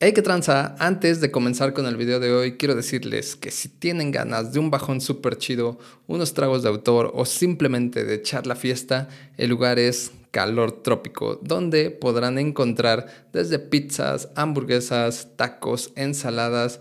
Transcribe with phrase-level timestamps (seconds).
[0.00, 3.68] Hey, que tranza, antes de comenzar con el video de hoy, quiero decirles que si
[3.68, 8.46] tienen ganas de un bajón súper chido, unos tragos de autor o simplemente de echar
[8.46, 16.78] la fiesta, el lugar es Calor Trópico, donde podrán encontrar desde pizzas, hamburguesas, tacos, ensaladas,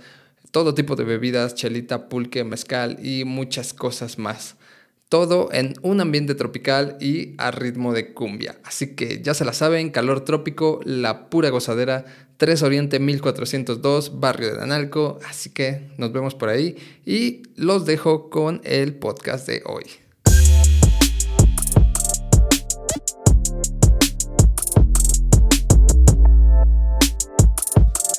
[0.51, 4.56] todo tipo de bebidas, chelita, pulque, mezcal y muchas cosas más.
[5.09, 8.59] Todo en un ambiente tropical y a ritmo de cumbia.
[8.63, 12.05] Así que ya se la saben, calor trópico, la pura gozadera,
[12.37, 15.19] 3 Oriente 1402, barrio de Analco.
[15.27, 16.75] Así que nos vemos por ahí
[17.05, 19.85] y los dejo con el podcast de hoy.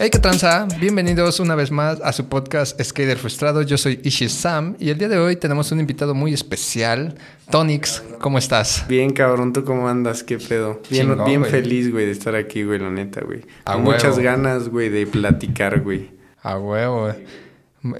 [0.00, 0.68] Hey, ¿qué tranza?
[0.78, 3.62] Bienvenidos una vez más a su podcast Skater Frustrado.
[3.62, 7.16] Yo soy Ishi Sam y el día de hoy tenemos un invitado muy especial,
[7.50, 8.04] Tonix.
[8.20, 8.84] ¿Cómo estás?
[8.88, 10.22] Bien, cabrón, ¿tú cómo andas?
[10.22, 10.80] ¿Qué pedo?
[10.88, 11.50] Bien, bien güey.
[11.50, 13.40] feliz, güey, de estar aquí, güey, la neta, güey.
[13.64, 13.92] A Con huevo.
[13.96, 16.10] muchas ganas, güey, de platicar, güey.
[16.42, 17.12] A huevo.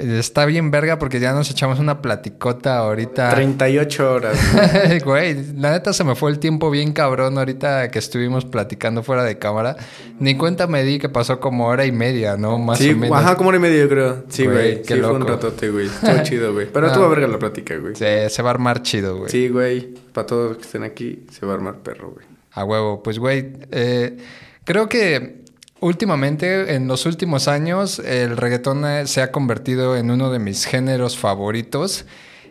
[0.01, 3.33] Está bien verga porque ya nos echamos una platicota ahorita.
[3.33, 4.99] 38 horas, güey.
[5.05, 9.23] Güey, la neta se me fue el tiempo bien cabrón ahorita que estuvimos platicando fuera
[9.23, 9.77] de cámara.
[10.19, 12.59] Ni cuenta me di que pasó como hora y media, ¿no?
[12.59, 13.17] Más Sí, o menos.
[13.17, 14.25] ajá, como hora y media, yo creo.
[14.29, 14.83] Sí, Güey, güey.
[14.83, 15.33] qué Sí, fue un loco.
[15.33, 15.87] ratote, güey.
[16.03, 16.67] Estuvo chido, güey.
[16.73, 16.93] Pero Ah.
[16.93, 17.95] tú va a verga la plática, güey.
[17.95, 19.31] Se, se va a armar chido, güey.
[19.31, 19.95] Sí, güey.
[20.13, 22.27] Para todos los que estén aquí, se va a armar perro, güey.
[22.53, 23.01] A huevo.
[23.01, 24.17] Pues, güey, eh,
[24.65, 25.45] creo que
[25.81, 30.65] últimamente, en los últimos años, el reggaetón eh, se ha convertido en uno de mis
[30.65, 32.05] géneros favoritos.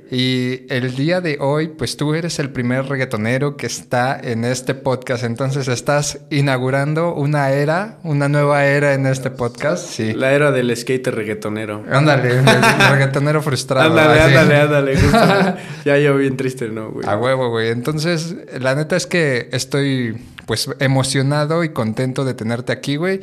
[0.09, 4.73] Y el día de hoy, pues tú eres el primer reggaetonero que está en este
[4.73, 5.25] podcast.
[5.25, 9.85] Entonces estás inaugurando una era, una nueva era en este podcast.
[9.85, 10.13] Sí.
[10.13, 11.83] La era del skater reggaetonero.
[11.91, 13.89] Ándale, el reggaetonero frustrado.
[13.89, 14.35] Ándale, así.
[14.35, 14.97] ándale, ándale.
[15.01, 15.55] justo.
[15.83, 17.05] ya yo bien triste, ¿no, güey?
[17.05, 17.69] A huevo, güey.
[17.69, 23.19] Entonces, la neta es que estoy, pues, emocionado y contento de tenerte aquí, güey.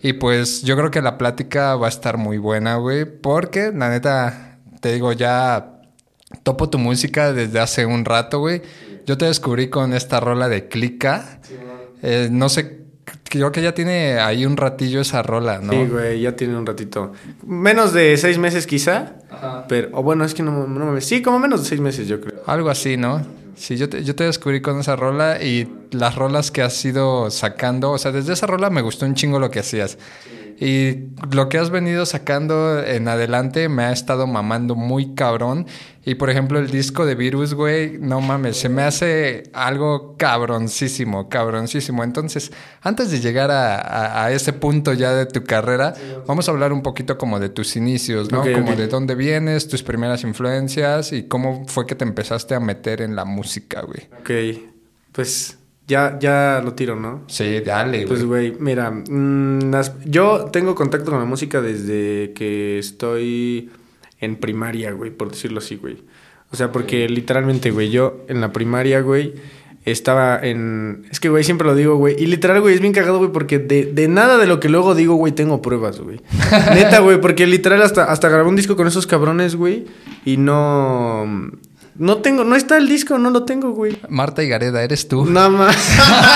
[0.00, 3.04] Y pues, yo creo que la plática va a estar muy buena, güey.
[3.04, 5.71] Porque, la neta, te digo, ya
[6.42, 8.62] topo tu música desde hace un rato, güey.
[9.06, 11.40] Yo te descubrí con esta rola de Clica.
[12.02, 12.82] Eh, no sé,
[13.24, 15.72] creo que ya tiene ahí un ratillo esa rola, ¿no?
[15.72, 17.12] Sí, güey, ya tiene un ratito.
[17.44, 19.14] Menos de seis meses, quizá.
[19.68, 21.06] Pero, o bueno, es que no, no mames.
[21.06, 22.42] Sí, como menos de seis meses, yo creo.
[22.46, 23.24] Algo así, ¿no?
[23.54, 27.30] Sí, yo te, yo te descubrí con esa rola y las rolas que has ido
[27.30, 29.98] sacando, o sea, desde esa rola me gustó un chingo lo que hacías.
[30.64, 35.66] Y lo que has venido sacando en adelante me ha estado mamando muy cabrón.
[36.04, 41.28] Y por ejemplo, el disco de Virus, güey, no mames, se me hace algo cabroncísimo,
[41.28, 42.04] cabroncísimo.
[42.04, 45.94] Entonces, antes de llegar a, a- a ese punto ya de tu carrera,
[46.26, 48.42] vamos a hablar un poquito como de tus inicios, ¿no?
[48.54, 53.00] Como de dónde vienes, tus primeras influencias y cómo fue que te empezaste a meter
[53.02, 54.08] en la música, güey.
[54.20, 54.60] Ok,
[55.12, 57.22] pues ya, ya lo tiro, ¿no?
[57.26, 58.50] Sí, dale, Pues, güey.
[58.50, 63.70] güey, mira, mm, las- yo tengo contacto con la música desde que estoy
[64.20, 65.98] en primaria, güey, por decirlo así, güey.
[66.52, 69.34] O sea, porque literalmente, güey, yo en la primaria, güey,
[69.84, 71.06] estaba en...
[71.10, 72.14] Es que, güey, siempre lo digo, güey.
[72.16, 74.94] Y literal, güey, es bien cagado, güey, porque de, de nada de lo que luego
[74.94, 76.20] digo, güey, tengo pruebas, güey.
[76.74, 79.86] Neta, güey, porque literal hasta, hasta grabé un disco con esos cabrones, güey,
[80.24, 81.50] y no...
[81.96, 83.98] No tengo, no está el disco, no lo tengo, güey.
[84.08, 85.26] Marta y Gareda, ¿eres tú?
[85.26, 85.76] Nada más.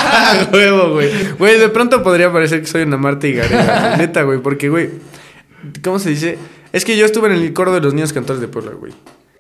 [0.53, 1.11] Huevo, güey.
[1.39, 3.89] Güey, de pronto podría parecer que soy una Marta y Gareda.
[3.89, 3.99] güey.
[4.06, 4.39] Neta, güey.
[4.41, 4.91] Porque, güey.
[5.83, 6.39] ¿Cómo se dice?
[6.72, 8.93] Es que yo estuve en el coro de los niños cantores de Puebla, güey.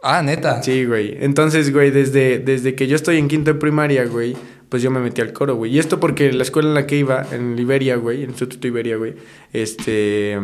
[0.02, 0.62] Ah, neta.
[0.62, 1.16] Sí, güey.
[1.20, 4.36] Entonces, güey, desde, desde que yo estoy en quinto de primaria, güey,
[4.68, 5.74] pues yo me metí al coro, güey.
[5.74, 8.96] Y esto porque la escuela en la que iba, en Iberia, güey, en Instituto Iberia,
[8.96, 9.14] güey,
[9.52, 10.38] este,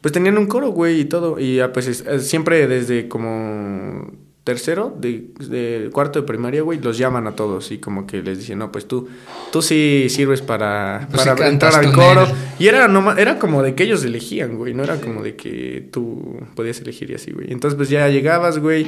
[0.00, 1.38] pues tenían un coro, güey, y todo.
[1.40, 4.12] Y ya, pues es- es siempre desde como
[4.44, 8.38] tercero, de, de cuarto de primaria, güey, los llaman a todos y como que les
[8.38, 9.08] dicen, no, pues tú,
[9.52, 12.26] tú sí sirves para, Pues para entrar al coro.
[12.58, 14.74] Y era, noma- era como de que ellos elegían, güey.
[14.74, 17.52] No era como de que tú podías elegir y así, güey.
[17.52, 18.86] Entonces, pues ya llegabas, güey.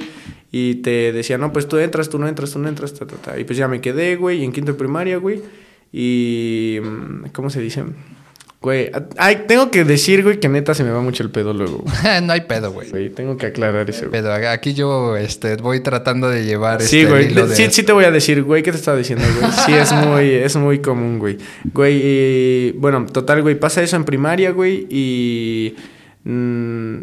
[0.50, 3.16] Y te decían, no, pues tú entras, tú no entras, tú no entras, ta, ta,
[3.16, 3.38] ta.
[3.38, 5.40] Y pues ya me quedé, güey, en quinto de primaria, güey.
[5.92, 6.78] Y...
[6.82, 7.84] mm, ¿Cómo se dice?
[8.64, 11.84] Güey, ay, tengo que decir, güey, que neta se me va mucho el pedo luego.
[12.22, 12.88] no hay pedo, güey.
[12.88, 14.10] Güey, tengo que aclarar eso.
[14.10, 17.26] Pedo, aquí yo este, voy tratando de llevar Sí, este güey.
[17.30, 19.52] hilo de- de- Sí, sí te voy a decir, güey, ¿qué te estaba diciendo, güey?
[19.66, 21.36] Sí, es muy, es muy común, güey.
[21.74, 25.76] Güey, y, bueno, total, güey, pasa eso en primaria, güey, y...
[26.24, 26.96] mm,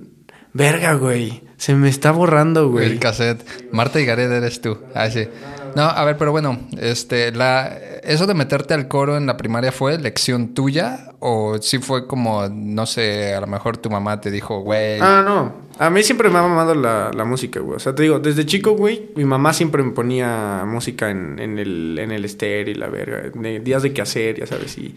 [0.54, 1.44] verga, güey.
[1.58, 2.88] Se me está borrando, güey.
[2.88, 3.46] el cassette.
[3.72, 4.80] Marta y Gareda, eres tú.
[4.96, 5.28] Ah, sí.
[5.76, 9.72] No, a ver, pero bueno, este, la, eso de meterte al coro en la primaria
[9.72, 14.32] fue elección tuya o sí fue como, no sé, a lo mejor tu mamá te
[14.32, 15.00] dijo, güey.
[15.00, 15.70] Ah, no.
[15.78, 17.78] A mí siempre me ha mamado la, la música, güey.
[17.78, 21.60] O sea, te digo, desde chico, güey, mi mamá siempre me ponía música en, en
[21.60, 23.30] el, en el estéreo y la verga.
[23.34, 24.78] de días de qué hacer, ya sabes.
[24.78, 24.96] Y,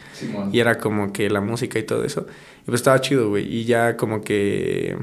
[0.53, 2.27] y era como que la música y todo eso.
[2.63, 3.47] Y pues estaba chido, güey.
[3.47, 4.97] Y ya como que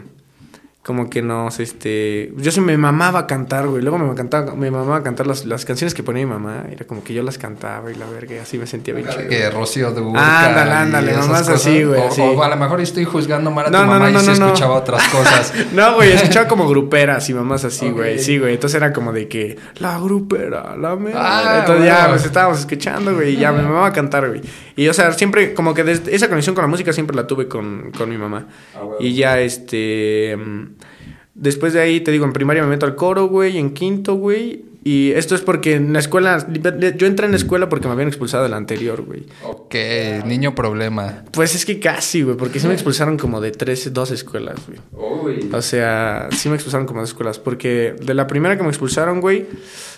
[0.83, 2.33] como que nos, este...
[2.37, 3.83] Yo sí me mamaba cantar, güey.
[3.83, 6.65] Luego me, cantaba, me mamaba cantar las, las canciones que ponía mi mamá.
[6.71, 8.37] Era como que yo las cantaba y la verga.
[8.37, 9.29] Y así me sentía bien chido.
[9.29, 13.51] Que Rocío de Burca Ándale, ándale, mamás así, güey, O, a lo mejor estoy juzgando
[13.51, 14.31] mal a tu No, mamá no, y no.
[14.31, 15.53] escuchaba otras cosas.
[15.73, 18.17] no, güey, escuchaba como gruperas y mamás así, güey.
[18.17, 18.55] Sí, güey.
[18.55, 21.19] Entonces era como de que la grupera, la mera.
[21.21, 22.13] Ah, Entonces ya bueno.
[22.13, 23.35] pues estábamos escuchando, güey.
[23.35, 24.41] Y ya me mamaba cantar, güey.
[24.75, 27.47] Y o sea, siempre, como que desde esa conexión con la música siempre la tuve
[27.47, 28.47] con, con mi mamá.
[28.73, 28.97] Ah, huevo.
[28.99, 30.35] y ya, este.
[31.41, 33.57] Después de ahí, te digo, en primaria me meto al coro, güey.
[33.57, 34.63] En quinto, güey.
[34.83, 36.45] Y esto es porque en la escuela.
[36.95, 39.25] Yo entré en la escuela porque me habían expulsado de la anterior, güey.
[39.43, 39.73] Ok,
[40.25, 41.23] niño problema.
[41.31, 42.37] Pues es que casi, güey.
[42.37, 45.49] Porque sí me expulsaron como de tres, dos escuelas, güey.
[45.51, 47.39] O sea, sí me expulsaron como dos escuelas.
[47.39, 49.47] Porque de la primera que me expulsaron, güey,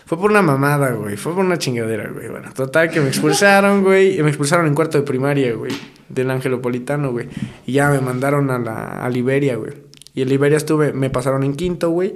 [0.05, 1.17] fue por una mamada, güey.
[1.17, 2.29] Fue por una chingadera, güey.
[2.29, 4.17] Bueno, total que me expulsaron, güey.
[4.17, 5.73] Y me expulsaron en cuarto de primaria, güey.
[6.07, 7.27] Del Angelopolitano, güey.
[7.65, 9.73] Y ya me mandaron a la a Liberia, güey.
[10.15, 12.15] Y en Liberia estuve, me pasaron en quinto, güey.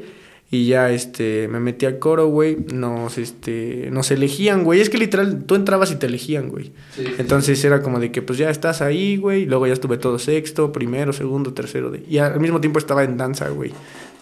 [0.50, 2.58] Y ya, este, me metí al coro, güey.
[2.74, 4.80] Nos, este, nos elegían, güey.
[4.80, 6.72] Es que literal, tú entrabas y te elegían, güey.
[7.18, 9.46] Entonces era como de que, pues ya estás ahí, güey.
[9.46, 11.92] Luego ya estuve todo sexto, primero, segundo, tercero.
[11.92, 12.02] De...
[12.08, 13.74] Y al mismo tiempo estaba en danza, güey.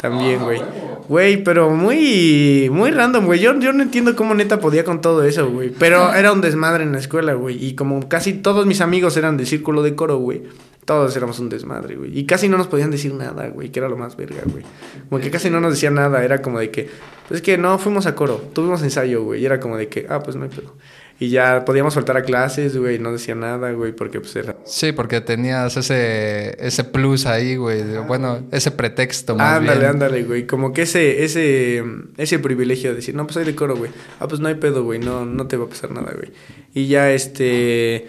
[0.01, 0.61] También, güey.
[1.07, 3.39] Güey, pero muy, muy random, güey.
[3.39, 5.69] Yo, yo no entiendo cómo neta podía con todo eso, güey.
[5.77, 7.63] Pero era un desmadre en la escuela, güey.
[7.63, 10.41] Y como casi todos mis amigos eran del círculo de coro, güey.
[10.85, 12.17] Todos éramos un desmadre, güey.
[12.17, 13.69] Y casi no nos podían decir nada, güey.
[13.71, 14.63] Que era lo más verga, güey.
[15.09, 16.23] Como que casi no nos decían nada.
[16.23, 16.87] Era como de que,
[17.27, 18.37] pues es que no, fuimos a coro.
[18.53, 19.41] Tuvimos ensayo, güey.
[19.41, 20.75] Y era como de que, ah, pues no hay pedo.
[21.19, 22.99] Y ya podíamos faltar a clases, güey.
[22.99, 23.93] No decía nada, güey.
[23.93, 24.57] Porque pues era...
[24.65, 27.81] Sí, porque tenías ese, ese plus ahí, güey.
[27.81, 29.91] de- Bueno, ese pretexto más Ándale, bien.
[29.91, 30.45] ándale, güey.
[30.45, 31.83] Como que ese, ese,
[32.17, 33.89] ese privilegio de decir, no, pues soy de coro, güey.
[34.19, 34.99] Ah, pues no hay pedo, güey.
[34.99, 36.31] No, no te va a pasar nada, güey.
[36.75, 38.07] Y ya, este.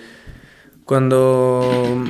[0.85, 2.05] Cuando.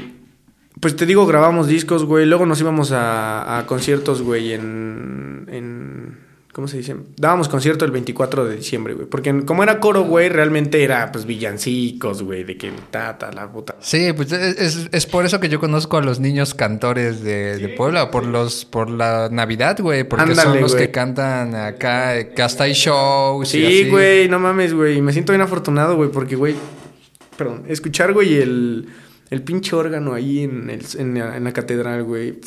[0.81, 2.27] Pues te digo, grabamos discos, güey.
[2.27, 6.27] Luego nos íbamos a, a conciertos, güey, en, en.
[6.53, 6.97] ¿Cómo se dice?
[7.19, 9.07] Dábamos concierto el 24 de diciembre, güey.
[9.07, 12.45] Porque en- como era coro, güey, realmente era, pues, villancicos, güey.
[12.45, 13.77] De que tata, la puta.
[13.81, 17.59] Sí, pues es, es- es por eso que yo conozco a los niños cantores de,
[17.59, 20.87] de Puebla, por los por la Navidad, güey, porque son los güey.
[20.87, 23.91] que cantan acá, que hasta hay shows y Sí, así.
[23.91, 25.03] güey, no mames, güey.
[25.03, 26.55] Me siento bien afortunado, güey, porque, güey,
[27.37, 28.89] perdón, escuchar, güey, el,
[29.31, 32.39] el pinche órgano ahí en, el, en, la, en la catedral, güey.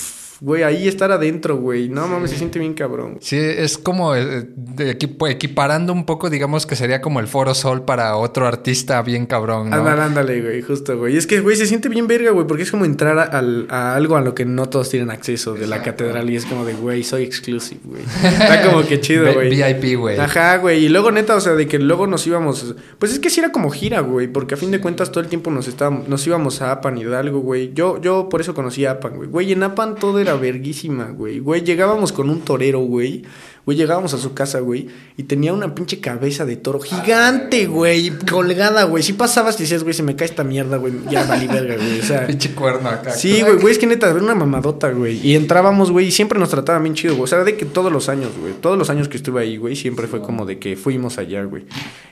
[0.42, 1.90] Güey, ahí estar adentro, güey.
[1.90, 3.18] No mames, se siente bien cabrón.
[3.20, 7.54] Sí, es como eh, de equipo, equiparando un poco, digamos que sería como el Foro
[7.54, 9.76] Sol para otro artista bien cabrón, ¿no?
[9.76, 11.16] Ándale, ándale, güey, justo, güey.
[11.16, 13.68] Y es que, güey, se siente bien verga, güey, porque es como entrar a, al-
[13.70, 16.64] a algo a lo que no todos tienen acceso de la catedral y es como
[16.64, 18.02] de, güey, soy exclusive, güey.
[18.24, 19.50] Está como que chido, güey.
[19.50, 20.18] VIP, güey.
[20.20, 20.86] Ajá, güey.
[20.86, 22.76] Y luego, neta, o sea, de que luego nos íbamos.
[22.98, 24.28] Pues es que sí era como gira, güey.
[24.28, 27.40] Porque a fin de cuentas todo el tiempo nos estábamos, nos íbamos a Apan Hidalgo,
[27.42, 27.74] güey.
[27.74, 29.28] Yo, yo por eso conocí a Apan, güey.
[29.30, 31.40] Güey, en Apan todo era verguísima, güey.
[31.40, 33.24] Güey, llegábamos con un torero, güey.
[33.66, 34.88] Güey, llegábamos a su casa, güey.
[35.18, 38.10] Y tenía una pinche cabeza de toro gigante, güey.
[38.30, 39.04] Colgada, güey.
[39.04, 40.94] Si pasabas y decías, güey, se me cae esta mierda, güey.
[41.10, 42.00] Ya valí verga, güey.
[42.00, 42.26] O sea.
[42.28, 43.12] Pinche cuerno acá.
[43.12, 45.20] Sí, güey, güey, es que neta, era una mamadota, güey.
[45.26, 47.26] Y entrábamos, güey, y siempre nos trataban bien chido, güey.
[47.26, 48.54] O sea, de que todos los años, güey.
[48.54, 51.66] Todos los años que estuve ahí, güey, siempre fue como de que fuimos allá, güey.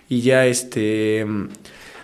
[0.10, 1.26] Y ya, este.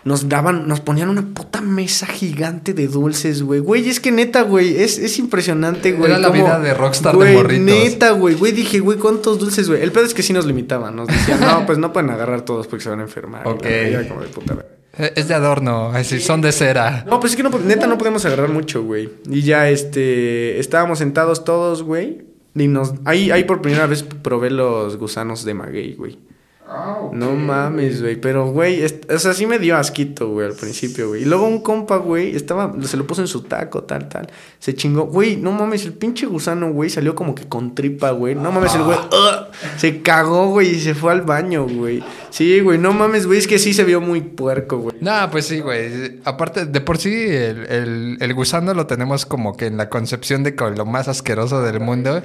[0.05, 3.61] Nos daban, nos ponían una puta mesa gigante de dulces, güey.
[3.61, 6.11] Güey, es que neta, güey, es, es impresionante, güey.
[6.11, 7.65] Era la vida de rockstar de morritos.
[7.65, 9.81] Neta, güey, güey, dije, güey, ¿cuántos dulces, güey?
[9.81, 12.67] El pedo es que sí nos limitaban, nos decían, no, pues no pueden agarrar todos
[12.67, 13.47] porque se van a enfermar.
[13.47, 13.65] Ok.
[14.09, 14.65] Como de puta.
[14.97, 17.05] Eh, Es de adorno, así, son de cera.
[17.07, 19.09] No, pues es que no, neta no podemos agarrar mucho, güey.
[19.29, 22.25] Y ya, este, estábamos sentados todos, güey.
[22.55, 26.19] Y nos, ahí, ahí por primera vez probé los gusanos de maguey, güey.
[27.13, 28.15] No mames, güey.
[28.19, 31.21] Pero, güey, o sea, sí me dio asquito, güey, al principio, güey.
[31.21, 34.27] Y luego un compa, güey, estaba, se lo puso en su taco, tal, tal.
[34.59, 35.05] Se chingó.
[35.05, 38.35] Güey, no mames, el pinche gusano, güey, salió como que con tripa, güey.
[38.35, 39.47] No mames, el güey, ¡ugh!
[39.77, 42.03] se cagó, güey, y se fue al baño, güey.
[42.29, 44.95] Sí, güey, no mames, güey, es que sí se vio muy puerco, güey.
[44.99, 46.19] No, pues sí, güey.
[46.25, 50.43] Aparte, de por sí, el, el- el gusano lo tenemos como que en la concepción
[50.43, 52.21] de como lo más asqueroso del mundo.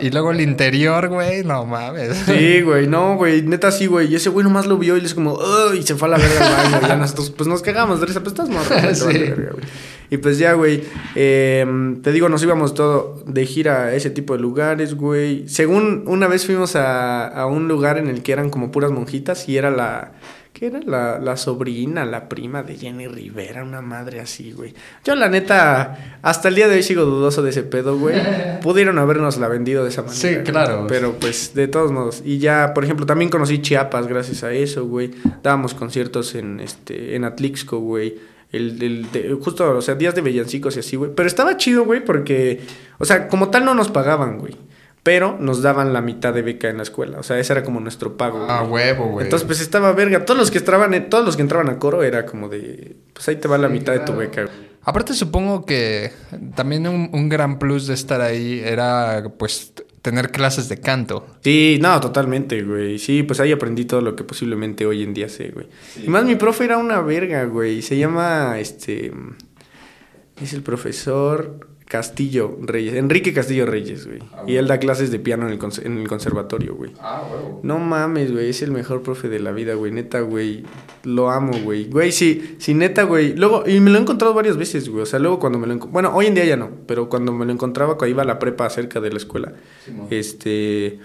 [0.00, 2.16] Y luego el interior, güey, no mames.
[2.26, 4.10] Sí, güey, no, güey, neta sí, güey.
[4.12, 5.38] Y ese güey nomás lo vio y le es como,
[5.78, 6.94] y se fue a la verga al baño.
[6.94, 9.04] Y nosotros, pues nos cagamos de risa, pues estás morro, güey, te Sí.
[9.06, 9.64] vale verga, güey.
[10.10, 14.34] Y pues ya, güey, em, te digo, nos íbamos todo de gira a ese tipo
[14.34, 15.46] de lugares, güey.
[15.48, 19.48] Según una vez fuimos a, a un lugar en el que eran como puras monjitas
[19.50, 20.12] y era la
[20.58, 24.74] que era la, la, sobrina, la prima de Jenny Rivera, una madre así, güey.
[25.04, 28.16] Yo, la neta, hasta el día de hoy sigo dudoso de ese pedo, güey.
[28.62, 30.18] Pudieron habernos la vendido de esa manera.
[30.20, 30.86] Sí, claro.
[30.88, 32.22] Pero pues, de todos modos.
[32.24, 35.12] Y ya, por ejemplo, también conocí Chiapas gracias a eso, güey.
[35.44, 38.16] Dábamos conciertos en, este, en Atlixco, güey.
[38.50, 41.12] El, el justo, o sea, días de bellancicos y así, güey.
[41.14, 42.62] Pero estaba chido, güey, porque,
[42.98, 44.56] o sea, como tal no nos pagaban, güey
[45.02, 47.18] pero nos daban la mitad de beca en la escuela.
[47.18, 48.46] O sea, ese era como nuestro pago.
[48.48, 49.24] Ah, huevo, güey.
[49.24, 50.24] Entonces, pues estaba verga.
[50.24, 53.36] Todos los que entraban, todos los que entraban a coro era como de, pues ahí
[53.36, 54.48] te va la mitad de tu beca.
[54.82, 56.12] Aparte, supongo que
[56.54, 61.26] también un, un, gran plus de estar ahí era, pues, tener clases de canto.
[61.42, 62.98] Sí, no, totalmente, güey.
[62.98, 65.66] Sí, pues ahí aprendí todo lo que posiblemente hoy en día sé, güey.
[66.02, 67.82] y más mi profe era una verga, güey.
[67.82, 69.12] Se llama, este,
[70.42, 74.18] es el profesor Castillo Reyes, Enrique Castillo Reyes, güey.
[74.34, 76.92] Ah, y él da clases de piano en el, en el conservatorio, güey.
[77.00, 77.60] Ah, güey.
[77.62, 79.90] No mames, güey, es el mejor profe de la vida, güey.
[79.90, 80.64] Neta, güey.
[81.04, 81.88] Lo amo, güey.
[81.88, 83.34] Güey, sí, sí, neta, güey.
[83.34, 85.02] Luego, y me lo he encontrado varias veces, güey.
[85.02, 87.46] O sea, luego cuando me lo Bueno, hoy en día ya no, pero cuando me
[87.46, 89.54] lo encontraba, cuando iba a la prepa cerca de la escuela,
[90.10, 91.00] este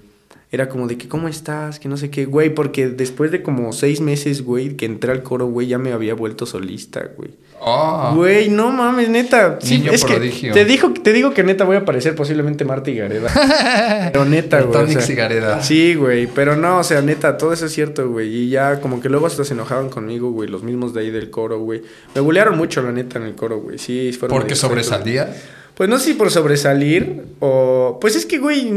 [0.54, 1.80] era como de que, ¿cómo estás?
[1.80, 5.24] Que no sé qué, güey, porque después de como seis meses, güey, que entré al
[5.24, 7.32] coro, güey, ya me había vuelto solista, güey.
[7.60, 8.12] Oh.
[8.14, 9.58] Güey, no mames, neta.
[9.60, 10.14] Sí, es que
[10.54, 13.32] te, dijo, te digo que neta voy a aparecer posiblemente Marta y Gareda.
[14.14, 14.96] pero neta, güey.
[14.96, 15.64] O sea, y Gareda.
[15.64, 18.28] Sí, güey, pero no, o sea, neta, todo eso es cierto, güey.
[18.28, 21.32] Y ya como que luego hasta se enojaban conmigo, güey, los mismos de ahí del
[21.32, 21.82] coro, güey.
[22.14, 23.80] Me bulearon mucho, la neta, en el coro, güey.
[23.80, 25.36] Sí, fueron ¿Porque sobresalía?
[25.74, 27.98] Pues no sé si por sobresalir o...
[28.00, 28.72] Pues es que, güey,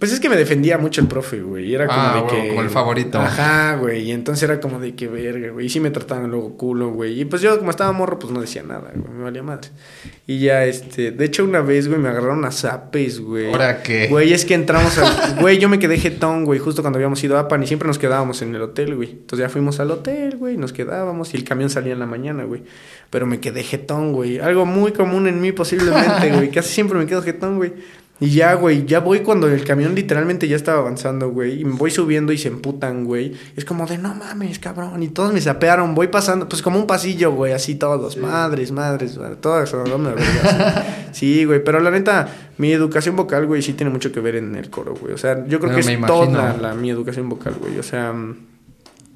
[0.00, 1.74] pues es que me defendía mucho el profe, güey.
[1.74, 2.48] Era como ah, de que...
[2.48, 3.18] Como el favorito.
[3.18, 4.08] Ajá, güey.
[4.08, 5.66] Y entonces era como de que verga, güey.
[5.66, 7.20] Y sí me trataban luego culo, güey.
[7.20, 9.14] Y pues yo como estaba morro, pues no decía nada, güey.
[9.14, 9.68] Me valía madre.
[10.26, 11.10] Y ya, este...
[11.10, 13.52] De hecho, una vez, güey, me agarraron a zapes, güey.
[13.52, 14.06] ¿Ahora qué?
[14.08, 15.38] Güey, es que entramos al...
[15.38, 16.58] Güey, yo me quedé jetón, güey.
[16.58, 19.10] Justo cuando habíamos ido a Pan y siempre nos quedábamos en el hotel, güey.
[19.10, 20.56] Entonces ya fuimos al hotel, güey.
[20.56, 22.62] Nos quedábamos y el camión salía en la mañana, güey.
[23.10, 24.38] Pero me quedé jetón, güey.
[24.38, 26.50] Algo muy común en mí posiblemente, güey.
[26.50, 27.74] Casi siempre me quedo jetón, güey.
[28.22, 31.62] Y ya, güey, ya voy cuando el camión literalmente ya estaba avanzando, güey.
[31.62, 33.32] Y me voy subiendo y se emputan, güey.
[33.56, 35.02] Es como de, no mames, cabrón.
[35.02, 35.94] Y todos me sapearon.
[35.94, 38.18] Voy pasando, pues como un pasillo, güey, así todos.
[38.18, 40.10] Madres, madres, todas, no me
[41.12, 41.64] Sí, güey.
[41.64, 44.94] Pero la neta, mi educación vocal, güey, sí tiene mucho que ver en el coro,
[44.94, 45.14] güey.
[45.14, 47.78] O sea, yo creo que es toda la, mi educación vocal, güey.
[47.78, 48.14] O sea,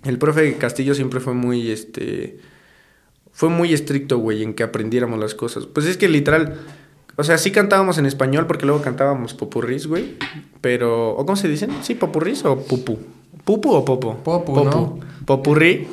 [0.05, 2.39] el profe Castillo siempre fue muy, este...
[3.33, 5.67] Fue muy estricto, güey, en que aprendiéramos las cosas.
[5.67, 6.57] Pues es que literal
[7.17, 10.17] o sea, sí cantábamos en español porque luego cantábamos popurrís, güey.
[10.61, 11.71] Pero, ¿o cómo se dicen?
[11.83, 12.99] Sí, popurrís o pupu.
[13.45, 14.17] ¿Pupu o popo?
[14.17, 14.65] Popu, Popu.
[14.65, 14.99] ¿no?
[15.27, 15.87] Popurrí.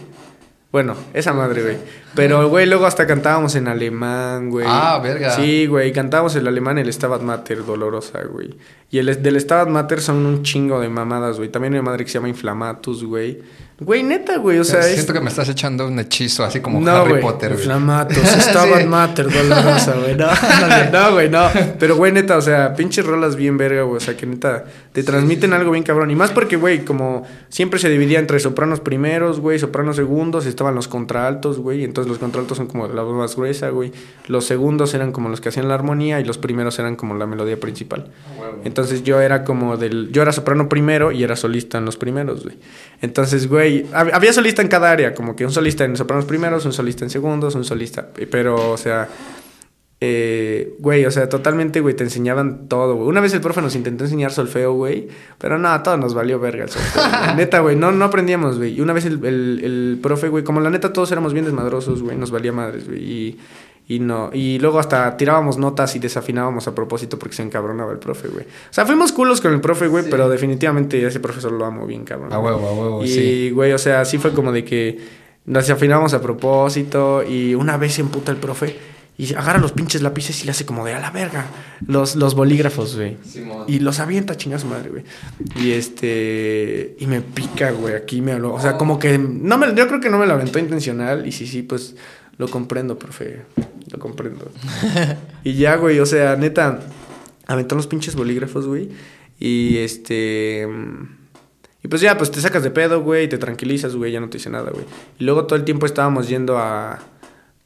[0.72, 1.78] Bueno, esa madre, güey.
[2.16, 4.66] Pero, güey, luego hasta cantábamos en alemán, güey.
[4.70, 5.32] Ah, verga.
[5.32, 8.56] Sí, güey, cantábamos el alemán el Stabat Mater, dolorosa, güey.
[8.90, 11.50] Y el del Stabat Mater son un chingo de mamadas, güey.
[11.50, 13.42] También hay una madre que se llama Inflamatus, güey.
[13.84, 14.84] Güey, neta, güey, o sea...
[14.84, 17.62] Siento que me estás echando un hechizo así como Harry Potter, güey.
[17.62, 20.16] Inflamatus, Stabat Mater, dolorosa, güey.
[20.16, 20.28] No,
[20.92, 21.48] no, güey, no.
[21.80, 23.98] Pero, güey, neta, o sea, pinches rolas bien verga, güey.
[23.98, 26.12] O sea, que neta, te transmiten algo bien cabrón.
[26.12, 30.76] Y más porque, güey, como siempre se dividía entre sopranos primeros, güey, sopranos segundos, estaban
[30.76, 31.84] los contraltos, güey.
[31.84, 33.92] Entonces los contraltos son como la voz más gruesa, güey.
[34.28, 37.26] Los segundos eran como los que hacían la armonía y los primeros eran como la
[37.26, 38.12] melodía principal.
[38.64, 40.12] Entonces yo era como del...
[40.12, 42.58] Yo era soprano primero y era solista en los primeros, güey.
[43.02, 46.74] Entonces, güey, había solista en cada área, como que un solista en sopranos primeros, un
[46.74, 48.10] solista en segundos, un solista...
[48.30, 49.10] Pero, o sea...
[50.04, 53.08] Eh, güey, o sea, totalmente, güey, te enseñaban todo, güey.
[53.08, 56.64] Una vez el profe nos intentó enseñar solfeo, güey, pero no, todo nos valió verga
[56.64, 57.04] el solfeo.
[57.36, 58.74] neta, güey, no, no aprendíamos, güey.
[58.74, 62.02] Y una vez el, el, el profe, güey, como la neta todos éramos bien desmadrosos,
[62.02, 63.00] güey, nos valía madres, güey.
[63.00, 63.40] Y
[63.96, 68.00] y no, y luego hasta tirábamos notas y desafinábamos a propósito porque se encabronaba el
[68.00, 68.46] profe, güey.
[68.46, 72.06] O sea, fuimos culos con el profe, güey, pero definitivamente ese profesor lo amo bien,
[72.06, 72.32] cabrón.
[72.32, 73.20] A huevo, a huevo, y, sí.
[73.20, 74.98] Y, güey, o sea, sí fue como de que
[75.44, 78.78] nos desafinábamos a propósito y una vez se emputa el profe
[79.18, 81.48] y agarra los pinches lápices y le hace como de a la verga
[81.86, 83.18] los, los bolígrafos, güey.
[83.68, 85.04] y los avienta chingas madre, güey.
[85.58, 86.96] Y este.
[86.98, 87.96] Y me pica, güey.
[87.96, 88.54] Aquí me habló.
[88.54, 89.18] O sea, como que.
[89.18, 91.28] No me, yo creo que no me lo aventó intencional.
[91.28, 91.96] Y sí, sí, pues
[92.38, 93.42] lo comprendo, profe.
[93.90, 94.52] Lo comprendo.
[95.44, 96.80] y ya, güey, o sea, neta,
[97.48, 98.90] aventó los pinches bolígrafos, güey.
[99.40, 100.68] Y este.
[101.84, 104.38] Y pues ya, pues te sacas de pedo, güey, te tranquilizas, güey, ya no te
[104.38, 104.86] dice nada, güey.
[105.18, 107.00] Y luego todo el tiempo estábamos yendo a.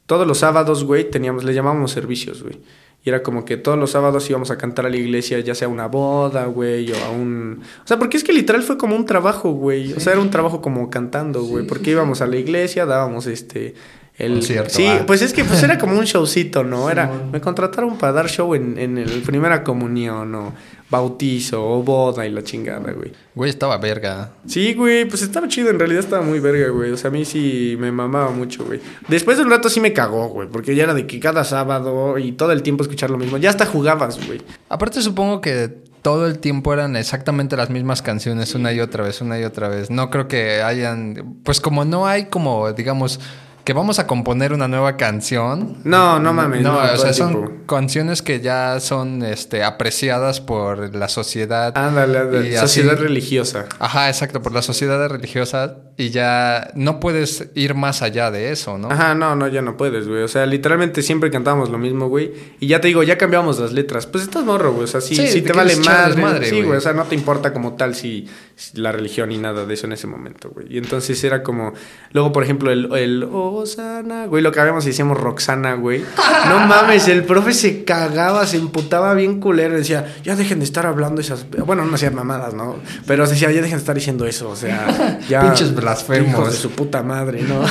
[0.06, 2.60] Todos los sábados, güey, teníamos, le llamábamos servicios, güey.
[3.04, 5.68] Y era como que todos los sábados íbamos a cantar a la iglesia, ya sea
[5.68, 7.60] una boda, güey, o a un...
[7.84, 9.92] O sea, porque es que literal fue como un trabajo, güey.
[9.92, 11.66] O sea, era un trabajo como cantando, güey.
[11.66, 13.74] porque íbamos a la iglesia, dábamos este
[14.18, 15.04] El, Concierto, sí, ah.
[15.06, 16.88] pues es que pues era como un showcito, ¿no?
[16.88, 20.54] Era, me contrataron para dar show en, en el primera comunión o
[20.88, 23.12] bautizo o boda y la chingada, güey.
[23.34, 24.32] Güey, estaba verga.
[24.46, 26.92] Sí, güey, pues estaba chido, en realidad estaba muy verga, güey.
[26.92, 28.80] O sea, a mí sí me mamaba mucho, güey.
[29.08, 32.18] Después de un rato sí me cagó, güey, porque ya era de que cada sábado
[32.18, 33.36] y todo el tiempo escuchar lo mismo.
[33.38, 34.40] Ya hasta jugabas, güey.
[34.68, 35.68] Aparte supongo que
[36.02, 39.68] todo el tiempo eran exactamente las mismas canciones una y otra vez, una y otra
[39.68, 39.90] vez.
[39.90, 43.18] No creo que hayan, pues como no hay como, digamos,
[43.66, 45.78] que vamos a componer una nueva canción.
[45.82, 46.62] No, no mames.
[46.62, 51.76] No, No, o sea, son canciones que ya son este, apreciadas por la sociedad.
[51.76, 52.48] Ándale, ándale.
[52.50, 53.66] Y así- Sociedad religiosa.
[53.80, 58.78] Ajá, exacto, por la sociedad religiosa y ya no puedes ir más allá de eso,
[58.78, 58.88] ¿no?
[58.92, 60.22] Ajá, no, no, ya no puedes, güey.
[60.22, 62.32] O sea, literalmente siempre cantábamos lo mismo, güey.
[62.60, 64.06] Y ya te digo, ya cambiamos las letras.
[64.06, 64.84] Pues estás morro, güey.
[64.84, 66.48] O sea, sí, Sí, sí te te vale echar madre.
[66.48, 66.78] sí, güey.
[66.78, 69.86] O sea, no te importa como tal si, si la religión ni nada de eso
[69.86, 70.66] en ese momento, güey.
[70.70, 71.74] Y entonces era como.
[72.12, 74.42] Luego, por ejemplo, el, el Osana, güey.
[74.42, 76.02] Lo que habíamos y decíamos Roxana, güey.
[76.48, 79.76] No mames, el profe se cagaba, se emputaba bien culero.
[79.76, 81.46] Decía, ya dejen de estar hablando esas.
[81.50, 82.76] Bueno, no hacían mamadas, ¿no?
[83.06, 84.48] Pero decía, ya dejen de estar diciendo eso.
[84.48, 85.42] O sea, ya.
[85.42, 86.30] Pinches blasfemos.
[86.30, 87.62] hijos de su puta madre, ¿no?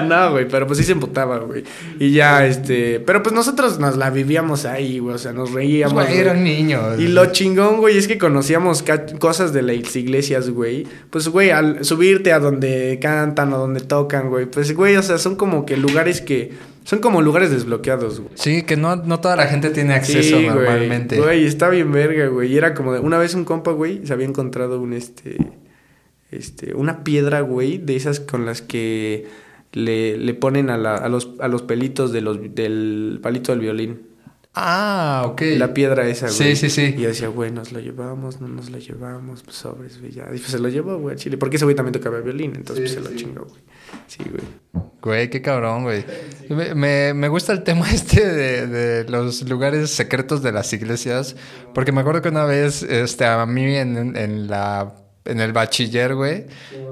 [0.04, 1.64] no, güey, pero pues sí se emputaba, güey.
[1.98, 3.00] Y ya, este.
[3.00, 5.16] Pero pues nosotros nos la vivíamos ahí, güey.
[5.16, 5.94] O sea, nos reíamos.
[5.94, 7.00] Pues, güey, eran niños.
[7.00, 8.84] Y lo chingón, güey, es que conocíamos
[9.18, 10.86] cosas de las iglesias, güey.
[11.10, 14.46] Pues, güey, al subirte a donde cantan o donde tocan, güey.
[14.46, 16.52] Pues, güey, o sea, son como que lugares que.
[16.84, 18.32] Son como lugares desbloqueados, güey.
[18.34, 21.16] Sí, que no, no toda la gente tiene acceso Sí, normalmente.
[21.16, 22.52] Güey, güey, está bien verga, güey.
[22.52, 23.00] Y era como de.
[23.00, 25.38] Una vez un compa, güey, se había encontrado un este.
[26.30, 26.74] Este.
[26.74, 29.26] Una piedra, güey, de esas con las que
[29.72, 33.60] le, le ponen a, la- a los, a los pelitos de los, del palito del
[33.60, 34.02] violín.
[34.56, 35.42] Ah, ok.
[35.56, 36.36] La piedra esa, güey.
[36.38, 36.94] Sí, sí, sí.
[36.96, 40.24] Y yo decía, güey, nos lo llevamos, no nos lo llevamos, pues sobres, güey, ya.
[40.32, 41.36] Y pues se lo llevó, güey, a Chile.
[41.38, 43.24] Porque ese güey también tocaba violín, entonces Sí, pues se lo sí.
[43.24, 43.62] chingó, güey.
[44.06, 44.84] Sí, güey.
[45.02, 46.04] Güey, qué cabrón, güey.
[46.48, 51.34] Me, me- me gusta el tema este de, de los lugares secretos de las iglesias.
[51.74, 54.94] Porque me acuerdo que una vez, este, a mí en, en la
[55.24, 56.46] en el bachiller, güey,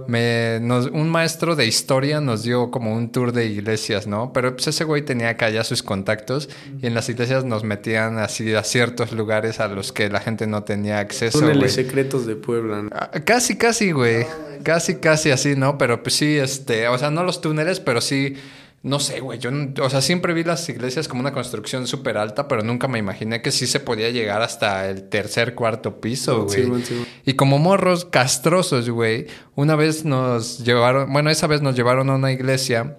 [0.06, 4.32] me, nos, un maestro de historia nos dio como un tour de iglesias, ¿no?
[4.32, 6.48] Pero pues ese güey tenía acá ya sus contactos
[6.80, 10.46] y en las iglesias nos metían así a ciertos lugares a los que la gente
[10.46, 12.82] no tenía acceso, Túneles secretos de Puebla.
[12.82, 12.90] ¿no?
[12.92, 14.26] Ah, Casi, casi, güey.
[14.62, 15.76] Casi, casi así, ¿no?
[15.76, 18.36] Pero pues sí, este, o sea, no los túneles, pero sí,
[18.84, 19.38] no sé, güey.
[19.38, 22.98] Yo, o sea, siempre vi las iglesias como una construcción súper alta, pero nunca me
[22.98, 26.56] imaginé que sí se podía llegar hasta el tercer, cuarto piso, güey.
[26.56, 27.06] Sí, sí, güey.
[27.24, 32.16] Y como morros castrosos, güey, una vez nos llevaron, bueno, esa vez nos llevaron a
[32.16, 32.96] una iglesia.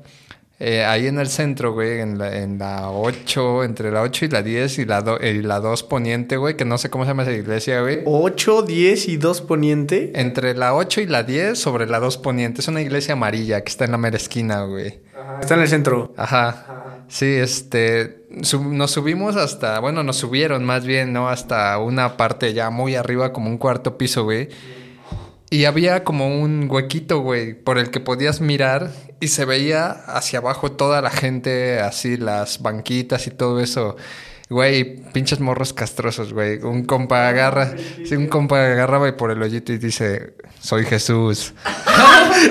[0.59, 4.29] Eh, ahí en el centro, güey, en la, en la 8, entre la 8 y
[4.29, 7.09] la 10 y la, do- y la 2 poniente, güey, que no sé cómo se
[7.09, 7.99] llama esa iglesia, güey.
[8.05, 10.11] 8, 10 y 2 poniente.
[10.15, 12.61] Entre la 8 y la 10 sobre la 2 poniente.
[12.61, 15.01] Es una iglesia amarilla que está en la mera esquina, güey.
[15.41, 16.13] Está en el centro.
[16.17, 17.05] Ajá.
[17.09, 18.25] Sí, este...
[18.41, 19.79] sub- nos subimos hasta...
[19.79, 21.27] Bueno, nos subieron más bien, ¿no?
[21.29, 24.49] Hasta una parte ya muy arriba, como un cuarto piso, güey.
[25.53, 28.89] Y había como un huequito, güey, por el que podías mirar
[29.19, 33.95] y se veía hacia abajo toda la gente, así las banquitas y todo eso.
[34.49, 36.57] Güey, pinches morros castrosos, güey.
[36.63, 41.53] Un compa agarra, sí, un compa agarraba y por el hoyito y dice, soy Jesús.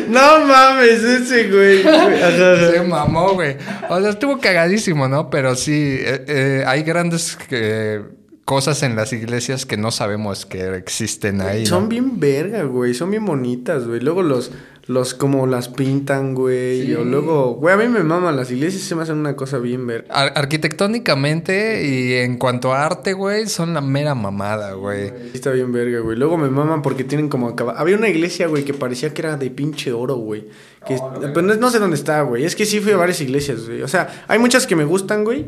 [0.09, 1.83] No mames, ese güey.
[2.73, 3.57] Se mamó, güey.
[3.91, 5.29] O sea, estuvo cagadísimo, ¿no?
[5.29, 8.01] Pero sí, eh, eh, hay grandes eh,
[8.45, 11.61] cosas en las iglesias que no sabemos que existen ahí.
[11.63, 11.67] ¿no?
[11.69, 12.93] Son bien verga, güey.
[12.95, 14.01] Son bien bonitas, güey.
[14.01, 14.51] Luego los,
[14.87, 16.87] los como las pintan, güey.
[16.87, 16.95] Sí.
[16.95, 18.83] O luego, güey, a mí me maman las iglesias.
[18.83, 20.13] Se me hacen una cosa bien verga.
[20.13, 25.09] Ar- arquitectónicamente y en cuanto a arte, güey, son la mera mamada, güey.
[25.09, 26.17] Sí, Está bien verga, güey.
[26.19, 27.73] Luego me maman porque tienen como acaba.
[27.79, 30.49] Había una iglesia, güey, que parecía que era de pinche oro, güey.
[30.87, 32.45] Que, pero no, no sé dónde está, güey.
[32.45, 33.83] Es que sí fui a varias iglesias, güey.
[33.83, 35.47] O sea, hay muchas que me gustan, güey.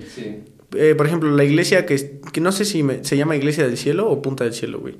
[0.76, 3.76] Eh, por ejemplo, la iglesia que, que no sé si me- se llama Iglesia del
[3.76, 4.96] Cielo o Punta del Cielo, güey.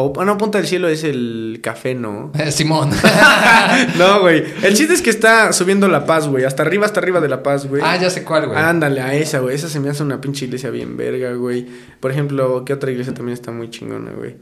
[0.00, 2.30] O, ah, no, Punta del Cielo es el café, ¿no?
[2.50, 2.90] Simón.
[3.98, 4.44] no, güey.
[4.62, 6.44] El chiste es que está subiendo La Paz, güey.
[6.44, 7.82] Hasta arriba, hasta arriba de La Paz, güey.
[7.84, 8.56] ah, ya sé cuál, güey.
[8.58, 9.56] Ándale, a esa, güey.
[9.56, 11.66] Esa se me hace una pinche iglesia bien verga, güey.
[11.98, 14.36] Por ejemplo, ¿qué otra iglesia también está muy chingona, güey?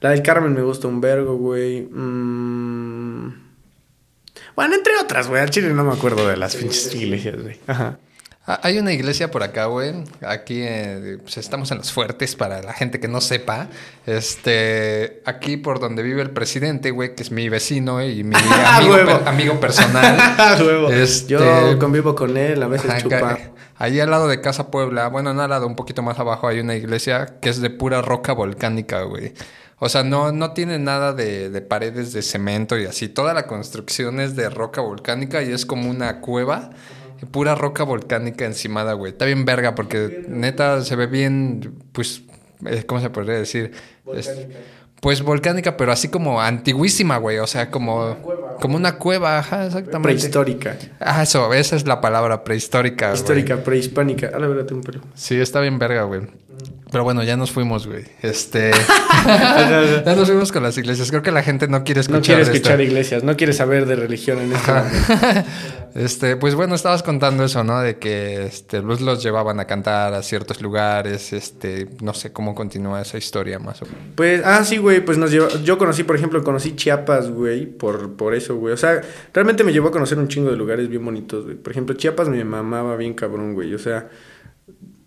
[0.00, 1.82] La del Carmen me gusta un vergo, güey.
[1.82, 3.32] Mm.
[4.56, 5.40] Bueno, entre otras, güey.
[5.40, 7.56] Al chile no me acuerdo de las pinches iglesias, güey.
[7.66, 7.98] Ajá.
[8.48, 9.92] Ah, Hay una iglesia por acá, güey.
[10.24, 13.68] Aquí eh, pues estamos en los fuertes para la gente que no sepa.
[14.06, 18.34] Este, aquí por donde vive el presidente, güey, que es mi vecino y mi
[18.66, 20.16] amigo, per- amigo personal.
[20.92, 23.38] Este- Yo convivo con él, a veces chupa.
[23.78, 26.60] Ahí al lado de Casa Puebla, bueno, no al lado, un poquito más abajo hay
[26.60, 29.34] una iglesia que es de pura roca volcánica, güey.
[29.78, 33.08] O sea, no, no tiene nada de, de paredes de cemento y así.
[33.08, 36.70] Toda la construcción es de roca volcánica y es como una cueva
[37.30, 39.12] pura roca volcánica encimada, güey.
[39.12, 42.22] Está bien verga porque neta se ve bien, pues,
[42.66, 43.72] eh, ¿cómo se podría decir?
[44.14, 44.30] Es-
[45.00, 47.38] pues volcánica, pero así como antiguísima, güey.
[47.38, 48.16] O sea, como,
[48.60, 50.00] como una cueva, ajá, exactamente.
[50.02, 50.76] Prehistórica.
[50.98, 53.08] Ah, eso, esa es la palabra, prehistórica.
[53.08, 53.20] güey.
[53.20, 54.30] Histórica, prehispánica.
[54.34, 55.00] A la verdad, tengo un pelo.
[55.14, 56.22] Sí, está bien verga, güey.
[56.90, 58.04] Pero bueno, ya nos fuimos, güey.
[58.22, 58.70] Este.
[59.26, 61.10] ya nos fuimos con las iglesias.
[61.10, 62.20] Creo que la gente no quiere escuchar.
[62.20, 62.54] No quiere esto.
[62.54, 65.50] escuchar iglesias, no quiere saber de religión en este momento.
[65.96, 67.80] Este, pues bueno, estabas contando eso, ¿no?
[67.80, 72.54] De que este, los, los llevaban a cantar a ciertos lugares, este, no sé cómo
[72.54, 74.00] continúa esa historia más o menos.
[74.14, 78.14] Pues, ah, sí, güey, pues nos llevó, yo conocí, por ejemplo, conocí Chiapas, güey, por,
[78.14, 78.74] por eso, güey.
[78.74, 79.00] O sea,
[79.32, 81.56] realmente me llevó a conocer un chingo de lugares bien bonitos, güey.
[81.56, 83.72] Por ejemplo, Chiapas me mamaba bien cabrón, güey.
[83.74, 84.10] O sea,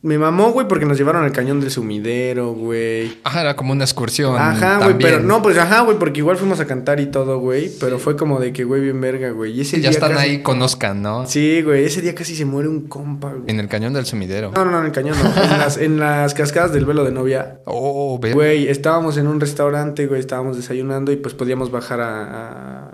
[0.02, 3.18] me mamó, güey, porque nos llevaron al cañón del sumidero, güey.
[3.26, 4.34] Ajá, era como una excursión.
[4.38, 7.70] Ajá, güey, pero no, pues ajá, güey, porque igual fuimos a cantar y todo, güey.
[7.82, 9.52] Pero fue como de que, güey, bien verga, güey.
[9.52, 11.28] Y ese ya día están casi- ahí, conozcan, ¿no?
[11.28, 13.44] Sí, güey, ese día casi se muere un compa, güey.
[13.48, 14.52] En el cañón del sumidero.
[14.56, 15.44] No, no, no, en el cañón no.
[15.44, 17.60] En las, en las cascadas del velo de novia.
[17.66, 18.20] Oh.
[18.34, 22.89] Güey, estábamos en un restaurante, güey, estábamos desayunando y pues podíamos bajar a-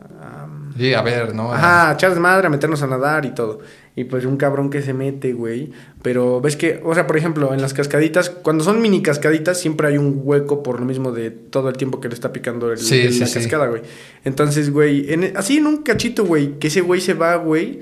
[0.77, 1.53] Sí, a ver, ¿no?
[1.53, 3.59] Ajá, a echar desmadre, a meternos a nadar y todo.
[3.95, 5.71] Y pues un cabrón que se mete, güey.
[6.01, 9.87] Pero ves que, o sea, por ejemplo, en las cascaditas, cuando son mini cascaditas, siempre
[9.87, 12.77] hay un hueco por lo mismo de todo el tiempo que le está picando el,
[12.77, 13.83] Sí, el- sí, la cascada, güey.
[14.25, 17.79] Entonces, güey, en- así en un cachito, güey, que ese güey se va, güey.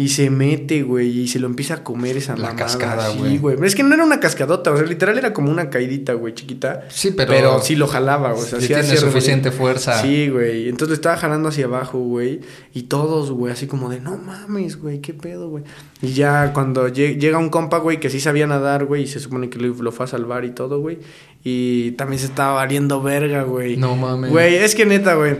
[0.00, 2.56] Y se mete, güey, y se lo empieza a comer esa La mamada.
[2.56, 3.38] cascada, Sí, güey.
[3.38, 3.56] güey.
[3.64, 6.84] Es que no era una cascadota, o sea, literal era como una caidita, güey, chiquita.
[6.88, 7.32] Sí, pero.
[7.32, 8.44] Pero, sí lo jalaba, güey.
[8.44, 10.00] O sea, sí tiene suficiente fuerza.
[10.00, 10.68] Sí, güey.
[10.68, 12.42] Entonces le estaba jalando hacia abajo, güey.
[12.72, 15.64] Y todos, güey, así como de, no mames, güey, qué pedo, güey.
[16.00, 19.18] Y ya cuando lle- llega un compa, güey, que sí sabía nadar, güey, y se
[19.18, 20.98] supone que lo, lo fue a salvar y todo, güey.
[21.42, 23.76] Y también se estaba valiendo verga, güey.
[23.76, 24.30] No mames.
[24.30, 25.38] Güey, es que neta, güey.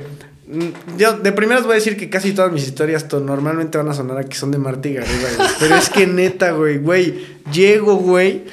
[0.97, 3.95] Yo de primeras voy a decir que casi todas mis historias to- normalmente van a
[3.95, 4.97] sonar a que son de Marta y.
[5.61, 7.27] Pero es que neta, güey, güey.
[7.53, 8.45] Llego, güey.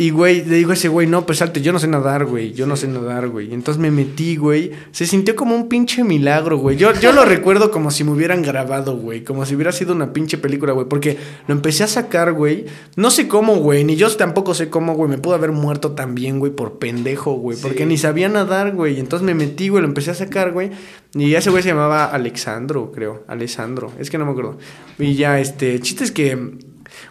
[0.00, 2.52] Y, güey, le digo a ese güey, no, pues salte, yo no sé nadar, güey.
[2.52, 3.52] Yo no sé nadar, güey.
[3.52, 4.70] Entonces me metí, güey.
[4.92, 6.76] Se sintió como un pinche milagro, güey.
[6.76, 9.24] Yo, yo lo recuerdo como si me hubieran grabado, güey.
[9.24, 10.86] Como si hubiera sido una pinche película, güey.
[10.88, 11.16] Porque
[11.48, 12.66] lo empecé a sacar, güey.
[12.94, 13.82] No sé cómo, güey.
[13.82, 15.10] Ni yo tampoco sé cómo, güey.
[15.10, 17.58] Me pudo haber muerto también, güey, por pendejo, güey.
[17.60, 19.00] Porque ni sabía nadar, güey.
[19.00, 19.82] Entonces me metí, güey.
[19.82, 20.70] Lo empecé a sacar, güey.
[21.14, 23.24] Y ese güey se llamaba Alexandro, creo.
[23.26, 23.90] Alessandro.
[23.98, 24.58] Es que no me acuerdo.
[25.00, 25.74] Y ya, este.
[25.74, 26.67] el Chiste es que.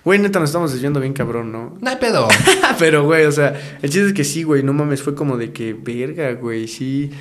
[0.08, 1.78] Güey, neta, nos estamos desviando bien cabrón, ¿no?
[1.82, 2.30] No hay pedo.
[2.80, 5.52] Pero, güey, o sea, el chiste es que sí, güey, no mames, fue como de
[5.52, 7.12] que, verga, güey, sí.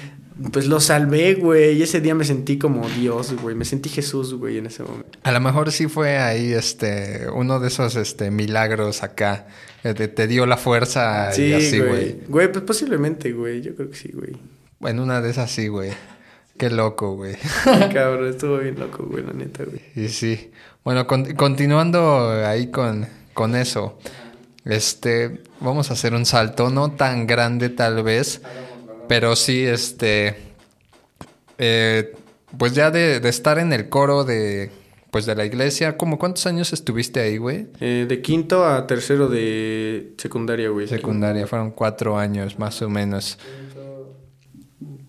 [0.53, 4.35] Pues lo salvé, güey, y ese día me sentí como Dios, güey, me sentí Jesús,
[4.35, 5.18] güey, en ese momento.
[5.25, 9.49] A lo mejor sí fue ahí este uno de esos este milagros acá.
[9.83, 11.88] eh, Te, te dio la fuerza y Sí, así, güey.
[11.90, 12.18] güey.
[12.29, 14.37] Güey, pues posiblemente, güey, yo creo que sí, güey.
[14.88, 15.90] En una de esas sí, güey.
[16.57, 17.35] Qué loco, güey.
[17.92, 19.81] Cabrón, estuvo bien loco, güey, la neta, güey.
[19.96, 20.53] Y sí.
[20.87, 23.99] Bueno, con- continuando ahí con, con eso.
[24.64, 28.40] Este, vamos a hacer un salto, no tan grande tal vez,
[29.09, 30.37] pero sí, este,
[31.59, 32.14] eh,
[32.57, 34.70] pues ya de, de estar en el coro de,
[35.11, 37.66] pues de la iglesia, ¿cómo cuántos años estuviste ahí, güey?
[37.81, 40.87] Eh, de quinto a tercero de secundaria, güey.
[40.87, 43.40] Secundaria, fueron cuatro años más o menos.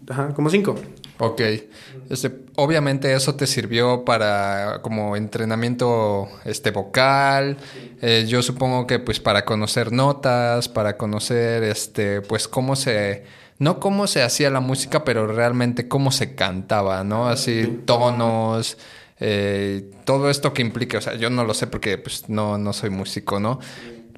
[0.09, 0.73] Ajá, como cinco.
[1.19, 1.41] Ok.
[2.09, 7.57] Este, obviamente eso te sirvió para como entrenamiento este vocal.
[8.01, 13.25] Eh, yo supongo que pues para conocer notas, para conocer este pues cómo se
[13.59, 17.27] no cómo se hacía la música, pero realmente cómo se cantaba, ¿no?
[17.27, 18.77] Así tonos,
[19.19, 22.73] eh, todo esto que implica, o sea, yo no lo sé porque pues no no
[22.73, 23.59] soy músico, ¿no?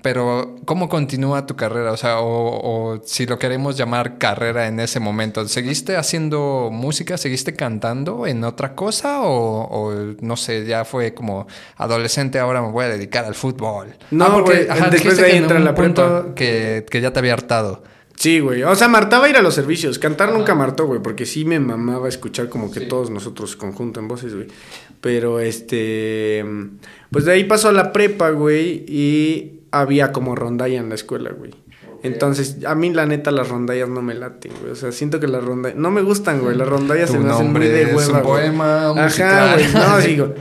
[0.02, 1.92] Pero, ¿cómo continúa tu carrera?
[1.92, 7.18] O sea, o, o si lo queremos llamar carrera en ese momento, ¿seguiste haciendo música?
[7.18, 9.22] ¿Seguiste cantando en otra cosa?
[9.22, 13.96] O, o, no sé, ya fue como adolescente, ahora me voy a dedicar al fútbol.
[14.12, 16.26] No, güey, después dijiste de ahí que en entra un la prepa.
[16.34, 17.84] Que, que ya te había hartado.
[18.16, 18.64] Sí, güey.
[18.64, 19.98] O sea, martaba ir a los servicios.
[19.98, 24.10] Cantar nunca martó, güey, porque sí me mamaba escuchar como que todos nosotros conjunto en
[24.10, 24.48] voces, güey.
[25.00, 26.44] Pero este.
[27.12, 31.32] Pues de ahí pasó a la prepa, güey, y había como rondalla en la escuela,
[31.32, 31.54] güey.
[32.02, 34.72] Entonces, a mí la neta las rondallas no me laten, güey.
[34.72, 35.78] O sea, siento que las rondallas...
[35.78, 36.56] No me gustan, güey.
[36.56, 38.42] Las rondallas se me hacen muy de es hueva, un güey.
[38.42, 39.54] poema Ajá, musical.
[39.54, 39.74] güey.
[39.74, 40.34] No, digo...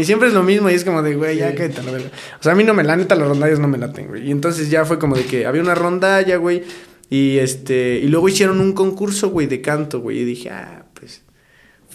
[0.00, 2.10] Y siempre es lo mismo y es como de, güey, ya la verga.
[2.38, 2.84] O sea, a mí no me...
[2.84, 4.28] La neta, las rondallas no me laten, güey.
[4.28, 6.62] Y entonces ya fue como de que había una rondalla, güey.
[7.10, 7.98] Y este...
[7.98, 10.20] Y luego hicieron un concurso, güey, de canto, güey.
[10.20, 10.85] Y dije, ah.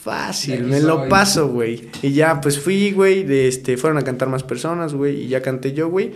[0.01, 1.89] Fácil, me lo paso, güey.
[2.01, 3.23] Y ya, pues fui, güey.
[3.23, 5.25] de Este, fueron a cantar más personas, güey.
[5.25, 6.13] Y ya canté yo, güey.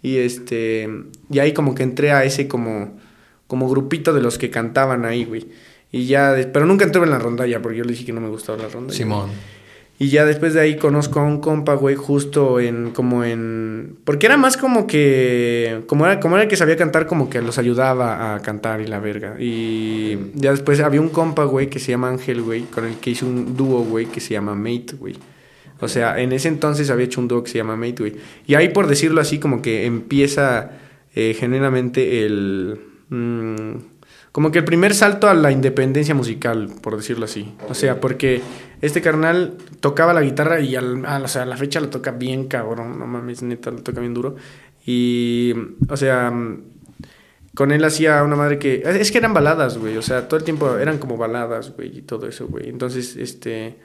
[0.00, 0.88] Y este.
[1.30, 2.98] Y ahí como que entré a ese como.
[3.46, 5.48] Como grupito de los que cantaban ahí, güey.
[5.92, 6.34] Y ya.
[6.50, 8.68] pero nunca entré en la rondalla porque yo le dije que no me gustaba la
[8.68, 8.96] rondalla.
[8.96, 9.30] Simón.
[9.98, 13.96] Y ya después de ahí conozco a un compa, güey, justo en, como en...
[14.04, 17.40] Porque era más como que, como era, como era el que sabía cantar, como que
[17.40, 19.36] los ayudaba a cantar y la verga.
[19.40, 23.10] Y ya después había un compa, güey, que se llama Ángel, güey, con el que
[23.10, 25.16] hizo un dúo, güey, que se llama Mate, güey.
[25.80, 28.16] O sea, en ese entonces había hecho un dúo que se llama Mate, güey.
[28.46, 30.72] Y ahí, por decirlo así, como que empieza
[31.14, 32.78] eh, genuinamente el...
[33.08, 33.95] mm,
[34.36, 37.54] como que el primer salto a la independencia musical, por decirlo así.
[37.70, 38.42] O sea, porque
[38.82, 42.10] este carnal tocaba la guitarra y al, a, o sea, a la fecha lo toca
[42.10, 44.36] bien cabrón, no mames, neta, lo toca bien duro.
[44.84, 45.54] Y,
[45.88, 46.30] o sea,
[47.54, 48.82] con él hacía una madre que...
[48.84, 52.02] Es que eran baladas, güey, o sea, todo el tiempo eran como baladas, güey, y
[52.02, 52.68] todo eso, güey.
[52.68, 53.78] Entonces, este...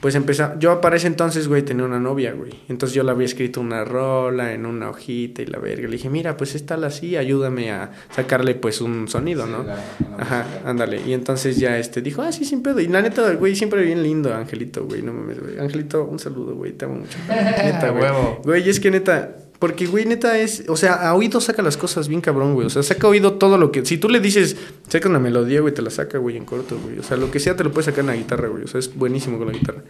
[0.00, 0.56] Pues empezó...
[0.60, 2.52] Yo para ese entonces, güey, tenía una novia, güey.
[2.68, 5.88] Entonces yo le había escrito una rola en una hojita y la verga.
[5.88, 9.64] Le dije, mira, pues esta la así, ayúdame a sacarle pues un sonido, ¿no?
[9.64, 11.00] la- la Ajá, ándale.
[11.04, 12.78] Y entonces ya este dijo, ah, sí, sin pedo.
[12.80, 15.02] Y la neta, güey, siempre bien lindo, Angelito, güey.
[15.02, 15.58] No mames, güey.
[15.58, 16.72] Angelito, un saludo, güey.
[16.74, 17.18] Te amo mucho.
[17.28, 18.10] Neta, güey.
[18.44, 22.06] Güey, es que neta, porque, güey, neta es, o sea, a oído saca las cosas
[22.06, 22.68] bien cabrón, güey.
[22.68, 25.60] O sea, saca a oído todo lo que, si tú le dices, saca una melodía,
[25.60, 26.98] güey, te la saca, güey, en corto, güey.
[27.00, 28.62] O sea, lo que sea te lo puedes sacar en la guitarra, güey.
[28.62, 29.82] O sea, es buenísimo con la guitarra.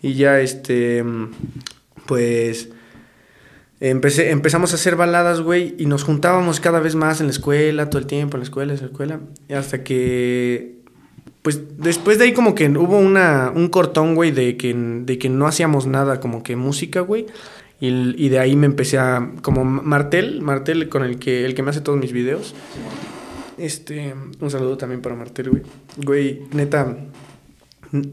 [0.00, 1.04] Y ya, este,
[2.06, 2.70] pues,
[3.80, 7.90] empecé, empezamos a hacer baladas, güey, y nos juntábamos cada vez más en la escuela,
[7.90, 9.20] todo el tiempo, en la escuela, en la escuela.
[9.54, 10.76] Hasta que,
[11.42, 15.28] pues, después de ahí como que hubo una, un cortón, güey, de que, de que
[15.28, 17.26] no hacíamos nada, como que música, güey.
[17.80, 17.88] Y,
[18.24, 19.32] y de ahí me empecé a.
[19.42, 22.54] Como Martel, Martel con el que, el que me hace todos mis videos.
[23.58, 24.14] Este.
[24.40, 25.62] Un saludo también para Martel, güey.
[25.96, 26.96] Güey, neta.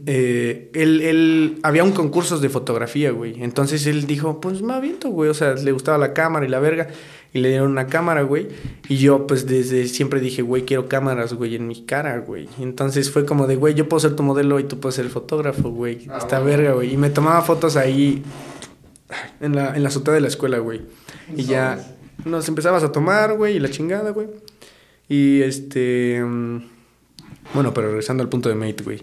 [0.06, 1.58] eh, él, él.
[1.62, 3.42] Había un concurso de fotografía, güey.
[3.42, 5.30] Entonces él dijo, pues me aviento, güey.
[5.30, 6.88] O sea, le gustaba la cámara y la verga.
[7.34, 8.48] Y le dieron una cámara, güey.
[8.88, 12.48] Y yo, pues desde siempre dije, güey, quiero cámaras, güey, en mi cara, güey.
[12.58, 15.10] Entonces fue como de, güey, yo puedo ser tu modelo y tú puedes ser el
[15.10, 16.06] fotógrafo, güey.
[16.08, 16.56] Ah, Esta bueno.
[16.56, 16.94] verga, güey.
[16.94, 18.22] Y me tomaba fotos ahí
[19.40, 20.82] en la, en la azotea de la escuela, güey.
[21.36, 21.78] Y ya
[22.24, 24.28] nos empezabas a tomar, güey, y la chingada, güey.
[25.08, 26.22] Y este.
[26.24, 26.58] mm,
[27.54, 29.00] Bueno, pero regresando al punto de Mate, güey.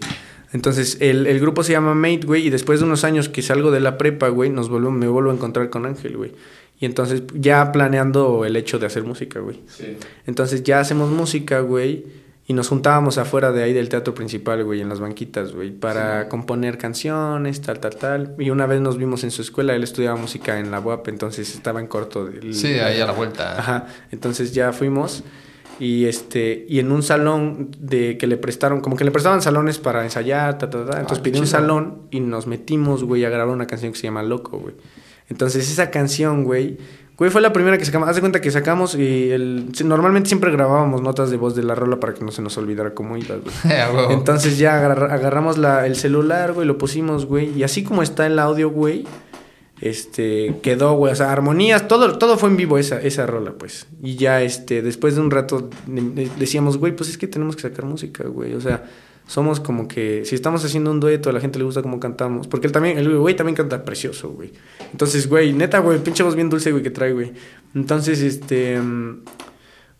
[0.52, 3.70] Entonces, el, el grupo se llama Mate, güey, y después de unos años que salgo
[3.70, 6.32] de la prepa, güey, nos vuelvo, me vuelvo a encontrar con Ángel, güey.
[6.78, 9.60] Y entonces, ya planeando el hecho de hacer música, güey.
[9.66, 9.96] Sí.
[10.26, 12.04] Entonces, ya hacemos música, güey,
[12.48, 16.22] y nos juntábamos afuera de ahí del teatro principal, güey, en las banquitas, güey, para
[16.22, 16.28] Sí.
[16.28, 18.34] componer canciones, tal, tal, tal.
[18.38, 21.52] Y una vez nos vimos en su escuela, él estudiaba música en la UAP, entonces
[21.54, 22.26] estaba en corto.
[22.26, 23.58] del- Sí, ahí a la vuelta.
[23.58, 25.24] Ajá, entonces ya fuimos
[25.80, 29.78] y este y en un salón de que le prestaron, como que le prestaban salones
[29.78, 31.00] para ensayar, ta, ta, ta.
[31.00, 34.04] entonces Ah, pidió un salón y nos metimos, güey, a grabar una canción que se
[34.04, 34.74] llama Loco, güey.
[35.28, 36.78] Entonces esa canción, güey,
[37.16, 38.08] güey, fue la primera que sacamos.
[38.08, 41.74] Haz de cuenta que sacamos y el, normalmente siempre grabábamos notas de voz de la
[41.74, 43.54] rola para que no se nos olvidara cómo iba, güey.
[43.94, 44.10] Huevo.
[44.12, 47.50] Entonces ya agarra- agarramos la, el celular, güey, lo pusimos, güey.
[47.58, 49.04] Y así como está el audio, güey,
[49.80, 51.12] este, quedó, güey.
[51.12, 53.86] O sea, armonías, todo, todo fue en vivo esa, esa rola, pues.
[54.02, 57.56] Y ya, este, después de un rato de- de- decíamos, güey, pues es que tenemos
[57.56, 58.54] que sacar música, güey.
[58.54, 58.84] O sea,
[59.26, 62.46] somos como que, si estamos haciendo un dueto, a la gente le gusta cómo cantamos.
[62.46, 64.52] Porque él también, el güey también canta precioso, güey.
[64.92, 67.32] Entonces, güey, neta, güey, pinche voz bien dulce, güey, que trae, güey.
[67.74, 68.80] Entonces, este...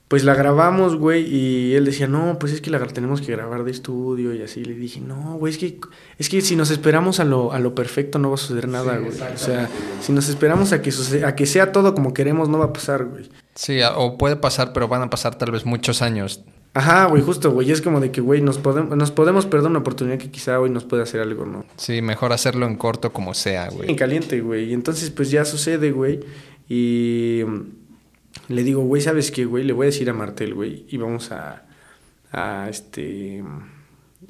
[0.08, 3.64] pues la grabamos, güey, y él decía, no, pues es que la tenemos que grabar
[3.64, 4.64] de estudio y así.
[4.64, 5.80] Le dije, no, güey, es que,
[6.18, 8.96] es que si nos esperamos a lo, a lo perfecto no va a suceder nada,
[8.98, 9.32] Sí, güey.
[9.34, 9.68] o sea,
[10.00, 10.92] si nos esperamos a que,
[11.24, 13.28] a que sea todo como queremos, no va a pasar, güey.
[13.56, 16.44] Sí, o puede pasar, pero van a pasar tal vez muchos años.
[16.76, 19.78] Ajá, güey, justo, güey, es como de que, güey, nos podemos, nos podemos perder una
[19.78, 21.64] oportunidad que quizá hoy nos puede hacer algo, ¿no?
[21.78, 23.96] Sí, mejor hacerlo en corto como sea, en güey.
[23.96, 24.68] caliente, güey.
[24.68, 26.20] Y entonces, pues ya sucede, güey.
[26.68, 27.40] Y
[28.48, 29.64] le digo, güey, ¿sabes qué, güey?
[29.64, 30.84] Le voy a decir a Martel, güey.
[30.90, 31.64] Y vamos a,
[32.30, 33.42] a, este,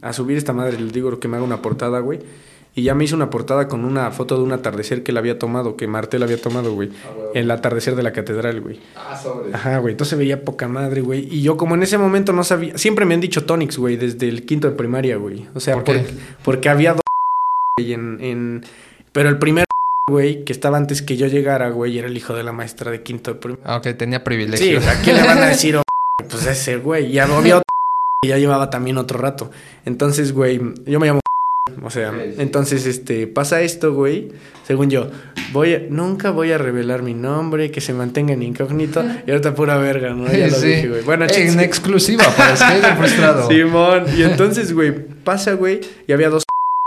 [0.00, 0.78] a subir esta madre.
[0.78, 2.20] Le digo que me haga una portada, güey.
[2.78, 5.38] Y ya me hizo una portada con una foto de un atardecer que él había
[5.38, 6.90] tomado, que Martel había tomado, güey.
[7.34, 8.78] El atardecer de la catedral, güey.
[8.94, 9.54] Ah, sobre.
[9.54, 9.92] Ajá, güey.
[9.92, 11.26] Entonces veía poca madre, güey.
[11.34, 12.76] Y yo, como en ese momento no sabía.
[12.76, 15.46] Siempre me han dicho Tonix, güey, desde el quinto de primaria, güey.
[15.54, 15.92] O sea, ¿Por qué?
[16.00, 17.00] porque, porque había dos,
[17.78, 18.64] güey, en, en.
[19.12, 19.64] Pero el primer,
[20.10, 23.02] güey, que estaba antes que yo llegara, güey, era el hijo de la maestra de
[23.02, 23.64] quinto de primaria.
[23.66, 24.78] Ah, ok, tenía Sí, privilegio.
[24.80, 25.76] o sea, ¿qué le van a decir?
[25.78, 25.82] oh,
[26.28, 27.06] pues ese, güey.
[27.06, 27.62] Y había otro,
[28.22, 29.50] y ya llevaba también otro rato.
[29.86, 31.20] Entonces, güey, yo me llamo.
[31.82, 32.34] O sea, sí.
[32.38, 34.28] entonces, este, pasa esto, güey.
[34.66, 35.10] Según yo,
[35.52, 39.04] voy a- nunca voy a revelar mi nombre, que se mantenga en incógnito.
[39.26, 40.26] Y ahorita pura verga, ¿no?
[40.32, 40.66] Ya lo Sí.
[40.68, 41.02] dije, güey.
[41.02, 43.48] Bueno, en exclusiva para Skater Frustrado.
[43.50, 44.04] Simón.
[44.16, 44.92] Y entonces, güey,
[45.24, 46.44] pasa, güey, y había dos.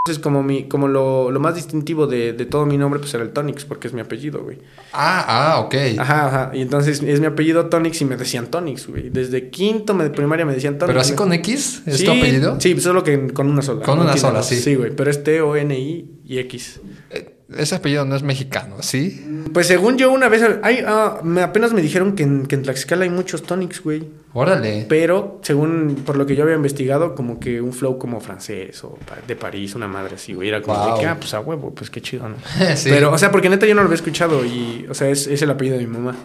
[0.10, 3.22] Entonces, como, mi, como lo, lo más distintivo de, de todo mi nombre, pues era
[3.24, 4.58] el Tonix, porque es mi apellido, güey.
[4.91, 5.24] Ah,
[5.56, 5.76] ah, ok.
[6.00, 6.52] Ajá, ajá.
[6.56, 9.10] Y entonces es mi apellido Tonix y me decían Tonix, güey.
[9.10, 10.88] Desde quinto de primaria me decían Tonix.
[10.89, 11.84] ¿Pero así Me- con X?
[11.86, 12.60] ¿Es Sí, tu apellido?
[12.60, 13.86] Sí, solo que con una sola.
[13.86, 14.56] Con una sola, sí.
[14.56, 14.95] Sí, güey.
[14.95, 16.80] Pero es T-O-N-I y X.
[17.10, 19.26] Eh, ese apellido no es mexicano, ¿sí?
[19.52, 22.62] Pues según yo una vez, hay, ah, me, apenas me dijeron que en, que en
[22.62, 24.08] Tlaxcala hay muchos tonics, güey.
[24.34, 24.86] Órale.
[24.88, 29.00] Pero según por lo que yo había investigado, como que un flow como francés o
[29.28, 30.50] de París, una madre así, güey.
[30.50, 30.94] Era como Wow.
[30.94, 32.36] de que, ah, pues a huevo, pues qué chido, ¿no?
[32.76, 32.89] Sí.
[32.92, 35.42] Pero, o sea, porque neta yo no lo había escuchado y, o sea, es, es
[35.42, 36.15] el apellido de mi mamá.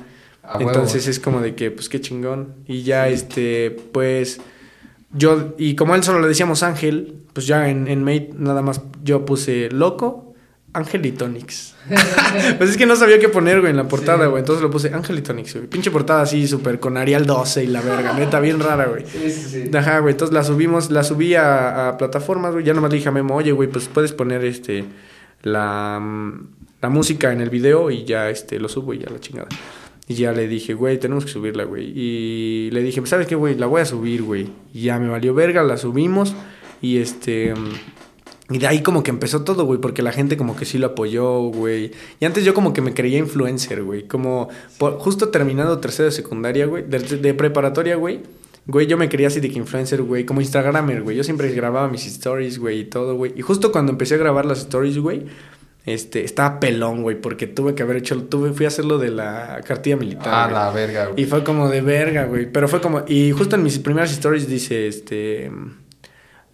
[0.43, 0.69] A huevo.
[0.71, 2.57] Entonces es como de que, pues qué chingón.
[2.67, 4.39] Y ya, este, pues,
[5.15, 8.63] yo, y como a él solo le decíamos Ángel, pues ya en, en Mate nada
[8.63, 10.35] más yo puse loco,
[10.73, 11.75] Ángel y Tonix.
[12.59, 14.31] pues es que no sabía qué poner, güey, en la portada, Sí.
[14.31, 14.41] güey.
[14.41, 15.67] Entonces lo puse Ángel y Tonix, güey.
[15.69, 19.05] Pinche portada así, súper con Arial 12 y la verga, neta, bien rara, güey.
[19.07, 19.77] Sí, sí, sí.
[19.77, 20.13] Ajá, güey.
[20.15, 22.65] Entonces la subimos, la subí a, a plataformas, güey.
[22.65, 24.85] Ya nomás le dije a Memo, oye, güey, pues puedes poner este
[25.43, 26.01] la,
[26.83, 29.49] la música en el video y ya este lo subo y ya la chingada.
[30.07, 31.91] Y ya le dije, güey, tenemos que subirla, güey.
[31.95, 33.55] Y le dije, ¿sabes qué, güey?
[33.55, 34.49] La voy a subir, güey.
[34.75, 36.35] Y ya me valió verga, la subimos.
[36.85, 37.55] Y este.
[38.51, 40.89] Y de ahí como que empezó todo, güey, porque la gente como que sí lo
[40.89, 41.93] apoyó, güey.
[42.21, 44.07] Y antes yo como que me creía influencer, güey.
[44.07, 48.21] Como por- justo terminando tercero de secundaria, güey, de, de preparatoria, güey.
[48.67, 51.17] Güey, yo me quería así de que influencer, güey, como Instagramer, güey.
[51.17, 53.33] Yo siempre grababa mis stories, güey, y todo, güey.
[53.35, 55.25] Y justo cuando empecé a grabar las stories, güey,
[55.87, 59.61] este, estaba pelón, güey, porque tuve que haber hecho, tuve, fui a hacerlo de la
[59.67, 60.29] cartilla militar.
[60.29, 60.55] Ah, güey.
[60.55, 61.23] la verga, güey.
[61.23, 62.51] Y fue como de verga, güey.
[62.53, 63.05] Pero fue como.
[63.09, 65.51] Y justo en mis primeras stories dice, este.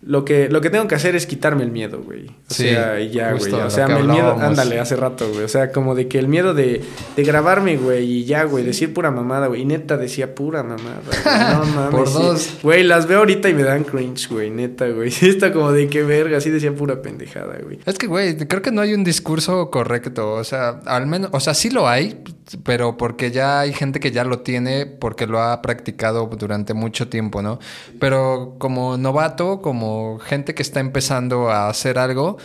[0.03, 2.29] Lo que, lo que tengo que hacer es quitarme el miedo, güey.
[2.29, 3.53] O Sí, sea, y ya, güey.
[3.53, 5.45] O sea, el miedo, ándale, hace rato, güey.
[5.45, 6.81] O sea, como de que el miedo de,
[7.17, 9.61] de grabarme, güey, y ya, güey, decir pura mamada, güey.
[9.61, 11.19] Y neta decía pura mamada, güey.
[11.53, 11.91] No mames.
[11.91, 12.15] Por sí.
[12.15, 12.51] dos.
[12.63, 15.13] Güey, las veo ahorita y me dan cringe, güey, neta, güey.
[15.21, 17.79] Está como de qué verga, así decía pura pendejada, güey.
[17.85, 20.33] Es que, güey, creo que no hay un discurso correcto.
[20.33, 22.23] O sea, al menos, o sea, sí lo hay,
[22.65, 27.09] pero porque ya hay gente que ya lo tiene porque lo ha practicado durante mucho
[27.09, 27.59] tiempo, ¿no?
[27.99, 32.39] Pero como novato, como gente que está empezando a hacer algo,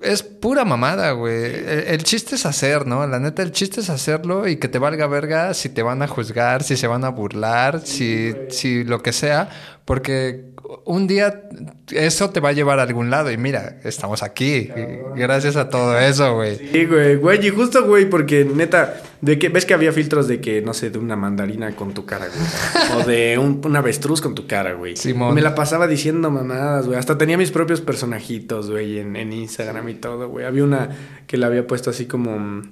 [0.00, 1.34] es pura mamada, güey.
[1.34, 3.06] El, el chiste es hacer, ¿no?
[3.06, 6.08] La neta, el chiste es hacerlo y que te valga verga si te van a
[6.08, 9.48] juzgar, si se van a burlar, si, si lo que sea,
[9.84, 10.51] porque
[10.84, 11.42] un día
[11.90, 14.68] eso te va a llevar a algún lado y mira, estamos aquí.
[15.14, 16.56] gracias a todo eso, güey.
[16.56, 20.40] Sí, güey, güey, y justo, güey, porque neta, de que ves que había filtros de
[20.40, 23.00] que, no sé, de una mandarina con tu cara, güey.
[23.02, 24.96] o de un, un avestruz con tu cara, güey.
[24.96, 25.34] Simón.
[25.34, 26.98] Me la pasaba diciendo mamadas, güey.
[26.98, 30.46] Hasta tenía mis propios personajitos, güey, en, en Instagram y todo, güey.
[30.46, 30.90] Había una
[31.26, 32.62] que la había puesto así como.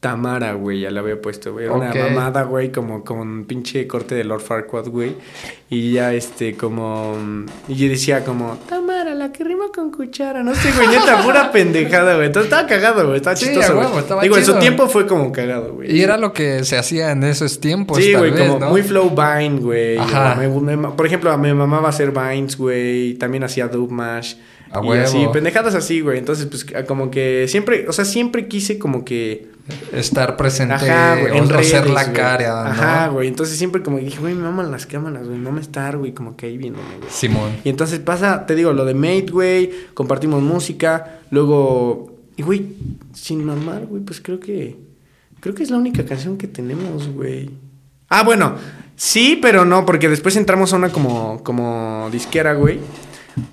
[0.00, 1.64] Tamara, güey, ya la había puesto, güey.
[1.64, 1.74] Era.
[1.74, 5.14] Una mamada, güey, como con pinche corte de Lord Farquaad, güey.
[5.70, 7.16] Y ya, este, como...
[7.16, 10.42] mm, Y yo decía como, Tamara, la que rima con cuchara.
[10.44, 12.26] No sé, güey, neta, pura pendejada, güey.
[12.28, 13.16] Entonces estaba cagado, güey.
[13.16, 13.88] Estaba Sí, chistoso, güey.
[14.22, 15.94] Digo, en su tiempo fue como cagado, güey.
[15.94, 17.98] Y era lo que se hacía en esos tiempos.
[17.98, 18.70] Sí, güey, como ¿no?
[18.70, 19.96] muy flow Vine, güey.
[20.96, 23.14] Por ejemplo, a mi mamá va a hacer Vines, güey.
[23.14, 24.34] También hacía Dub Mash.
[24.70, 25.04] A y huevo.
[25.04, 26.18] así, pendejadas así, güey.
[26.18, 29.48] Entonces, pues, como que siempre, o sea, siempre quise como que...
[29.92, 32.14] Estar presente Ajá, güey, en o redes, la güey.
[32.16, 32.70] cara, ¿no?
[32.70, 33.28] Ajá, güey.
[33.28, 35.38] Entonces siempre como que dije, güey, me maman las cámaras, güey.
[35.38, 37.10] No me estar, güey, como que ahí viéndome, güey.
[37.10, 37.50] Simón.
[37.64, 42.64] Y entonces pasa, te digo, lo de Mate, güey, compartimos música, luego, y güey,
[43.12, 44.78] sin mamar, güey, pues creo que,
[45.40, 47.50] creo que es la única canción que tenemos, güey.
[48.08, 48.54] Ah, bueno,
[48.96, 52.78] sí, pero no, porque después entramos a una como, como disquera, güey.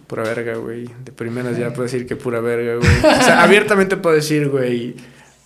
[0.07, 0.89] Pura verga, güey.
[1.03, 2.97] De primeras ya puedo decir que pura verga, güey.
[2.99, 4.95] O sea, abiertamente puedo decir, güey,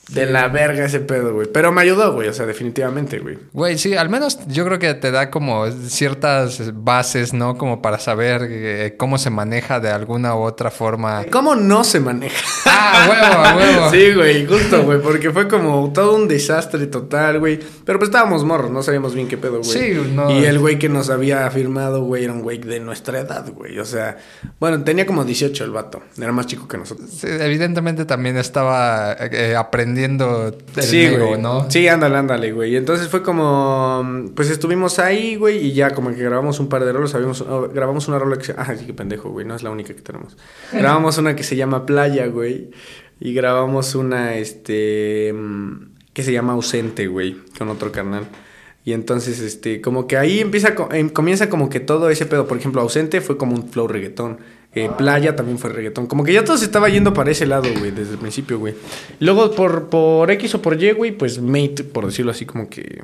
[0.09, 1.47] de la verga ese pedo, güey.
[1.51, 3.37] Pero me ayudó, güey, o sea, definitivamente, güey.
[3.53, 7.57] Güey, sí, al menos yo creo que te da como ciertas bases, ¿no?
[7.57, 11.25] Como para saber eh, cómo se maneja de alguna u otra forma.
[11.31, 12.43] ¿Cómo no se maneja?
[12.65, 13.91] Ah, huevo, huevo.
[13.91, 17.59] Sí, güey, justo, güey, porque fue como todo un desastre total, güey.
[17.85, 19.63] Pero pues estábamos morros, no sabíamos bien qué pedo, güey.
[19.63, 20.31] Sí, no.
[20.31, 23.77] Y el güey que nos había firmado, güey, era un güey de nuestra edad, güey.
[23.79, 24.17] O sea,
[24.59, 26.01] bueno, tenía como 18 el vato.
[26.17, 27.09] Era más chico que nosotros.
[27.09, 31.41] Sí, evidentemente también estaba eh, aprendiendo el sí, nego, güey.
[31.41, 31.69] ¿no?
[31.69, 32.73] Sí, ándale, ándale, güey.
[32.73, 36.83] Y entonces fue como, pues estuvimos ahí, güey, y ya como que grabamos un par
[36.85, 39.55] de rolas, habíamos, oh, grabamos una rola que se, ah, sí, qué pendejo, güey, no
[39.55, 40.38] es la única que tenemos.
[40.73, 42.71] grabamos una que se llama Playa, güey,
[43.19, 48.25] y grabamos una, este, mm, que se llama Ausente, güey, con otro carnal.
[48.85, 52.47] Y entonces, este, como que ahí empieza, em, comienza como que todo ese pedo.
[52.47, 54.39] Por ejemplo, ausente fue como un flow reggaetón.
[54.75, 56.05] Eh, playa también fue reggaetón.
[56.08, 58.75] Como que ya todo se estaba yendo para ese lado, güey, desde el principio, güey.
[59.19, 63.03] Luego, por, por X o por Y, güey, pues Mate, por decirlo así, como que,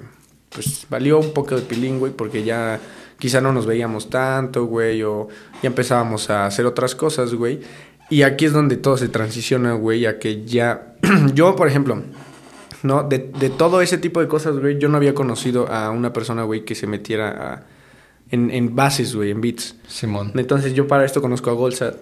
[0.49, 2.79] pues valió un poco de pilín, güey, porque ya
[3.17, 5.27] quizá no nos veíamos tanto, güey, o
[5.63, 7.61] ya empezábamos a hacer otras cosas, güey.
[8.11, 10.93] Y aquí es donde todo se transiciona, güey, a que ya,
[11.33, 12.03] yo, por ejemplo,
[12.83, 13.01] ¿no?
[13.01, 16.43] De, de todo ese tipo de cosas, güey, yo no había conocido a una persona,
[16.43, 17.63] güey, que se metiera a-
[18.35, 19.75] en, en bases, güey, en beats.
[19.87, 20.31] Simón.
[20.35, 21.95] Entonces yo para esto conozco a Golsat.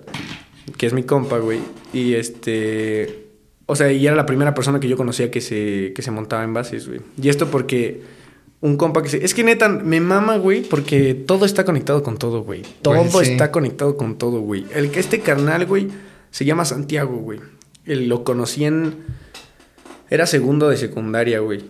[0.78, 1.60] que es mi compa, güey.
[1.94, 3.28] Y este.
[3.66, 6.44] O sea, y era la primera persona que yo conocía que se, que se montaba
[6.44, 7.00] en bases, güey.
[7.22, 8.02] Y esto porque
[8.60, 9.24] un compa que se.
[9.24, 12.62] Es que neta, me mama, güey, porque todo está conectado con todo, güey.
[12.82, 13.32] Todo Güey, sí.
[13.32, 14.66] está conectado con todo, güey.
[14.74, 15.88] El que este carnal, güey,
[16.32, 17.40] se llama Santiago, güey.
[17.86, 18.96] Él lo conocí en.
[20.10, 21.64] Era segundo de secundaria, güey.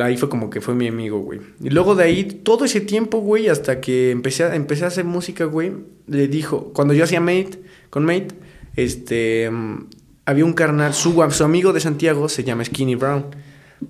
[0.00, 1.40] Ahí fue como que fue mi amigo, güey.
[1.60, 5.04] Y luego de ahí, todo ese tiempo, güey, hasta que empecé a, empecé a hacer
[5.04, 5.72] música, güey,
[6.06, 7.60] le dijo, cuando yo hacía Mate,
[7.90, 8.28] con Mate,
[8.76, 9.86] este, mm,
[10.24, 13.26] había un carnal, su, amigo de Santiago se llama Skinny Brown.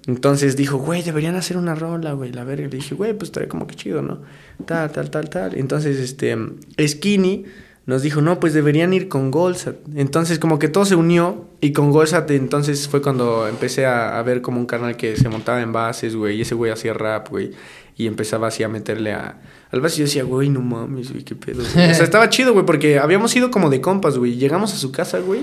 [0.09, 2.67] Entonces dijo, güey, deberían hacer una rola, güey, la verga.
[2.67, 4.23] Le dije, güey, pues estaría como que chido, ¿no?
[4.67, 5.55] Tal, tal, tal, tal.
[5.55, 6.37] Entonces, este,
[6.85, 7.45] Skinny
[7.87, 9.77] nos dijo, no, pues deberían ir con Golsat.
[9.95, 14.23] Entonces, como que todo se unió y con Golsat, entonces fue cuando empecé a, a
[14.23, 17.29] ver como un canal que se montaba en bases, güey, y ese güey hacía rap,
[17.29, 17.51] güey,
[17.97, 19.97] y empezaba así a meterle a, al base.
[19.97, 21.59] Y yo decía, güey, no mames, güey, qué pedo.
[21.59, 21.91] güey".
[21.91, 24.37] O sea, estaba chido, güey, porque habíamos ido como de compas, güey.
[24.37, 25.41] Llegamos a su casa, güey.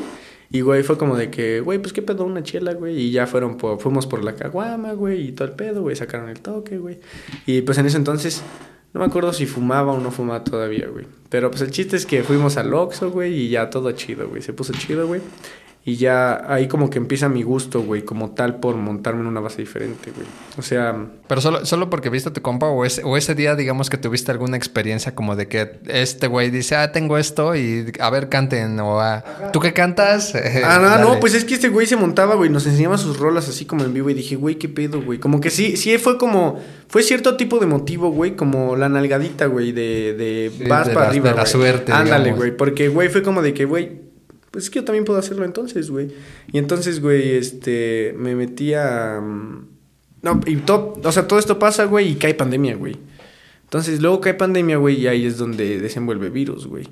[0.54, 3.00] Y, güey, fue como de que, güey, pues qué pedo, una chela, güey.
[3.00, 5.96] Y ya fueron por, fuimos por la caguama, güey, y todo el pedo, güey.
[5.96, 7.00] Sacaron el toque, güey.
[7.46, 8.44] Y pues en ese entonces,
[8.94, 11.06] no me acuerdo si fumaba o no fumaba todavía, güey.
[11.30, 14.42] Pero pues el chiste es que fuimos al Oxxo, güey, y ya todo chido, güey.
[14.42, 15.22] Se puso chido, güey.
[15.84, 19.40] Y ya ahí como que empieza mi gusto, güey, como tal por montarme en una
[19.40, 20.28] base diferente, güey.
[20.60, 23.56] O sea, Pero solo, solo porque viste a tu compa o ese, o ese día,
[23.56, 27.92] digamos que tuviste alguna experiencia como de que este güey dice, ah, tengo esto y
[28.00, 28.80] a ver, canten.
[28.80, 30.34] O ah, ¿tú qué cantas?
[30.64, 31.02] Ah, no, dale.
[31.04, 33.84] no, pues es que este güey se montaba, güey, nos enseñaba sus rolas así como
[33.84, 35.18] en vivo y dije, güey, qué pedo, güey.
[35.18, 36.60] Como que sí, sí fue como,
[36.90, 40.94] fue cierto tipo de motivo, güey, como la nalgadita, güey, de, de Sí, vas de
[40.94, 41.30] para la- arriba.
[41.30, 41.52] de la güey.
[41.52, 42.38] suerte, Ándale, digamos.
[42.40, 44.11] güey, porque, güey, fue como de que, güey,
[44.52, 46.10] pues es que yo también puedo hacerlo entonces, güey.
[46.52, 49.20] Y entonces, güey, este, me metí a...
[49.22, 49.68] mm,
[50.24, 52.98] No, y todo, o sea, todo esto pasa, güey, y cae pandemia, güey.
[53.64, 56.88] Entonces, luego cae pandemia, güey, y ahí es donde desenvuelve virus, güey.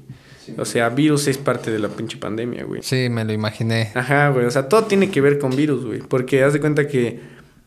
[0.57, 2.81] O sea, virus es parte de la pinche pandemia, güey.
[2.81, 3.91] Sí, me lo imaginé.
[3.93, 4.45] Ajá, güey.
[4.45, 5.99] O sea, todo tiene que ver con virus, güey.
[5.99, 7.19] Porque haz de cuenta que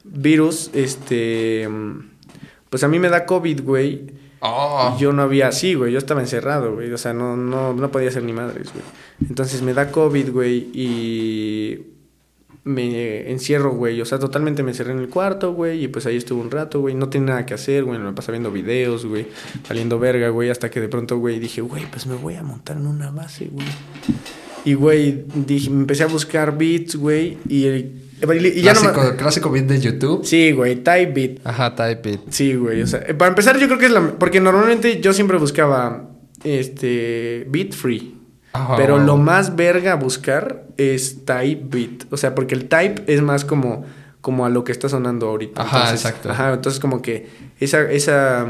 [0.04, 1.68] virus, este.
[1.68, 2.10] mm,
[2.70, 4.06] Pues a mí me da COVID, güey.
[4.44, 5.52] Oh, yo no había.
[5.52, 5.92] Sí, güey.
[5.92, 6.92] Yo estaba encerrado, güey.
[6.92, 8.84] O sea, no, no, no podía hacer ni madres, güey.
[9.28, 10.68] Entonces me da COVID, güey.
[10.74, 11.86] Y.
[12.64, 14.00] Me encierro, güey.
[14.00, 15.84] O sea, totalmente me encerré en el cuarto, güey.
[15.84, 16.96] Y pues ahí estuve un rato, güey.
[16.96, 18.00] No tenía nada que hacer, güey.
[18.00, 19.28] Me pasaba viendo videos, güey.
[19.68, 20.50] Valiendo verga, güey.
[20.50, 23.48] Hasta que de pronto, güey, dije, güey, pues me voy a montar en una base,
[23.48, 23.66] güey.
[24.64, 27.38] Y, güey, dije, empecé a buscar beats, güey.
[27.48, 29.16] Y, y ya no clásico, me...
[29.16, 30.24] clásico beat de YouTube.
[30.24, 31.46] Sí, güey, type beat.
[31.46, 32.20] Ajá, type it.
[32.30, 32.82] Sí, güey.
[32.82, 34.12] O sea, eh, para empezar, yo creo que es la.
[34.18, 36.08] Porque normalmente yo siempre buscaba.
[36.44, 37.46] Este.
[37.48, 38.14] Beat free.
[38.52, 38.76] Ajá.
[38.76, 42.04] Pero lo más verga a buscar es type beat.
[42.10, 43.84] O sea, porque el type es más como.
[44.20, 45.62] Como a lo que está sonando ahorita.
[45.62, 46.30] Ajá, Entonces, exacto.
[46.30, 47.28] Ajá, entonces como que.
[47.58, 47.90] Esa.
[47.90, 48.46] esa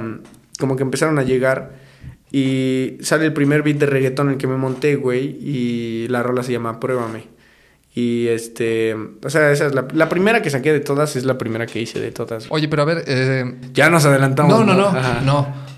[0.58, 1.80] como que empezaron a llegar.
[2.30, 5.38] Y sale el primer beat de reggaetón en el que me monté, güey.
[5.40, 7.31] Y la rola se llama Pruébame.
[7.94, 8.94] Y este.
[9.22, 11.80] O sea, esa es la, la primera que saqué de todas, es la primera que
[11.80, 12.46] hice de todas.
[12.48, 14.58] Oye, pero a ver, eh, Ya nos adelantamos.
[14.58, 15.20] no, no, no, Ajá.
[15.24, 15.72] no.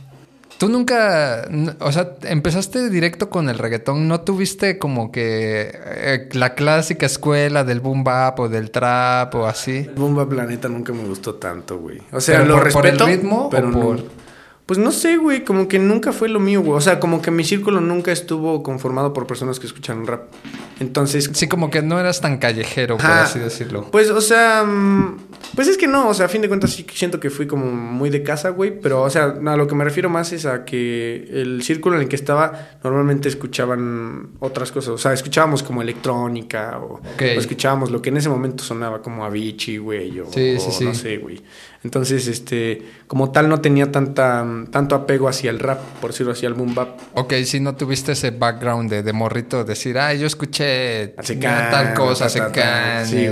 [0.56, 1.48] Tú nunca,
[1.80, 7.64] o sea, empezaste directo con el reggaetón, ¿no tuviste como que eh, la clásica escuela
[7.64, 9.90] del boom bap o del trap o así?
[9.96, 11.98] Bomba Planeta nunca me gustó tanto, güey.
[12.12, 13.06] O sea, ¿Pero lo por- por el respeto.
[13.06, 13.96] ritmo o pero no.
[14.66, 15.44] Pues no sé, güey.
[15.44, 16.76] Como que nunca fue lo mío, güey.
[16.76, 20.22] O sea, como que mi círculo nunca estuvo conformado por personas que escucharon rap.
[20.80, 23.88] Entonces, Sí, como que no eras tan callejero, por así decirlo.
[23.90, 25.18] Pues, o sea, mm,
[25.54, 27.66] pues es que no, o sea, a fin de cuentas sí siento que fui como
[27.66, 30.64] muy de casa, güey, pero, o sea, a lo que me refiero más es a
[30.64, 35.80] que el círculo en el que estaba normalmente escuchaban otras cosas, o sea, escuchábamos como
[35.82, 40.56] electrónica o, o escuchábamos lo que en ese momento sonaba como Avicii, güey, o, Sí,
[40.56, 40.84] o sí, sí.
[40.84, 41.40] no sé, güey.
[41.85, 46.47] Entonces, este, como tal no tenía tanta, tanto apego hacia el rap, por decirlo así,
[46.47, 46.99] al boom bap.
[47.14, 52.24] Ok, si no tuviste ese background de, de morrito, decir, ah, yo escuché tal cosa,
[52.24, 52.30] ta.
[52.30, 53.26] Secán, Sí,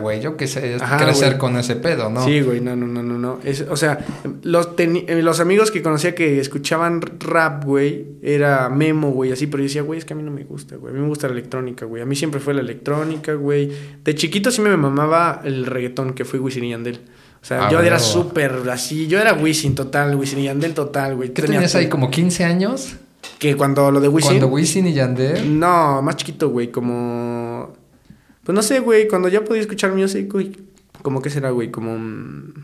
[0.00, 1.38] güey, yo qué sé, Ajá, crecer güey.
[1.38, 2.24] con ese pedo, ¿no?
[2.24, 3.38] Sí, güey, no, no, no, no, no.
[3.44, 3.98] Es- o sea,
[4.42, 9.58] los, eh, los amigos que conocía que escuchaban rap, güey, era Memo, güey, así, pero
[9.62, 10.92] yo decía, güey, es que a mí no me gusta, güey.
[10.92, 12.02] A mí me gusta la electrónica, güey.
[12.02, 13.70] A mí siempre fue la electrónica, güey.
[14.02, 17.00] De chiquito sí me mamaba el reggaetón que fue Wisin y Yandel.
[17.44, 21.14] O sea, Ah, yo era súper así, yo era Wisin total, Wisin y Yandel total,
[21.14, 21.28] güey.
[21.28, 22.96] ¿Qué Tenía tenías ahí, como 15 años?
[23.38, 24.30] Que cuando lo de Wisin...
[24.38, 25.58] Cuando Wisin y Yandel...
[25.60, 27.70] No, más chiquito, güey, como...
[28.44, 30.56] Pues no sé, güey, cuando ya podía escuchar music, güey.
[31.02, 31.70] ¿Cómo que será, güey?
[31.70, 31.98] Como...
[31.98, 32.54] mm,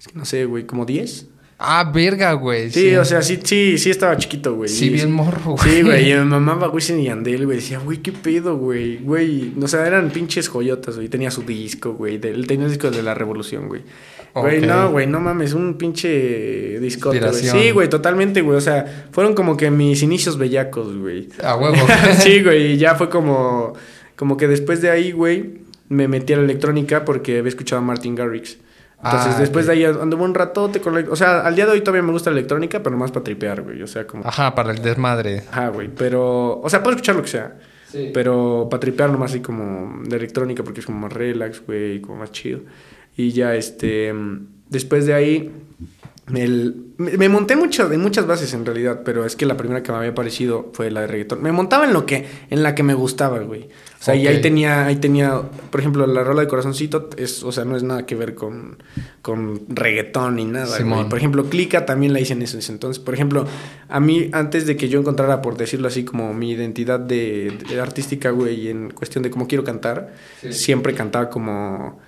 [0.00, 1.26] Es que no sé, güey, como 10.
[1.64, 2.70] Ah, verga, güey.
[2.70, 4.68] Sí, o sea, sí, sí, sí estaba chiquito, güey.
[4.68, 5.70] Sí, Y- bien morro, güey.
[5.70, 7.58] Sí, güey, y me mamaba Wisin y Yandel, güey.
[7.58, 8.98] Decía, güey, qué pedo, güey.
[8.98, 11.08] Güey, o sea, eran pinches joyotas, güey.
[11.08, 12.18] Tenía su disco, güey.
[12.18, 13.82] tenía el disco de la revolución, güey.
[14.34, 17.34] Güey, no, güey, no mames, un pinche discote, güey.
[17.34, 18.56] Sí, güey, totalmente, güey.
[18.56, 21.28] O sea, fueron como que mis inicios bellacos, güey.
[21.44, 21.76] A huevo.
[22.18, 23.74] sí, güey, y ya fue como,
[24.16, 27.84] como que después de ahí, güey, me metí a la electrónica porque había escuchado a
[27.84, 28.56] Martin Garrix.
[29.04, 31.10] Entonces, Ah, después de ahí anduve un ratote con la...
[31.10, 33.62] O sea, al día de hoy todavía me gusta la electrónica, pero más para tripear,
[33.62, 33.82] güey.
[33.82, 34.24] O sea, como...
[34.24, 35.42] Ajá, para el desmadre.
[35.50, 35.88] Ajá, güey.
[35.88, 36.60] Pero...
[36.60, 37.58] O sea, puedo escuchar lo que sea.
[37.88, 38.10] Sí.
[38.14, 42.18] Pero para tripear nomás así como de electrónica porque es como más relax, güey, como
[42.18, 42.60] más chido.
[43.16, 44.14] Y ya, este...
[44.68, 45.52] Después de ahí...
[46.34, 49.90] el- me, monté mucho, en muchas bases en realidad, pero es que la primera que
[49.90, 51.42] me había parecido fue la de reggaetón.
[51.42, 53.64] Me montaba en lo que, en la que me gustaba, güey.
[54.00, 57.50] O sea, y ahí tenía, ahí tenía, por ejemplo, la rola de corazoncito, es, o
[57.52, 58.82] sea, no es nada que ver con,
[59.20, 60.98] con reggaetón ni nada, Simón.
[60.98, 61.08] güey.
[61.08, 63.02] Por ejemplo, Clica también la hice en ese entonces.
[63.02, 63.46] Por ejemplo,
[63.88, 67.80] a mí, antes de que yo encontrara, por decirlo así, como mi identidad de, de
[67.80, 70.52] artística, güey, en cuestión de cómo quiero cantar, Sí.
[70.52, 72.00] siempre cantaba como...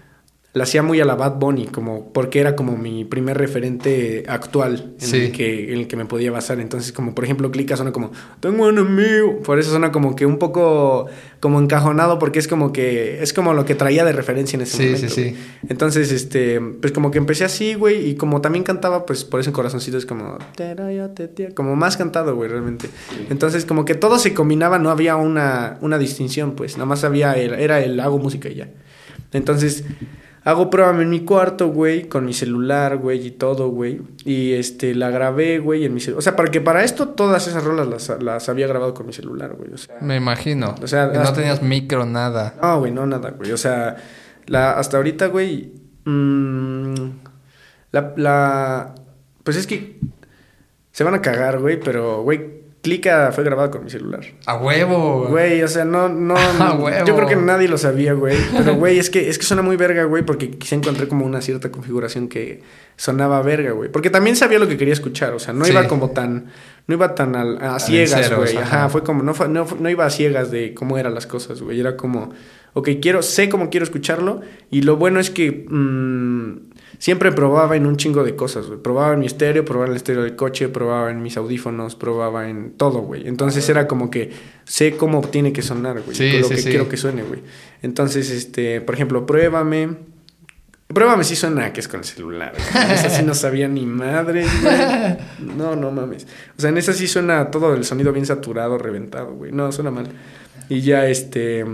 [0.55, 4.94] La hacía muy a la Bad Bunny, como, porque era como mi primer referente actual
[5.00, 5.16] en, Sí.
[5.16, 6.61] el que, en el que me podía basar.
[6.61, 9.40] Entonces, como por ejemplo, Clica suena como, tengo un enemigo.
[9.42, 11.07] Por eso suena como que un poco
[11.40, 14.76] como encajonado, porque es como que, es como lo que traía de referencia en ese
[14.76, 15.09] Sí, momento.
[15.09, 15.30] sí, sí.
[15.30, 15.36] güey.
[15.68, 19.50] Entonces, este, pues como que empecé así, güey, y como también cantaba, pues por eso
[19.50, 20.38] en corazoncito es como,
[21.57, 22.88] como más cantado, güey, realmente.
[23.28, 27.32] Entonces, como que todo se combinaba, no había una, una distinción, pues, nada más había,
[27.36, 28.68] el, era el hago música y ya.
[29.32, 29.84] Entonces,
[30.45, 34.95] hago prueba en mi cuarto, güey, con mi celular, güey, y todo, güey, y este,
[34.95, 36.18] la grabé, güey, en mi celular.
[36.18, 39.12] O sea, para que para esto todas esas rolas las, las había grabado con mi
[39.12, 39.97] celular, güey, o sea.
[40.01, 40.74] Me imagino.
[40.82, 42.55] O sea, Y no tenías micro, nada.
[42.62, 43.53] No, güey, no, nada, güey.
[43.53, 43.97] O sea,
[44.47, 45.72] la, hasta ahorita, güey.
[46.05, 46.95] mm,
[47.92, 48.95] la, la.
[49.42, 49.99] Pues es que.
[50.92, 54.20] Se van a cagar, güey, pero, güey, Clica fue grabado con mi celular.
[54.47, 55.26] A huevo.
[55.28, 56.35] Güey, o sea, no, no.
[56.61, 57.05] Ah, huevo.
[57.07, 58.37] Yo creo que nadie lo sabía, güey.
[58.57, 61.41] Pero, güey, es que, es que suena muy verga, güey, porque quizá encontré como una
[61.41, 62.62] cierta configuración que
[62.97, 63.91] sonaba verga, güey.
[63.91, 65.72] Porque también sabía lo que quería escuchar, o sea, no Sí.
[65.72, 66.47] iba como tan.
[66.87, 68.57] No iba tan al- a ciegas, güey.
[68.59, 68.76] ajá.
[68.85, 71.62] Ajá, fue como, no, fue- no, no iba a ciegas de cómo eran las cosas,
[71.62, 71.80] güey.
[71.80, 72.30] Era como,
[72.74, 74.43] ok, quiero, sé cómo quiero escucharlo.
[74.70, 76.73] Y lo bueno es que mm,
[77.05, 78.80] siempre probaba en un chingo de cosas, güey.
[78.80, 82.48] Probaba en mi estéreo, probaba en el estéreo del coche, probaba en mis audífonos, probaba
[82.48, 83.28] en todo, güey.
[83.28, 84.30] Entonces era como que
[84.64, 86.16] sé cómo tiene que sonar, güey.
[86.16, 86.68] Sí, con lo sí, que sí.
[86.70, 87.40] quiero que suene, güey.
[87.82, 89.98] Entonces, este, por ejemplo, pruébame.
[90.88, 92.55] Pruébame si suena que es con el celular.
[92.55, 92.84] güey.
[92.86, 95.55] En esa sí no sabía ni madre, güey.
[95.59, 96.26] No, no mames.
[96.57, 99.52] O sea, en esa sí suena todo el sonido bien saturado, reventado, güey.
[99.52, 100.09] No, suena mal.
[100.70, 101.66] Y ya, este.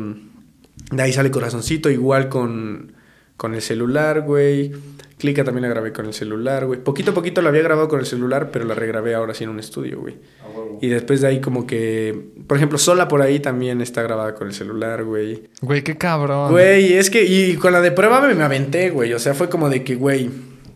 [0.90, 2.94] De ahí sale corazoncito, igual con,
[3.36, 4.72] con el celular, güey.
[5.20, 6.82] Clica también la grabé con el celular, güey.
[6.82, 9.50] Poquito a poquito la había grabado con el celular, pero la regrabé ahora sí en
[9.50, 10.16] un estudio, güey.
[10.80, 12.30] Y después de ahí, como que.
[12.46, 15.44] Por ejemplo, sola por ahí también está grabada con el celular, güey.
[15.60, 16.50] Güey, qué cabrón.
[16.50, 19.12] Güey, es que, y con la de prueba me, me aventé, güey.
[19.12, 20.30] O sea, fue como de que, güey,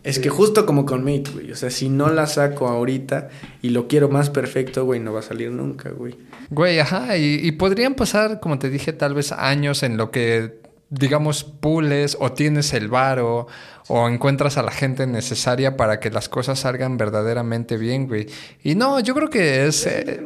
[0.05, 1.51] es que justo como con Mate, güey.
[1.51, 3.29] O sea, si no la saco ahorita
[3.63, 6.15] y lo quiero más perfecto, güey, no va a salir nunca, güey.
[6.51, 7.17] Güey, ajá.
[7.17, 10.59] Y, y podrían pasar, como te dije, tal vez años en lo que,
[10.91, 13.47] digamos, pules o tienes el varo
[13.87, 18.27] o encuentras a la gente necesaria para que las cosas salgan verdaderamente bien, güey.
[18.63, 19.85] Y no, yo creo que es...
[19.85, 20.21] eh,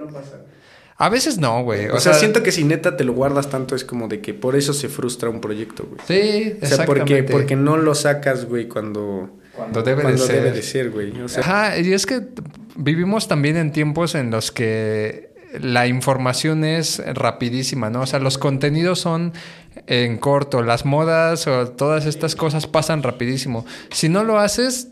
[1.01, 1.87] a veces no, güey.
[1.87, 4.57] O, sea, siento que si neta te lo guardas tanto es como de que por
[4.57, 6.01] eso se frustra un proyecto, güey.
[6.05, 7.31] Sí, O sea, porque, exactamente.
[7.31, 10.43] porque no lo sacas, güey, cuando, Cuando debe cuando de ser.
[10.43, 11.21] debe de ser, güey.
[11.21, 12.27] O sea, Ajá, y es que
[12.75, 18.01] vivimos también en tiempos en los que la información es rapidísima, ¿no?
[18.01, 19.31] O sea, los contenidos son
[19.87, 23.65] en corto, las modas o todas estas cosas pasan rapidísimo.
[23.91, 24.89] Si no lo haces,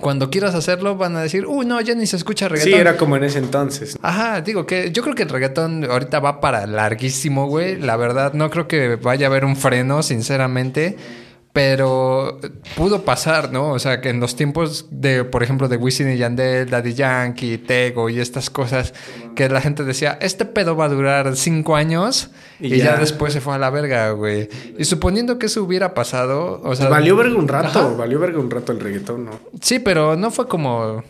[0.00, 2.72] cuando quieras hacerlo van a decir, uy, no, ya ni se escucha reggaetón.
[2.72, 3.98] sí, era como en ese entonces.
[4.02, 7.76] Ajá, digo que yo creo que el reggaetón ahorita va para larguísimo, güey.
[7.76, 10.96] La verdad, no creo que vaya a haber un freno, sinceramente.
[11.52, 12.38] Pero
[12.76, 13.70] pudo pasar, ¿no?
[13.72, 17.58] O sea, que en los tiempos de, por ejemplo, de Wisin y Yandel, Daddy Yankee,
[17.58, 18.94] Tego y estas cosas,
[19.34, 22.30] que la gente decía, este pedo va a durar cinco años
[22.60, 22.84] y, Y ya.
[22.94, 22.96] ya.
[22.98, 24.48] después se fue a la verga, güey.
[24.78, 26.88] Y suponiendo que eso hubiera pasado, o sea...
[26.88, 27.88] valió verga un rato, Ajá.
[27.96, 29.32] valió verga un rato el reggaetón, ¿no?
[29.60, 31.02] Sí, pero no fue como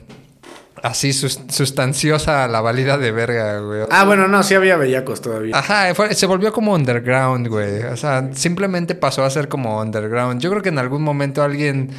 [0.82, 3.82] así sus- sustanciosa la valida de verga, güey.
[3.90, 5.56] Ah, bueno, no, sí había bellacos todavía.
[5.56, 7.82] Ajá, fue- se volvió como underground, güey.
[7.84, 10.40] O sea, simplemente pasó a ser como underground.
[10.40, 11.90] Yo creo que en algún momento alguien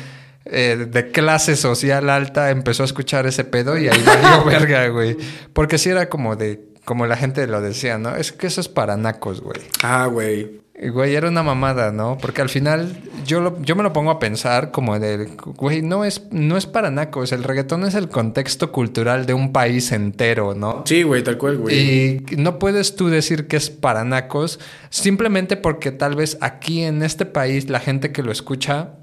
[0.45, 5.15] eh, de clase social alta empezó a escuchar ese pedo y ahí valió verga, güey.
[5.53, 8.15] Porque sí era como de, como la gente lo decía, ¿no?
[8.15, 9.59] Es que eso es para nacos, güey.
[9.83, 10.61] Ah, güey.
[10.83, 12.17] Güey, era una mamada, ¿no?
[12.19, 16.03] Porque al final yo, lo- yo me lo pongo a pensar como de, güey, no
[16.05, 17.31] es, no es para nacos.
[17.31, 20.81] El reggaetón es el contexto cultural de un país entero, ¿no?
[20.87, 21.75] Sí, güey, tal cual, güey.
[22.31, 24.59] Y no puedes tú decir que es para nacos
[24.89, 28.93] simplemente porque tal vez aquí en este país la gente que lo escucha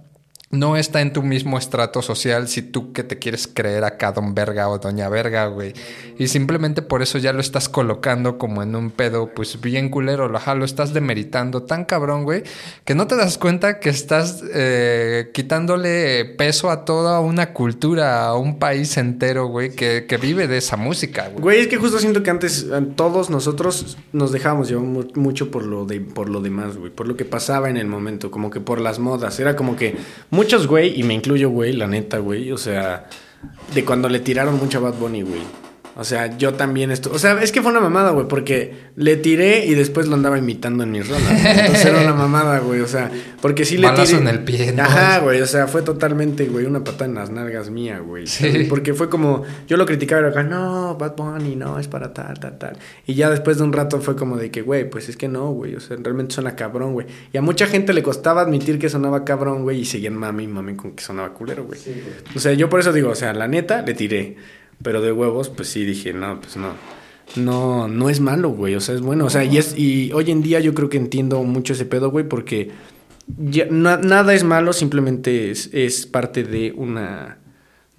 [0.51, 4.35] no está en tu mismo estrato social si tú que te quieres creer acá don
[4.35, 5.75] verga o doña verga, güey.
[6.19, 10.35] Y simplemente por eso ya lo estás colocando como en un pedo, pues bien culero,
[10.35, 12.45] ajá, lo estás demeritando tan cabrón, güey,
[12.87, 18.35] que no te das cuenta que estás eh, quitándole peso a toda una cultura, a
[18.35, 21.43] un país entero, güey, que, que vive de esa música, güey.
[21.43, 25.51] Güey, es que justo siento que antes eh, todos nosotros nos dejábamos llevar mu- mucho
[25.51, 28.49] por lo, de, por lo demás, güey, por lo que pasaba en el momento, como
[28.49, 29.39] que por las modas.
[29.41, 29.97] Era como que
[30.39, 33.09] muchos, güey, y me incluyo, güey, la neta, güey, o sea,
[33.74, 35.41] de cuando le tiraron mucho a Bad Bunny, güey.
[36.01, 37.11] O sea, yo también esto.
[37.13, 40.39] O sea, es que fue una mamada, güey, porque le tiré y después lo andaba
[40.39, 41.25] imitando en mis rolas.
[41.29, 41.59] güey.
[41.59, 42.83] Entonces era una mamada, güey.
[42.83, 43.11] O sea,
[43.43, 44.23] porque sí le Balazo tiré.
[44.23, 44.85] en el pie, ¿no?
[44.85, 45.41] Ajá, güey.
[45.41, 48.29] O sea, fue totalmente, güey, una patada en las nalgas mía, güey.
[48.29, 48.67] Sí.
[48.69, 49.43] Porque fue como.
[49.67, 52.77] Yo lo criticaba y era acá, no, Bad Bunny, no, es para tal, tal, tal.
[53.05, 55.51] Y ya después de un rato fue como de que, güey, pues es que no,
[55.51, 55.75] güey.
[55.75, 57.09] O sea, realmente suena cabrón, güey.
[57.33, 59.81] Y a mucha gente le costaba admitir que sonaba cabrón, güey.
[59.81, 61.81] Y seguían mami, mami con que sonaba culero, güey.
[62.37, 64.37] O sea, yo por eso digo, o sea, la neta, le tiré.
[64.83, 66.72] Pero de huevos, pues sí dije, no, pues no.
[67.37, 68.74] No, no es malo, güey.
[68.74, 69.26] O sea, es bueno.
[69.26, 72.11] O sea, y es, y hoy en día yo creo que entiendo mucho ese pedo,
[72.11, 72.70] güey, porque
[73.39, 77.39] ya, na- nada es malo, simplemente es, es parte de una.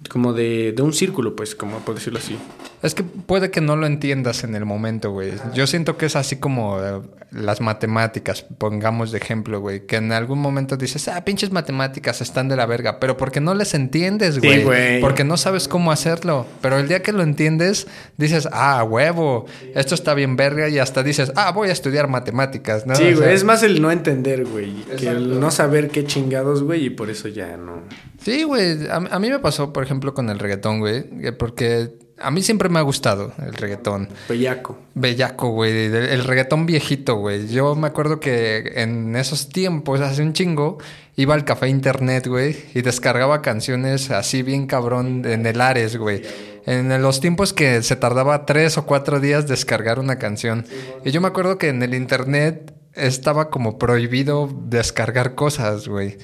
[0.08, 2.36] como de, de un círculo, pues, como por decirlo así.
[2.82, 5.32] Es que puede que no lo entiendas en el momento, güey.
[5.54, 7.00] Yo siento que es así como eh,
[7.30, 9.86] las matemáticas, pongamos de ejemplo, güey.
[9.86, 12.98] Que en algún momento dices, ah, pinches matemáticas están de la verga.
[12.98, 14.64] Pero porque no les entiendes, Sí, güey.
[14.64, 15.00] güey.
[15.02, 16.46] porque no sabes cómo hacerlo.
[16.62, 20.68] Pero el día que lo entiendes, dices, ah, huevo, esto está bien verga.
[20.70, 22.94] Y hasta dices, ah, voy a estudiar matemáticas, ¿no?
[22.94, 23.16] Sí, O güey.
[23.18, 24.72] sea, Es más el no entender, güey.
[24.98, 27.82] Que el no saber qué chingados, güey, y por eso ya no.
[28.22, 28.86] Sí, güey.
[28.88, 31.04] A, a mí me pasó, por ejemplo, con el reggaetón, güey.
[31.20, 31.90] que Porque
[32.20, 34.08] a mí siempre me ha gustado el reggaetón.
[34.28, 34.78] Bellaco.
[34.94, 35.86] Bellaco, güey.
[35.86, 37.48] El, reggaetón viejito, güey.
[37.48, 40.78] Yo me acuerdo que en esos tiempos, hace un chingo,
[41.16, 46.22] iba al café internet, güey, y descargaba canciones así bien cabrón en el Ares, güey.
[46.66, 50.66] En los tiempos que se tardaba tres o cuatro días descargar una canción.
[51.04, 56.18] Y yo me acuerdo que en el internet estaba como prohibido descargar cosas, güey.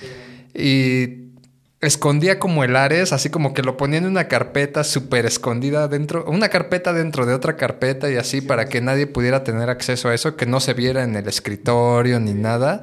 [0.55, 1.26] Y
[1.87, 6.25] escondía como el Ares, así como que lo ponía en una carpeta súper escondida dentro,
[6.27, 10.15] una carpeta dentro de otra carpeta y así para que nadie pudiera tener acceso a
[10.15, 12.83] eso, que no se viera en el escritorio ni nada.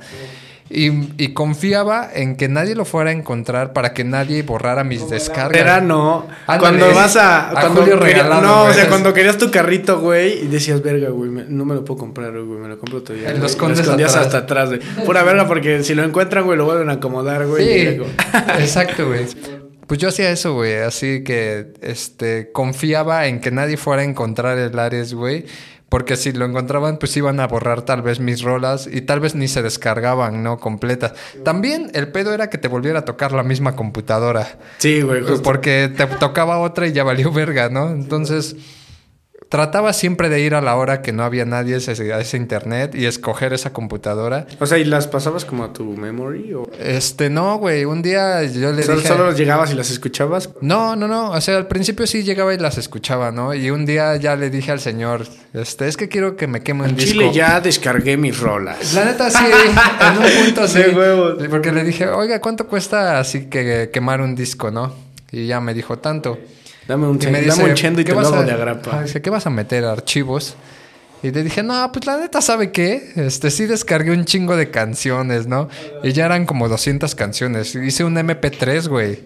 [0.70, 5.08] Y, y confiaba en que nadie lo fuera a encontrar para que nadie borrara mis
[5.10, 5.60] descargas.
[5.62, 6.26] Era no.
[6.48, 6.60] Ándale.
[6.60, 7.50] Cuando vas a.
[7.50, 10.82] A cuando Julio quería- regalado, no, o sea, cuando querías tu carrito, güey, y decías,
[10.82, 13.30] verga, güey, me- no me lo puedo comprar, güey, me lo compro todavía.
[13.32, 13.50] Lo güey".
[13.52, 14.26] escondes escondías atrás.
[14.28, 14.80] hasta atrás, güey.
[15.06, 17.66] Pura verga, porque si lo encuentran, güey, lo vuelven a acomodar, güey.
[17.98, 18.02] Sí,
[18.60, 19.26] exacto, güey.
[19.86, 20.78] Pues yo hacía eso, güey.
[20.78, 25.46] Así que, este, confiaba en que nadie fuera a encontrar el Ares, güey.
[25.94, 29.36] Porque si lo encontraban, pues iban a borrar tal vez mis rolas y tal vez
[29.36, 30.58] ni se descargaban, ¿no?
[30.58, 31.14] Completas.
[31.46, 34.58] También el pedo era que te volviera a tocar la misma computadora.
[34.80, 35.44] Sí, güey, justo.
[35.44, 37.92] Porque te tocaba otra y ya valió verga, ¿no?
[37.92, 38.56] Entonces,
[39.54, 43.06] trataba siempre de ir a la hora que no había nadie a ese, internet y
[43.06, 44.48] escoger esa computadora.
[44.60, 46.56] O sea, ¿y las pasabas como a tu memory?
[46.56, 47.86] O, Este, no, güey.
[47.86, 49.08] Un día yo le solo, dije...
[49.08, 50.50] solo llegabas y las escuchabas?
[50.62, 51.30] No, no, no.
[51.30, 53.54] O sea, al principio sí llegaba y las escuchaba, ¿no?
[53.54, 56.86] Y un día ya le dije al señor, este, es que quiero que me queme
[56.86, 57.12] un En disco.
[57.12, 58.96] Chile ya descargué mis rolas.
[58.96, 60.80] La neta sí, en un punto sí.
[60.80, 61.48] De huevos.
[61.48, 64.92] Porque le dije, oiga, ¿cuánto cuesta así que quemar un disco, no?
[65.32, 66.40] Y ya me dijo tanto.
[66.88, 68.52] Dame un, Y me dame dice, un chendo y ¿qué te lo hago a- de
[68.52, 69.04] agrapa.
[69.04, 69.86] dice, ¿qué vas a meter?
[69.86, 70.56] ¿Archivos?
[71.22, 73.14] Y le dije, no, pues la neta, ¿sabe qué?
[73.16, 75.70] Este, sí descargué un chingo de canciones, ¿no?
[76.04, 77.74] Y ya eran como 200 canciones.
[77.76, 79.20] Hice un MP3, güey.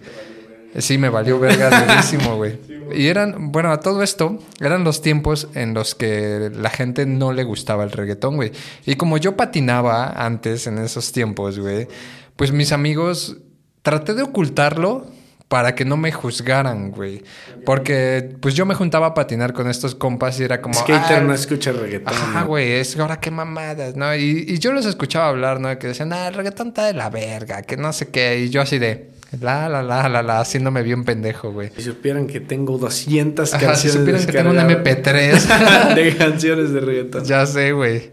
[0.78, 2.56] Sí, me valió verga durísimo, güey.
[2.94, 7.32] Y eran, bueno, a todo esto, eran los tiempos en los que la gente no
[7.32, 8.52] le gustaba el reggaetón, güey.
[8.86, 11.88] Y como yo patinaba antes en esos tiempos, güey,
[12.36, 13.38] pues mis amigos,
[13.82, 15.06] traté de ocultarlo
[15.48, 17.22] para que no me juzgaran, güey.
[17.64, 20.74] Porque, pues yo me juntaba a patinar con estos compas y era como...
[20.74, 22.14] Skater "Ah, no escucha reggaetón.
[22.14, 24.14] Ajá, güey, es ahora qué mamadas, ¿no?
[24.14, 25.78] Y, y yo los escuchaba hablar, ¿no?
[25.78, 28.38] Que decían, ah, el reggaetón está de la verga, que no sé qué.
[28.40, 29.08] Y yo así de,
[29.40, 31.70] la, la, la, la, la, haciéndome bien pendejo, güey.
[31.76, 35.94] Si supieran que tengo 200 Ajá, si canciones supieran que tengo un descargadas MP3.
[35.94, 37.24] de canciones de reggaetón.
[37.24, 38.10] ya sé, güey.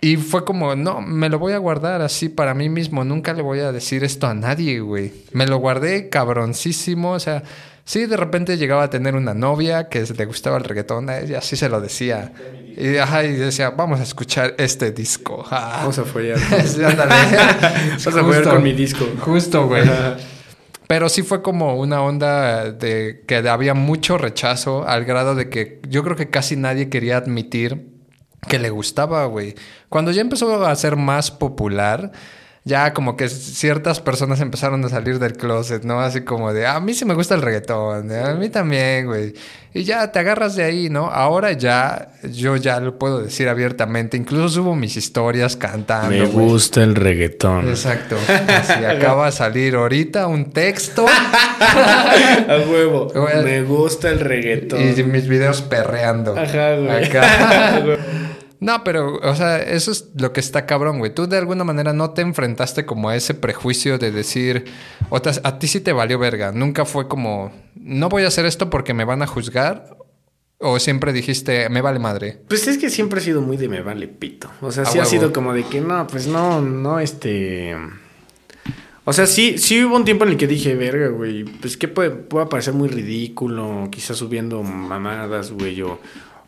[0.00, 3.04] Y fue como, no, me lo voy a guardar así para mí mismo.
[3.04, 5.12] Nunca le voy a decir esto a nadie, güey.
[5.32, 7.12] Me lo guardé cabroncísimo.
[7.12, 7.42] O sea,
[7.84, 11.08] sí, de repente llegaba a tener una novia que le gustaba el reggaetón.
[11.26, 12.32] Y así se lo decía.
[12.76, 15.44] Y, ajá, y decía, vamos a escuchar este disco.
[15.50, 15.78] Ah.
[15.80, 16.38] Vamos a follar.
[16.66, 16.80] Sí.
[16.82, 19.06] Vamos a follar con mi disco.
[19.20, 19.84] Justo, güey.
[20.86, 25.80] Pero sí fue como una onda de que había mucho rechazo al grado de que
[25.88, 27.95] yo creo que casi nadie quería admitir
[28.46, 29.54] que le gustaba, güey.
[29.88, 32.12] Cuando ya empezó a ser más popular,
[32.66, 36.00] ya como que ciertas personas empezaron a salir del closet, ¿no?
[36.00, 39.34] Así como de, a mí sí me gusta el reggaetón, a mí también, güey.
[39.72, 41.06] Y ya te agarras de ahí, ¿no?
[41.06, 46.10] Ahora ya, yo ya lo puedo decir abiertamente, incluso subo mis historias cantando.
[46.10, 47.68] Me gusta el reggaetón.
[47.68, 48.16] Exacto.
[48.48, 51.06] Así acaba de salir ahorita un texto.
[51.60, 53.12] a huevo.
[53.44, 54.80] Me gusta el reggaetón.
[54.82, 56.36] Y mis videos perreando.
[56.36, 57.04] Ajá, güey.
[57.04, 57.84] Acá.
[58.60, 61.14] No, pero, o sea, eso es lo que está cabrón, güey.
[61.14, 64.64] Tú de alguna manera no te enfrentaste como a ese prejuicio de decir,
[65.10, 66.52] o a ti sí te valió verga.
[66.52, 69.96] Nunca fue como, no voy a hacer esto porque me van a juzgar.
[70.58, 72.40] ¿O siempre dijiste, me vale madre?
[72.48, 74.50] Pues es que siempre ha sido muy de me vale pito.
[74.62, 77.76] O sea, sí ha sido como de que no, pues no, no, este.
[79.04, 81.88] O sea, sí, sí hubo un tiempo en el que dije, verga, güey, pues que
[81.88, 86.00] puede, puede parecer muy ridículo, quizás subiendo mamadas, güey, o,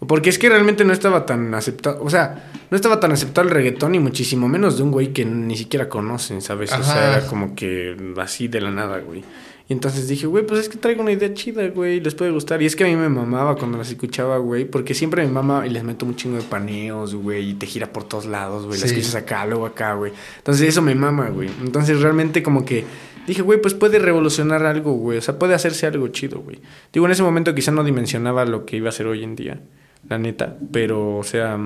[0.06, 3.52] porque es que realmente no estaba tan aceptado, o sea, no estaba tan aceptado el
[3.52, 6.72] reggaetón y muchísimo menos de un güey que ni siquiera conocen, ¿sabes?
[6.72, 9.24] O sea, era como que así de la nada, güey.
[9.68, 12.62] Y entonces dije, güey, pues es que traigo una idea chida, güey, les puede gustar.
[12.62, 15.66] Y es que a mí me mamaba cuando las escuchaba, güey, porque siempre me mama
[15.66, 18.80] y les meto un chingo de paneos, güey, y te gira por todos lados, güey,
[18.80, 20.12] las escuchas acá, luego acá, güey.
[20.38, 21.50] Entonces eso me mama, güey.
[21.60, 22.84] Entonces realmente como que
[23.26, 26.60] dije, güey, pues puede revolucionar algo, güey, o sea, puede hacerse algo chido, güey.
[26.90, 29.60] Digo, en ese momento quizá no dimensionaba lo que iba a ser hoy en día
[30.08, 30.56] la neta.
[30.72, 31.58] Pero, o sea,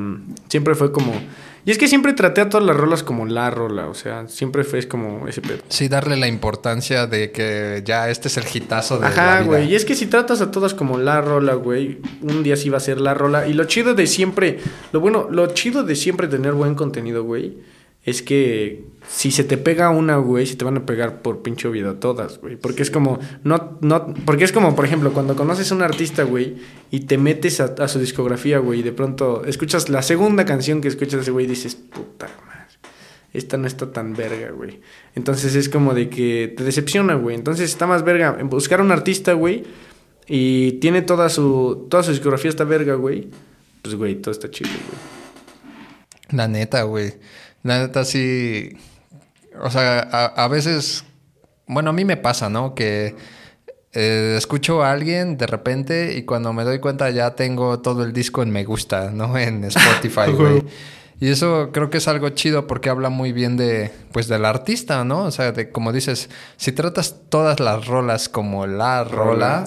[0.48, 1.12] siempre fue como.
[1.64, 4.64] Y es que siempre traté a todas las rolas como la rola, o sea, siempre
[4.64, 5.58] fue como ese pedo.
[5.68, 9.70] Sí, darle la importancia de que ya este es el hitazo de Ajá, güey.
[9.70, 12.78] Y es que si tratas a todas como la rola, güey, un día sí va
[12.78, 13.46] a ser la rola.
[13.46, 14.58] Y lo chido de siempre,
[14.90, 17.58] lo bueno, lo chido de siempre tener buen contenido, güey,
[18.04, 21.68] es que si se te pega una, güey, si te van a pegar por pinche
[21.68, 22.56] vida todas, güey.
[22.56, 26.24] Porque es como, no, no, porque es como, por ejemplo, cuando conoces a un artista,
[26.24, 26.56] güey,
[26.90, 30.88] y te metes a, su discografía, güey, y de pronto escuchas la segunda canción que
[30.88, 32.78] escuchas ese güey y dices, puta madre,
[33.32, 34.80] esta no está tan verga, güey.
[35.14, 37.36] Entonces es como de que te decepciona, güey.
[37.36, 39.64] Entonces está más verga en buscar a un artista, güey,
[40.26, 43.28] y tiene toda su, toda su discografía esta verga, güey.
[43.82, 46.36] Pues, güey, todo está chido, güey.
[46.36, 47.14] La neta, güey.
[47.62, 48.76] La neta sí.
[49.60, 51.04] O sea, a, veces.
[51.66, 52.74] Bueno, a mí me pasa, ¿no?
[52.74, 53.14] Que
[53.92, 58.12] eh, escucho a alguien de repente y cuando me doy cuenta ya tengo todo el
[58.12, 59.36] disco en me gusta, ¿no?
[59.38, 60.62] En Spotify, güey.
[61.20, 65.04] Y eso creo que es algo chido porque habla muy bien de, pues, del artista,
[65.04, 65.22] ¿no?
[65.22, 69.64] O sea, de como dices, si tratas todas las rolas como la rola,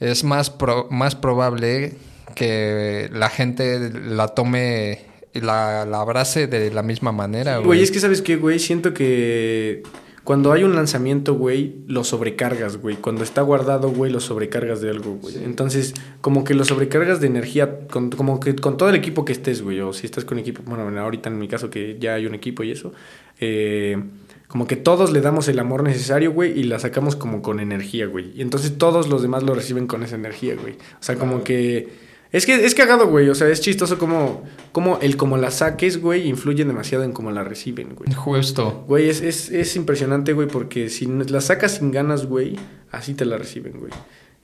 [0.00, 0.54] es más,
[0.88, 1.98] más probable
[2.34, 5.04] que la gente la tome
[5.40, 7.66] la, la abrace de la misma manera, güey.
[7.66, 9.82] Güey, es que sabes qué, güey, siento que
[10.26, 12.96] cuando hay un lanzamiento, güey, lo sobrecargas, güey.
[12.96, 15.36] Cuando está guardado, güey, lo sobrecargas de algo, güey.
[15.44, 19.30] Entonces, como que lo sobrecargas de energía, con, como que con todo el equipo que
[19.30, 19.78] estés, güey.
[19.82, 22.64] O si estás con equipo, bueno, ahorita en mi caso que ya hay un equipo
[22.64, 22.92] y eso.
[23.38, 24.02] Eh,
[24.48, 28.06] como que todos le damos el amor necesario, güey, y la sacamos como con energía,
[28.06, 28.32] güey.
[28.34, 30.72] Y entonces todos los demás lo reciben con esa energía, güey.
[30.72, 31.88] O sea, como que
[32.32, 33.28] es que es cagado, güey.
[33.28, 37.30] O sea, es chistoso como, como el como la saques, güey, influye demasiado en cómo
[37.30, 38.12] la reciben, güey.
[38.12, 38.84] Justo.
[38.88, 42.56] Güey, es, es, es impresionante, güey, porque si la sacas sin ganas, güey,
[42.90, 43.92] así te la reciben, güey.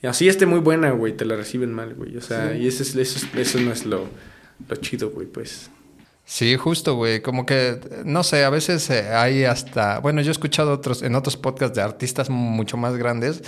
[0.03, 2.17] Y así esté muy buena, güey, te la reciben mal, güey.
[2.17, 4.07] O sea, y eso, es, eso, eso no es lo,
[4.69, 5.71] lo chido, güey, pues.
[6.25, 7.21] Sí, justo, güey.
[7.21, 9.99] Como que, no sé, a veces eh, hay hasta...
[9.99, 13.43] Bueno, yo he escuchado otros, en otros podcasts de artistas mucho más grandes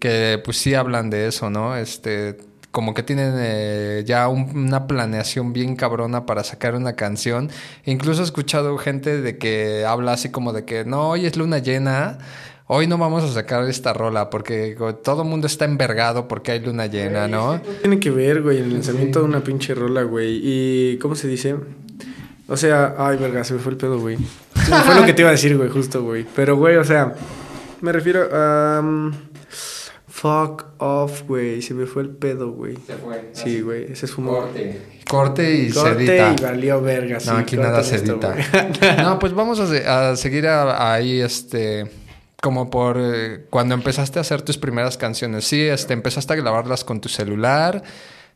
[0.00, 1.76] que pues sí hablan de eso, ¿no?
[1.76, 2.38] Este,
[2.70, 7.50] como que tienen eh, ya una planeación bien cabrona para sacar una canción.
[7.84, 11.58] Incluso he escuchado gente de que habla así como de que no, hoy es luna
[11.58, 12.18] llena.
[12.72, 16.60] Hoy no vamos a sacar esta rola porque todo el mundo está envergado porque hay
[16.60, 17.60] luna llena, ¿no?
[17.80, 20.40] Tiene que ver, güey, el lanzamiento de una pinche rola, güey.
[20.40, 21.56] Y, ¿cómo se dice?
[22.46, 24.16] O sea, ay, verga, se me fue el pedo, güey.
[24.64, 26.24] Se me fue lo que te iba a decir, güey, justo, güey.
[26.36, 27.12] Pero, güey, o sea,
[27.80, 29.10] me refiero a...
[30.20, 31.62] Fuck off, güey.
[31.62, 32.76] Se me fue el pedo, güey.
[32.86, 33.30] Se fue.
[33.32, 33.90] Sí, güey.
[33.90, 34.82] Ese es un Corte.
[35.08, 37.16] Corte y Corte y valió verga.
[37.24, 38.36] No, aquí nada se edita.
[39.02, 41.90] no, pues vamos a, seguir ahí, este...
[42.42, 45.46] Como por eh, cuando empezaste a hacer tus primeras canciones.
[45.46, 47.82] Sí, este, empezaste a grabarlas con tu celular.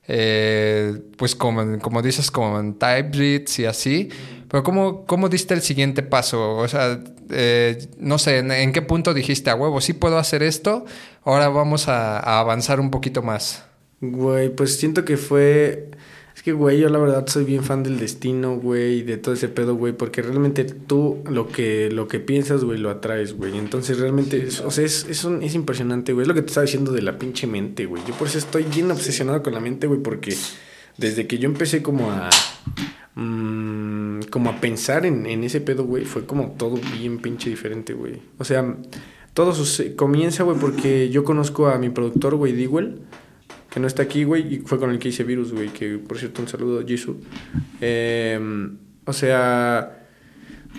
[0.09, 4.09] Eh, pues como, como dices, como en typebeats y así.
[4.49, 6.57] Pero ¿cómo, ¿cómo diste el siguiente paso?
[6.57, 6.99] O sea,
[7.31, 10.85] eh, no sé, ¿en, qué punto dijiste, a huevo, sí puedo hacer esto?
[11.25, 13.65] Ahora vamos a, avanzar un poquito más.
[14.01, 15.91] Güey, pues siento que fue
[16.45, 19.77] que, güey, yo la verdad soy bien fan del destino, güey, de todo ese pedo,
[19.77, 23.57] güey, porque realmente tú lo que, lo que piensas, güey, lo atraes, güey.
[23.57, 26.25] Entonces, realmente, o sea, es, es, es impresionante, güey.
[26.25, 28.03] Es lo que te estaba diciendo de la pinche mente, güey.
[28.07, 30.37] Yo por eso estoy bien obsesionado con la mente, güey, porque
[30.99, 32.31] desde que yo empecé como a...
[33.17, 37.93] Mmm, como a pensar en, en ese pedo, güey, fue como todo bien pinche diferente,
[37.93, 38.21] güey.
[38.39, 38.77] O sea,
[39.35, 43.03] todo suce- comienza, güey, porque yo conozco a mi productor, güey, Dewell,
[43.71, 46.19] que no está aquí, güey, y fue con el que hice Virus, güey, que por
[46.19, 47.17] cierto, un saludo, Jisoo.
[47.81, 48.41] Eh,
[49.05, 50.07] o sea,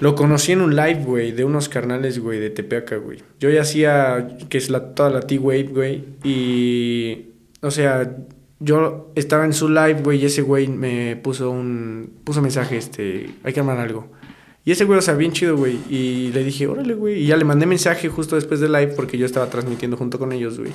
[0.01, 3.20] lo conocí en un live, güey, de unos carnales, güey, de Tepeaca, güey.
[3.39, 7.28] Yo ya hacía, que es la, toda la T-Wave, güey, y,
[7.61, 8.18] o sea,
[8.60, 13.30] yo estaba en su live, güey, y ese güey me puso un, puso mensaje, este,
[13.43, 14.08] hay que armar algo.
[14.64, 15.78] Y ese güey, o sea, bien chido, güey.
[15.89, 17.20] Y le dije, órale, güey.
[17.22, 20.32] Y ya le mandé mensaje justo después del live porque yo estaba transmitiendo junto con
[20.32, 20.72] ellos, güey.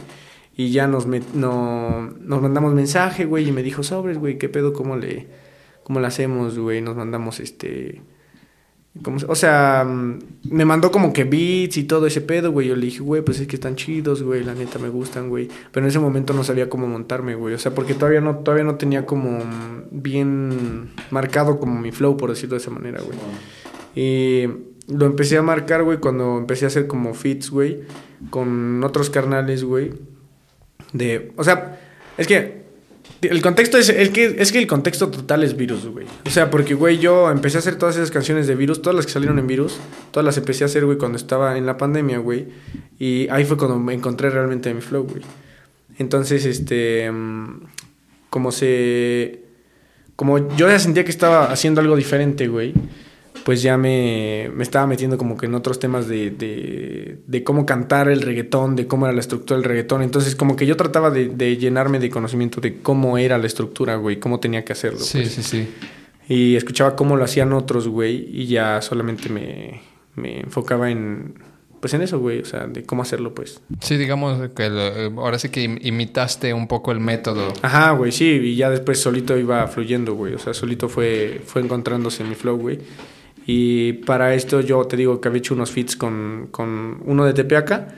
[0.56, 3.48] Y ya nos, met- no, nos mandamos mensaje, güey.
[3.48, 4.72] Y me dijo, sobres, güey, ¿qué pedo?
[4.72, 5.26] ¿Cómo le,
[5.82, 6.80] cómo le hacemos, güey?
[6.82, 8.00] Nos mandamos este.
[9.02, 10.18] ¿Cómo se- o sea, mm,
[10.50, 12.68] me mandó como que beats y todo ese pedo, güey.
[12.68, 14.42] Yo le dije, güey, pues es que están chidos, güey.
[14.44, 15.48] La neta me gustan, güey.
[15.72, 17.54] Pero en ese momento no sabía cómo montarme, güey.
[17.54, 22.16] O sea, porque todavía no, todavía no tenía como mm, bien marcado como mi flow,
[22.16, 23.18] por decirlo de esa manera, güey.
[23.94, 24.46] Y
[24.92, 27.80] lo empecé a marcar, güey, cuando empecé a hacer como fits, güey,
[28.30, 29.92] con otros carnales, güey.
[30.92, 31.78] De, o sea,
[32.18, 32.59] es que
[33.22, 36.06] el contexto es, el que, es que el contexto total es virus, güey.
[36.26, 39.06] O sea, porque, güey, yo empecé a hacer todas esas canciones de virus, todas las
[39.06, 39.78] que salieron en virus,
[40.10, 42.48] todas las empecé a hacer, güey, cuando estaba en la pandemia, güey.
[42.98, 45.22] Y ahí fue cuando me encontré realmente mi flow, güey.
[45.98, 47.60] Entonces, este, mm,
[48.30, 49.40] como se,
[50.16, 52.72] como yo ya sentía que estaba haciendo algo diferente, güey,
[53.44, 57.64] pues ya me, me estaba metiendo como que en otros temas de, de, de cómo
[57.66, 60.02] cantar el reggaetón, de cómo era la estructura del reggaetón.
[60.02, 63.96] Entonces, como que yo trataba de, de llenarme de conocimiento de cómo era la estructura,
[63.96, 65.00] güey, cómo tenía que hacerlo.
[65.00, 65.32] Sí, pues.
[65.32, 65.68] sí, sí.
[66.28, 69.80] Y escuchaba cómo lo hacían otros, güey, y ya solamente me,
[70.14, 71.34] me enfocaba en,
[71.80, 73.60] pues en eso, güey, o sea, de cómo hacerlo, pues.
[73.80, 77.52] Sí, digamos que lo- eh, ahora sí que im- imitaste un poco el método.
[77.62, 81.62] Ajá, güey, sí, y ya después solito iba fluyendo, güey, o sea, solito fue, fue
[81.62, 82.78] encontrándose mi flow, güey.
[83.46, 87.32] Y para esto yo te digo que había hecho unos feats con, con uno de
[87.32, 87.88] Tepeaca.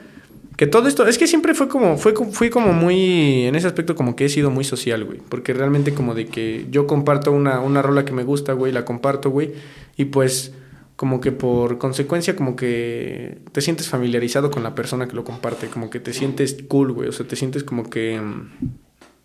[0.57, 3.95] Que todo esto, es que siempre fue como, fue, fui como muy, en ese aspecto
[3.95, 5.19] como que he sido muy social, güey.
[5.27, 8.85] Porque realmente como de que yo comparto una, una rola que me gusta, güey, la
[8.85, 9.53] comparto, güey.
[9.97, 10.53] Y pues
[10.95, 15.67] como que por consecuencia como que te sientes familiarizado con la persona que lo comparte.
[15.67, 17.09] Como que te sientes cool, güey.
[17.09, 18.21] O sea, te sientes como que...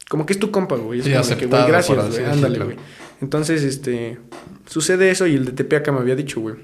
[0.08, 1.00] Como que es tu compa, güey.
[1.00, 2.24] Es Sí, como que, güey, gracias, güey.
[2.24, 2.76] Ándale, güey.
[3.20, 4.18] Entonces, este...
[4.66, 6.56] Sucede eso y el de Tepeaca me había dicho, güey.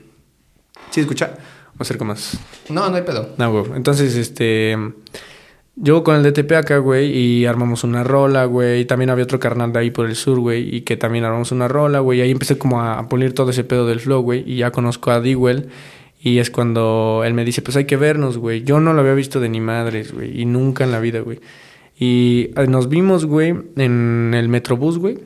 [0.90, 1.34] ¿Sí escucha?
[1.78, 2.38] O acerco más.
[2.68, 3.30] No, no hay pedo.
[3.38, 3.72] No, güey.
[3.76, 4.76] Entonces, este.
[5.76, 8.84] Yo con el DTP acá, güey, y armamos una rola, güey.
[8.84, 11.66] También había otro carnal de ahí por el sur, güey, y que también armamos una
[11.66, 12.20] rola, güey.
[12.20, 14.44] Y ahí empecé como a, a pulir todo ese pedo del flow, güey.
[14.46, 15.68] Y ya conozco a Dewell.
[16.20, 18.62] Y es cuando él me dice, pues hay que vernos, güey.
[18.62, 20.40] Yo no lo había visto de ni madres, güey.
[20.40, 21.40] Y nunca en la vida, güey.
[21.98, 25.18] Y eh, nos vimos, güey, en el Metrobús, güey.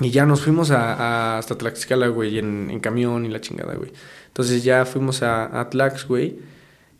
[0.00, 3.74] Y ya nos fuimos a, a- hasta Tlaxcala, güey, en, en camión y la chingada,
[3.74, 3.92] güey.
[4.28, 6.38] Entonces ya fuimos a, a Tlax, güey.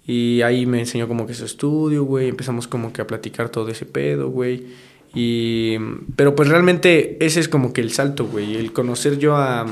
[0.06, 2.28] Y ahí me enseñó como que su estudio, güey.
[2.28, 4.66] Empezamos como que a platicar todo ese pedo, güey.
[5.14, 5.76] Y...
[6.16, 8.56] Pero pues realmente ese es como que el salto, güey.
[8.56, 9.66] El conocer yo a...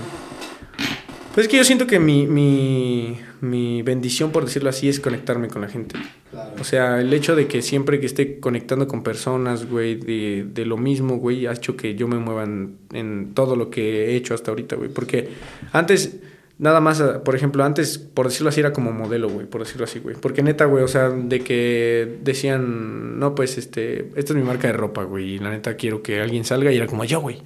[1.35, 5.49] Pues es que yo siento que mi, mi, mi bendición, por decirlo así, es conectarme
[5.49, 5.97] con la gente.
[6.61, 10.67] O sea, el hecho de que siempre que esté conectando con personas, güey, de, de
[10.67, 14.17] lo mismo, güey, ha hecho que yo me mueva en, en todo lo que he
[14.17, 14.91] hecho hasta ahorita, güey.
[14.91, 15.29] Porque
[15.73, 16.21] antes,
[16.59, 20.01] nada más, por ejemplo, antes, por decirlo así, era como modelo, güey, por decirlo así,
[20.01, 20.17] güey.
[20.17, 24.67] Porque neta, güey, o sea, de que decían, no, pues, este, esta es mi marca
[24.69, 27.39] de ropa, güey, y la neta quiero que alguien salga, y era como yo, güey.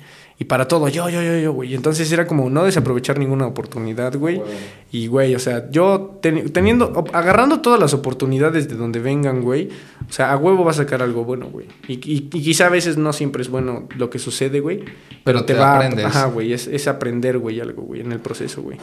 [0.43, 1.73] Y para todo, yo, yo, yo, yo, güey.
[1.73, 4.43] Entonces era como no desaprovechar ninguna oportunidad, güey.
[4.91, 9.69] Y, güey, o sea, yo teni- teniendo, agarrando todas las oportunidades de donde vengan, güey,
[10.09, 11.67] o sea, a huevo va a sacar algo bueno, güey.
[11.87, 14.85] Y, y, y quizá a veces no siempre es bueno lo que sucede, güey.
[15.23, 16.07] Pero te va a- aprendes.
[16.07, 18.79] Ajá, güey, es, es aprender, güey, algo, güey, en el proceso, güey.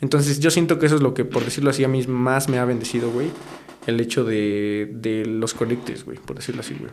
[0.00, 2.58] Entonces yo siento que eso es lo que, por decirlo así, a mí más me
[2.58, 3.26] ha bendecido, güey.
[3.86, 6.90] El hecho de, de los conectes, güey, por decirlo así, güey.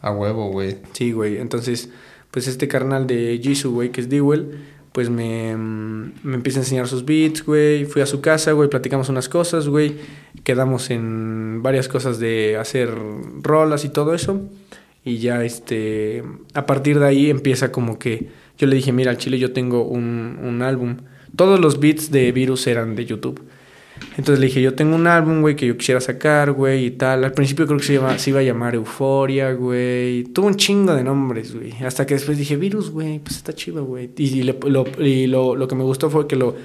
[0.00, 0.76] A huevo, güey.
[0.92, 1.38] Sí, güey.
[1.38, 1.90] Entonces,
[2.30, 4.58] pues este carnal de Jisoo, güey, que es Dewell,
[4.92, 7.84] pues me, me empieza a enseñar sus beats, güey.
[7.84, 9.96] Fui a su casa, güey, platicamos unas cosas, güey.
[10.44, 12.90] Quedamos en varias cosas de hacer
[13.42, 14.42] rolas y todo eso.
[15.04, 16.22] Y ya, este,
[16.54, 19.84] a partir de ahí empieza como que yo le dije, mira, al chile yo tengo
[19.84, 20.96] un, un álbum.
[21.36, 23.40] Todos los beats de Virus eran de YouTube.
[24.16, 27.22] Entonces le dije, yo tengo un álbum, güey, que yo quisiera sacar, güey, y tal.
[27.24, 30.24] Al principio creo que se, llama- se iba a llamar Euforia, güey.
[30.24, 31.72] Tuvo un chingo de nombres, güey.
[31.84, 34.10] Hasta que después dije, Virus, güey, pues está chido, güey.
[34.16, 36.56] Y, y le- lo, y lo, lo que me gustó fue que lo,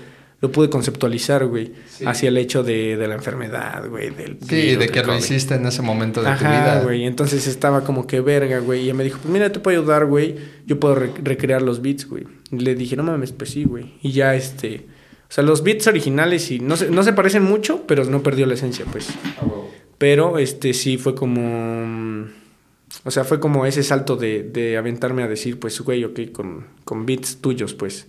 [0.41, 1.71] lo pude conceptualizar, güey.
[1.87, 2.05] Sí.
[2.07, 4.09] Hacia el hecho de, de la enfermedad, güey.
[4.09, 6.81] Del Sí, virus, de del que lo hiciste en ese momento de tu Ajá, vida.
[6.83, 7.05] güey.
[7.05, 8.81] Entonces estaba como que verga, güey.
[8.81, 10.35] Y ella me dijo, pues mira, te puedo ayudar, güey.
[10.65, 12.23] Yo puedo re- recrear los beats, güey.
[12.51, 13.93] Y le dije, no mames, pues sí, güey.
[14.01, 14.87] Y ya este.
[15.33, 18.45] O sea, los beats originales y no se, no se parecen mucho, pero no perdió
[18.45, 19.09] la esencia, pues.
[19.97, 22.27] Pero este sí fue como.
[23.03, 26.67] O sea, fue como ese salto de, de aventarme a decir, pues, güey, ok, con,
[26.83, 28.05] con beats tuyos, pues.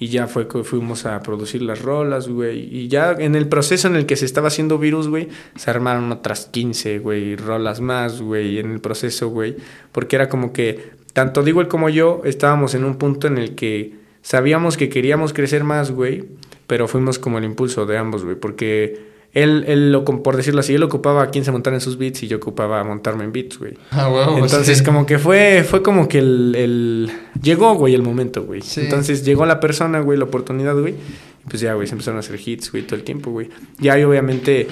[0.00, 2.68] Y ya fue que fuimos a producir las rolas, güey.
[2.76, 6.10] Y ya en el proceso en el que se estaba haciendo virus, güey, se armaron
[6.10, 9.54] otras 15, güey, rolas más, güey, en el proceso, güey.
[9.92, 13.54] Porque era como que, tanto digo él como yo, estábamos en un punto en el
[13.54, 16.24] que sabíamos que queríamos crecer más, güey
[16.66, 20.74] pero fuimos como el impulso de ambos, güey, porque él, él lo, por decirlo así,
[20.74, 23.58] él ocupaba a quien se montara en sus beats y yo ocupaba montarme en beats,
[23.58, 23.74] güey.
[23.90, 27.10] Ah, wow, Entonces, como que fue, fue como que el, el...
[27.42, 28.62] Llegó, güey, el momento, güey.
[28.76, 30.94] Entonces, llegó la persona, güey, la oportunidad, güey.
[30.94, 33.50] Y pues ya, güey, se empezaron a hacer hits, güey, todo el tiempo, güey.
[33.78, 34.68] Ya, y obviamente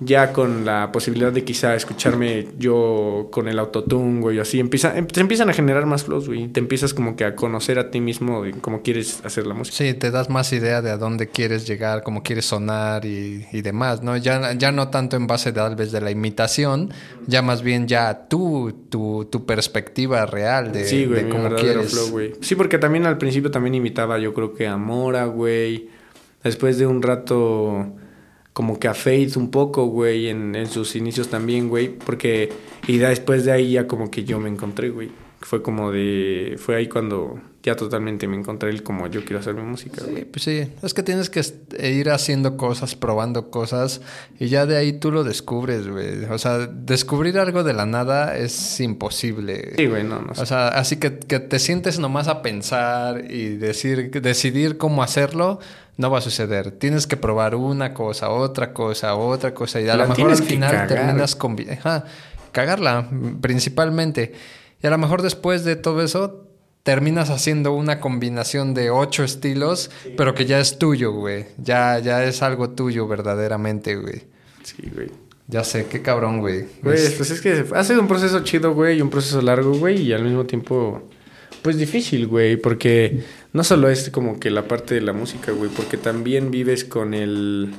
[0.00, 5.06] ya con la posibilidad de quizá escucharme yo con el autotune, güey, así, empieza, em,
[5.06, 8.00] te empiezan a generar más flows, güey, te empiezas como que a conocer a ti
[8.00, 9.76] mismo de cómo quieres hacer la música.
[9.76, 13.62] Sí, te das más idea de a dónde quieres llegar, cómo quieres sonar y, y
[13.62, 14.16] demás, ¿no?
[14.16, 16.92] Ya, ya no tanto en base de, tal vez de la imitación,
[17.26, 21.92] ya más bien ya tú, tu, tu perspectiva real de, sí, güey, de cómo quieres.
[21.92, 22.32] Flow, güey.
[22.40, 25.88] Sí, porque también al principio también imitaba yo creo que a Mora, güey.
[26.42, 27.94] Después de un rato
[28.54, 32.50] como que a Faith un poco, güey, en, en sus inicios también, güey, porque
[32.86, 35.10] y después de ahí ya como que yo me encontré, güey.
[35.44, 39.54] Fue como de, fue ahí cuando ya totalmente me encontré el como yo quiero hacer
[39.54, 40.02] mi música.
[40.02, 41.42] Sí, pues sí, es que tienes que
[41.86, 44.00] ir haciendo cosas, probando cosas
[44.38, 46.24] y ya de ahí tú lo descubres, güey.
[46.24, 49.74] O sea, descubrir algo de la nada es imposible.
[49.76, 50.32] Sí, güey, no, no.
[50.34, 55.60] O sea, así que, que te sientes nomás a pensar y decir, decidir cómo hacerlo,
[55.98, 56.70] no va a suceder.
[56.70, 60.86] Tienes que probar una cosa, otra cosa, otra cosa y a lo mejor al final
[60.86, 61.54] terminas con...
[62.50, 63.08] cagarla
[63.40, 64.32] principalmente.
[64.84, 66.46] Y a lo mejor después de todo eso
[66.82, 71.46] terminas haciendo una combinación de ocho estilos, pero que ya es tuyo, güey.
[71.56, 74.24] Ya, ya es algo tuyo verdaderamente, güey.
[74.62, 75.10] Sí, güey.
[75.48, 76.66] Ya sé, qué cabrón, güey.
[76.82, 80.02] Güey, pues es que ha sido un proceso chido, güey, y un proceso largo, güey,
[80.02, 81.08] y al mismo tiempo,
[81.62, 83.24] pues difícil, güey, porque
[83.54, 87.14] no solo es como que la parte de la música, güey, porque también vives con
[87.14, 87.72] el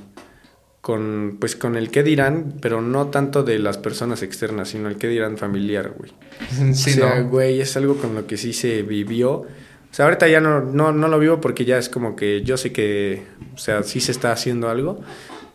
[0.85, 4.97] con pues con el qué dirán, pero no tanto de las personas externas, sino el
[4.97, 6.11] qué dirán familiar, güey.
[6.75, 9.31] Sí, o sea, güey, es algo con lo que sí se vivió.
[9.31, 9.47] O
[9.89, 12.71] sea, ahorita ya no, no, no lo vivo porque ya es como que yo sé
[12.71, 13.23] que,
[13.55, 15.01] o sea, sí se está haciendo algo,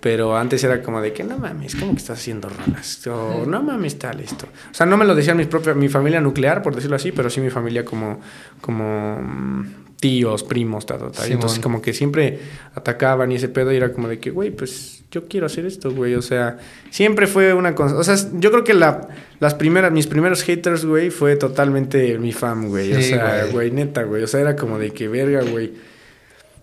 [0.00, 3.06] pero antes era como de que no mames, ¿cómo que estás haciendo rolas?
[3.06, 4.46] O no mames, tal esto.
[4.46, 7.30] O sea, no me lo decían mis propias, mi familia nuclear, por decirlo así, pero
[7.30, 8.18] sí mi familia como,
[8.60, 11.30] como mm, tíos, primos, tal, tal.
[11.30, 12.40] Entonces, como que siempre
[12.74, 15.92] atacaban y ese pedo y era como de que, güey, pues yo quiero hacer esto,
[15.92, 16.14] güey.
[16.14, 16.58] O sea,
[16.90, 17.96] siempre fue una cosa.
[17.96, 19.08] O sea, yo creo que la,
[19.38, 22.92] las primeras, mis primeros haters, güey, fue totalmente mi fam, güey.
[22.92, 24.22] o sea, güey, neta, güey.
[24.22, 25.72] O sea, era como de que verga, güey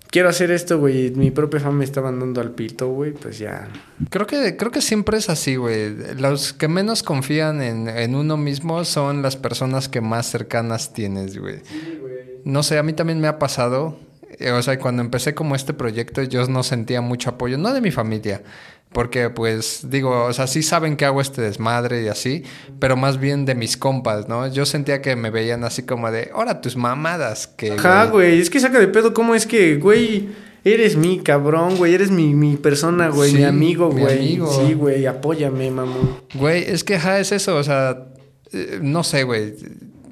[0.09, 1.11] quiero hacer esto, güey.
[1.11, 3.11] Mi propia fama me estaba dando al pito, güey.
[3.11, 3.67] Pues ya.
[4.09, 5.95] Creo que, creo que siempre es así, güey.
[6.17, 11.37] Los que menos confían en, en, uno mismo son las personas que más cercanas tienes,
[11.37, 11.59] güey.
[11.63, 12.17] Sí, güey.
[12.45, 13.99] No sé, a mí también me ha pasado.
[14.39, 17.81] Eh, o sea, cuando empecé como este proyecto, yo no sentía mucho apoyo, no de
[17.81, 18.43] mi familia,
[18.91, 22.43] porque pues digo, o sea, sí saben que hago este desmadre y así,
[22.79, 24.47] pero más bien de mis compas, ¿no?
[24.47, 27.71] Yo sentía que me veían así como de, ahora tus mamadas, que...
[27.71, 30.29] Ajá, güey, es que saca de pedo, ¿cómo es que, güey?
[30.63, 31.93] Eres mi cabrón, güey.
[31.93, 33.31] Eres mi, mi persona, güey.
[33.33, 34.37] mi amigo, güey.
[34.49, 35.05] Sí, güey.
[35.05, 36.17] Apóyame, mamón.
[36.33, 37.55] Güey, es que, ja, es eso.
[37.55, 38.07] O sea,
[38.51, 39.53] eh, no sé, güey.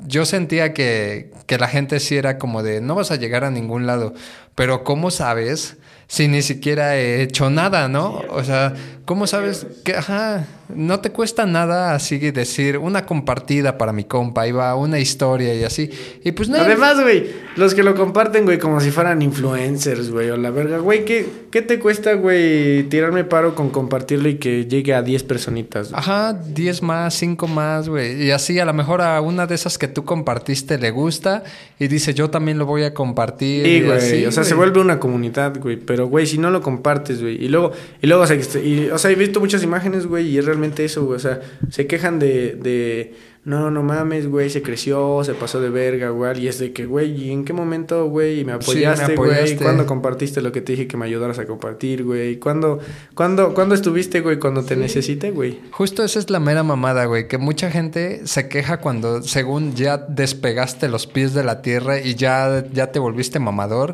[0.06, 3.52] Yo sentía que, que la gente sí era como de, no vas a llegar a
[3.52, 4.14] ningún lado.
[4.56, 5.78] Pero ¿cómo sabes
[6.08, 8.22] si ni siquiera he hecho nada, ¿no?
[8.30, 8.74] O sea,
[9.06, 14.42] ¿cómo sabes que, ajá, no te cuesta nada así decir una compartida para mi compa,
[14.42, 15.90] ahí va una historia y así.
[16.24, 16.66] Y pues nada.
[16.66, 20.80] Además, güey, los que lo comparten, güey, como si fueran influencers, güey, o la verga,
[20.80, 25.24] güey, ¿qué, ¿qué te cuesta, güey, tirarme paro con compartirlo y que llegue a 10
[25.24, 25.92] personitas?
[25.94, 28.24] Ajá, 10 más, 5 más, güey.
[28.24, 31.44] Y así a lo mejor a una de esas que tú compartiste le gusta
[31.80, 33.66] y dice, yo también lo voy a compartir.
[33.66, 37.22] Sí, güey, o sea, se vuelve una comunidad, güey, pero, güey, si no lo compartes,
[37.22, 40.28] güey, y luego, y luego, o sea, y, o sea, he visto muchas imágenes, güey,
[40.28, 43.14] y es realmente eso, güey, o sea, se quejan de, de
[43.46, 46.40] no, no mames, güey, se creció, se pasó de verga, güey.
[46.44, 49.56] Y es de que, güey, ¿y en qué momento, güey, me apoyaste, güey?
[49.56, 52.40] ¿Cuándo compartiste lo que te dije que me ayudaras a compartir, güey?
[52.40, 52.80] ¿Cuándo,
[53.14, 55.60] cuándo, ¿Cuándo estuviste, güey, cuando te necesité, güey?
[55.70, 59.98] Justo esa es la mera mamada, güey, que mucha gente se queja cuando, según ya
[59.98, 63.94] despegaste los pies de la tierra y ya, ya te volviste mamador.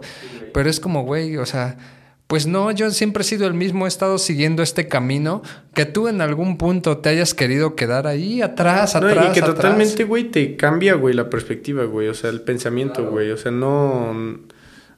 [0.54, 1.78] Pero es como, güey, o sea
[2.32, 5.41] pues no, yo siempre he sido el mismo, he estado siguiendo este camino,
[5.73, 9.17] que tú en algún punto te hayas querido quedar ahí atrás, atrás.
[9.17, 13.05] No, y que totalmente, güey, te cambia, güey, la perspectiva, güey, o sea, el pensamiento,
[13.05, 14.15] güey, o sea, no,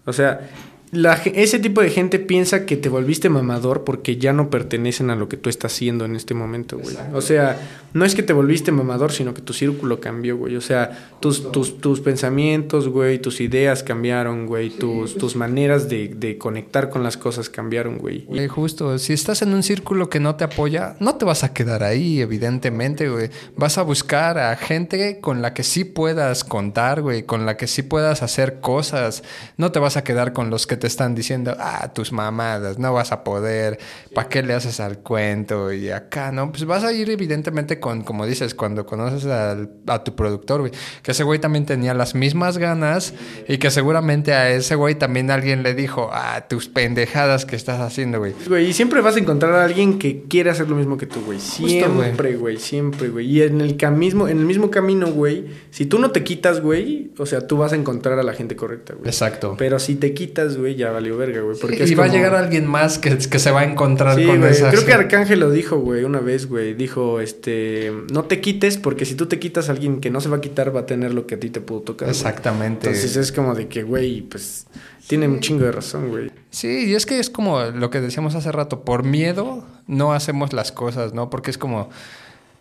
[0.05, 0.47] o sea,
[0.93, 5.15] la ese tipo de gente piensa que te volviste mamador porque ya no pertenecen a
[5.15, 6.95] lo que tú estás haciendo en este momento, güey.
[7.13, 7.57] O sea,
[7.93, 10.55] no es que te volviste mamador, sino que tu círculo cambió, güey.
[10.55, 14.69] O sea, tus, tus, tus pensamientos, güey, tus ideas cambiaron, güey.
[14.69, 18.25] Tus, tus maneras de, de conectar con las cosas cambiaron, güey.
[18.25, 21.53] Güey, justo, si estás en un círculo que no te apoya, no te vas a
[21.53, 23.29] quedar ahí, evidentemente, güey.
[23.55, 27.67] Vas a buscar a gente con la que sí puedas contar, güey, con la que
[27.67, 29.23] sí puedas hacer cosas.
[29.57, 32.91] No te vas a quedar con los que te están diciendo, ah, tus mamadas, no
[32.91, 33.79] vas a poder,
[34.13, 35.71] ¿para qué le haces al cuento?
[35.71, 36.51] Y acá, ¿no?
[36.51, 40.73] Pues vas a ir evidentemente con, como dices, cuando conoces al- a tu productor, güey,
[41.01, 43.13] que ese güey también tenía las mismas ganas
[43.47, 47.79] y que seguramente a ese güey también alguien le dijo, ah, tus pendejadas que estás
[47.79, 48.33] haciendo, güey.
[48.45, 51.21] Güey, y siempre vas a encontrar a alguien que quiere hacer lo mismo que tú,
[51.23, 51.39] güey.
[51.59, 51.69] güey.
[51.69, 53.25] Siempre, güey, siempre, güey.
[53.25, 57.11] Y en el, camismo, en el mismo camino, güey, si tú no te quitas, güey,
[57.17, 59.07] o sea, tú vas a encontrar a la gente correcta, güey.
[59.07, 59.55] Exacto.
[59.57, 61.57] Pero si te quitas, güey, ya valió verga, güey.
[61.59, 64.15] Porque y es va a como- llegar alguien más que, que se va a encontrar
[64.17, 64.51] Sí, con güey.
[64.51, 64.69] esa.
[64.69, 66.73] Creo que Arcángel lo dijo, güey, una vez, güey.
[66.73, 70.37] Dijo, este, no te quites porque si tú te quitas, alguien que no se va
[70.37, 72.07] a quitar va a tener lo que a ti te pudo tocar.
[72.07, 72.17] güey.
[72.17, 72.87] Exactamente.
[72.87, 74.67] Entonces es como de que, güey, pues,
[75.07, 76.31] tiene un chingo de razón, güey.
[76.49, 80.53] Sí, y es que es como lo que decíamos hace rato, por miedo no hacemos
[80.53, 81.29] las cosas, ¿no?
[81.29, 81.89] Porque es como,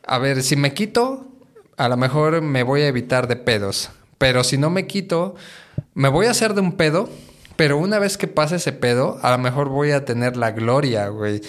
[0.04, 1.26] a ver, si me quito,
[1.76, 5.36] a lo mejor me voy a evitar de pedos, pero si no me quito,
[5.94, 7.08] me voy a hacer de un pedo,
[7.56, 11.08] pero una vez que pase ese pedo, a lo mejor voy a tener la gloria,
[11.08, 11.40] güey.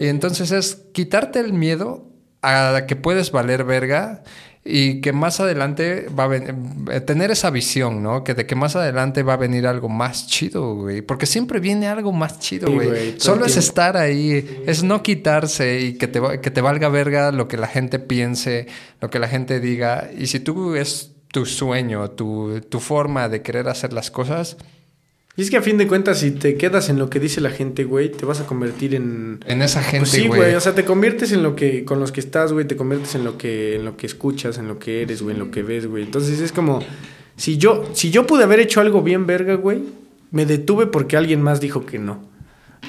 [0.00, 2.08] Y entonces es quitarte el miedo
[2.42, 4.22] a que puedes valer verga
[4.64, 8.22] y que más adelante va a ven- eh, tener esa visión, ¿no?
[8.22, 11.02] Que de que más adelante va a venir algo más chido, güey.
[11.02, 13.20] Porque siempre viene algo más chido, Sí, güey.
[13.20, 17.48] Solo es estar ahí, es no quitarse y que te, que te valga verga lo
[17.48, 18.66] que la gente piense,
[19.00, 20.10] lo que la gente diga.
[20.16, 24.56] Y si tú es tu sueño, tu, tu forma de querer hacer las cosas,
[25.34, 27.50] Y es que a fin de cuentas, si te quedas en lo que dice la
[27.50, 29.40] gente, güey, te vas a convertir en...
[29.46, 30.40] en esa gente, Pues sí, güey.
[30.40, 33.14] güey, o sea, te conviertes en lo que, con los que estás, güey, te conviertes
[33.14, 35.62] en lo que, en lo que escuchas, en lo que eres, güey, en lo que
[35.62, 36.04] ves, güey.
[36.04, 36.84] Entonces es como,
[37.36, 39.82] si yo, si yo pude haber hecho algo bien verga, güey,
[40.30, 42.30] me detuve porque alguien más dijo que no.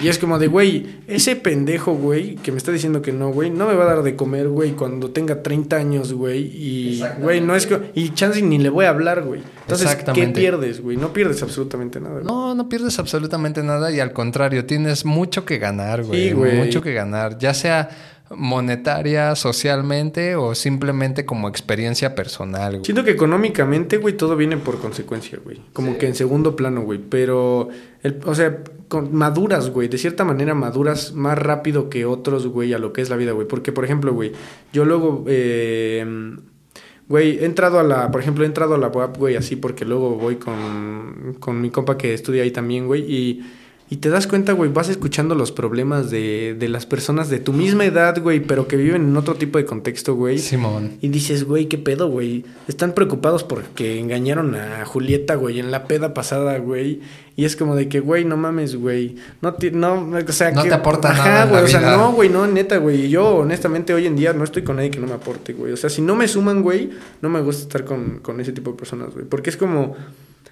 [0.02, 3.52] Y es como de, güey, ese pendejo, güey, que me está diciendo que no, güey,
[3.52, 6.40] no me va a dar de comer, güey, cuando tenga 30 años, güey.
[6.42, 7.92] Y, güey, no es que...
[7.94, 9.42] Y chance ni le voy a hablar, güey.
[9.62, 10.98] Entonces, ¿qué pierdes, güey?
[10.98, 12.26] No pierdes absolutamente nada, güey.
[12.26, 16.30] No, no pierdes absolutamente nada y al contrario, tienes mucho que ganar, güey.
[16.30, 16.58] Sí, güey.
[16.58, 17.90] Mucho que ganar, ya sea
[18.32, 22.86] monetaria, socialmente o simplemente como experiencia personal, güey.
[22.86, 25.62] Siento que económicamente, güey, todo viene por consecuencia, güey.
[25.74, 27.00] Como que en segundo plano, güey.
[27.00, 27.70] Pero,
[28.02, 29.88] el, o sea, con- maduras, güey.
[29.88, 33.32] De cierta manera maduras más rápido que otros, güey, a lo que es la vida,
[33.34, 33.48] güey.
[33.48, 34.32] Porque, por ejemplo, güey,
[34.72, 36.06] yo luego, eh,
[37.08, 39.86] güey, he entrado a la, por ejemplo, he entrado a la UAP, güey, así porque
[39.86, 43.02] luego voy con, con mi compa que estudia ahí también, güey.
[43.02, 43.46] Y,
[43.90, 47.54] y te das cuenta, güey, vas escuchando los problemas de, de las personas de tu
[47.54, 50.40] misma edad, güey, pero que viven en otro tipo de contexto, güey.
[50.40, 50.94] Simón.
[51.02, 52.44] Y dices, güey, ¿qué pedo, güey?
[52.68, 57.02] Están preocupados porque engañaron a Julieta, güey, en la peda pasada, güey.
[57.36, 59.16] Y es como de que, güey, no mames, güey.
[59.42, 61.64] No, ti- no, o sea, No que- te aporta Ajá, nada güey.
[61.64, 63.10] O sea, no, güey, no, neta, güey.
[63.10, 65.72] Yo, honestamente, hoy en día no estoy con nadie que no me aporte, güey.
[65.74, 66.90] O sea, si no me suman, güey,
[67.22, 69.26] no me gusta estar con, con ese tipo de personas, güey.
[69.26, 69.96] Porque es como.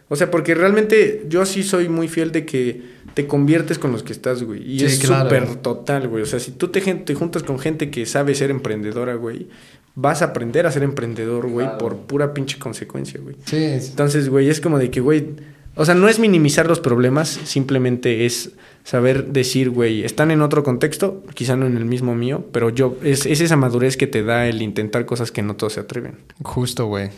[0.10, 2.82] O sea, porque realmente yo sí soy muy fiel de que
[3.14, 4.62] te conviertes con los que estás, güey.
[4.76, 5.30] Y Sí, es claro.
[5.30, 6.24] súper total, güey.
[6.24, 9.48] O sea, si tú te, te juntas con gente que sabe ser emprendedora, güey,
[9.96, 11.78] vas a aprender a ser emprendedor, güey, Claro.
[11.78, 13.36] por pura pinche consecuencia, güey.
[13.46, 15.28] Sí, Entonces, güey, es como de que, güey,
[15.76, 18.52] o sea, no es minimizar los problemas, simplemente es
[18.84, 22.98] saber decir, güey, están en otro contexto, quizá no en el mismo mío, pero yo,
[23.04, 26.16] es, es esa madurez que te da el intentar cosas que no todos se atreven.
[26.44, 27.10] justo, güey.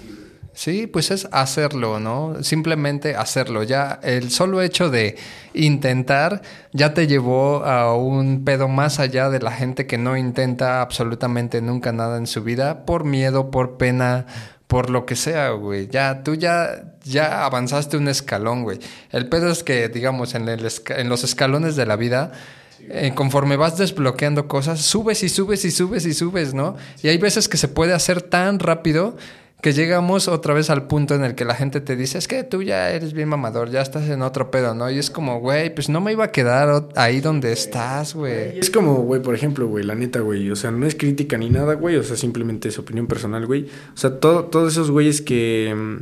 [0.54, 2.43] Sí, pues es hacerlo, ¿no?
[2.43, 3.64] Simplemente hacerlo.
[3.64, 5.18] Ya el solo hecho de
[5.54, 10.82] intentar ya te llevó a un pedo más allá de la gente que no intenta
[10.82, 14.28] absolutamente nunca nada en su vida por miedo, por pena,
[14.68, 15.88] por lo que sea, güey.
[15.88, 18.80] Ya tú ya ya avanzaste un escalón, güey.
[19.12, 22.32] El pedo es que digamos en el en los escalones de la vida
[22.89, 26.75] eh, conforme vas desbloqueando cosas, subes y subes y subes y subes, ¿no?
[27.01, 29.16] Y hay veces que se puede hacer tan rápido
[29.64, 32.44] que llegamos otra vez al punto en el que la gente te dice, es que
[32.44, 34.92] tú ya eres bien mamador, ya estás en otro pedo, ¿no?
[34.92, 38.60] Y es como, güey, pues no me iba a quedar ahí donde estás, güey.
[38.60, 41.50] es como, güey, por ejemplo, güey, la neta, güey, o sea, no es crítica ni
[41.50, 43.68] nada, güey, o sea, simplemente es opinión personal, güey.
[43.94, 45.98] O sea, todo, todos esos güeyes que, mm,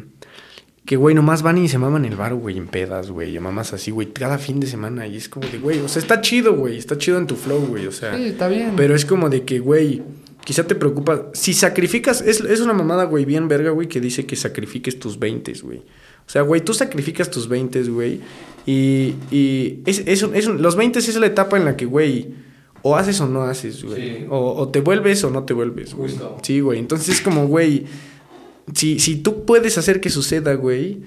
[0.84, 3.74] que, güey, nomás van y se maman el bar, güey, en pedas, güey, o mamas
[3.74, 6.56] así, güey, cada fin de semana, y es como de, güey, o sea, está chido,
[6.56, 8.74] güey, está chido en tu flow, güey, o sea, Sí, está bien.
[8.76, 10.02] pero es como de que, güey,
[10.46, 14.26] quizá te preocupa, si sacrificas, es, es una mamada, güey, bien verga, güey, que dice
[14.26, 15.80] que sacrifiques tus 20, güey.
[15.80, 18.22] O sea, güey, tú sacrificas tus 20, güey,
[18.66, 22.30] Y, y es, es, es los 20 es la etapa en la que, güey,
[22.84, 24.20] o haces o no haces, güey.
[24.20, 24.26] Sí.
[24.30, 26.10] O, o te vuelves o no te vuelves, güey.
[26.10, 26.38] Justo.
[26.42, 26.80] Sí, güey.
[26.80, 27.86] Entonces es como, güey,
[28.74, 31.02] si, si tú puedes hacer que suceda, güey,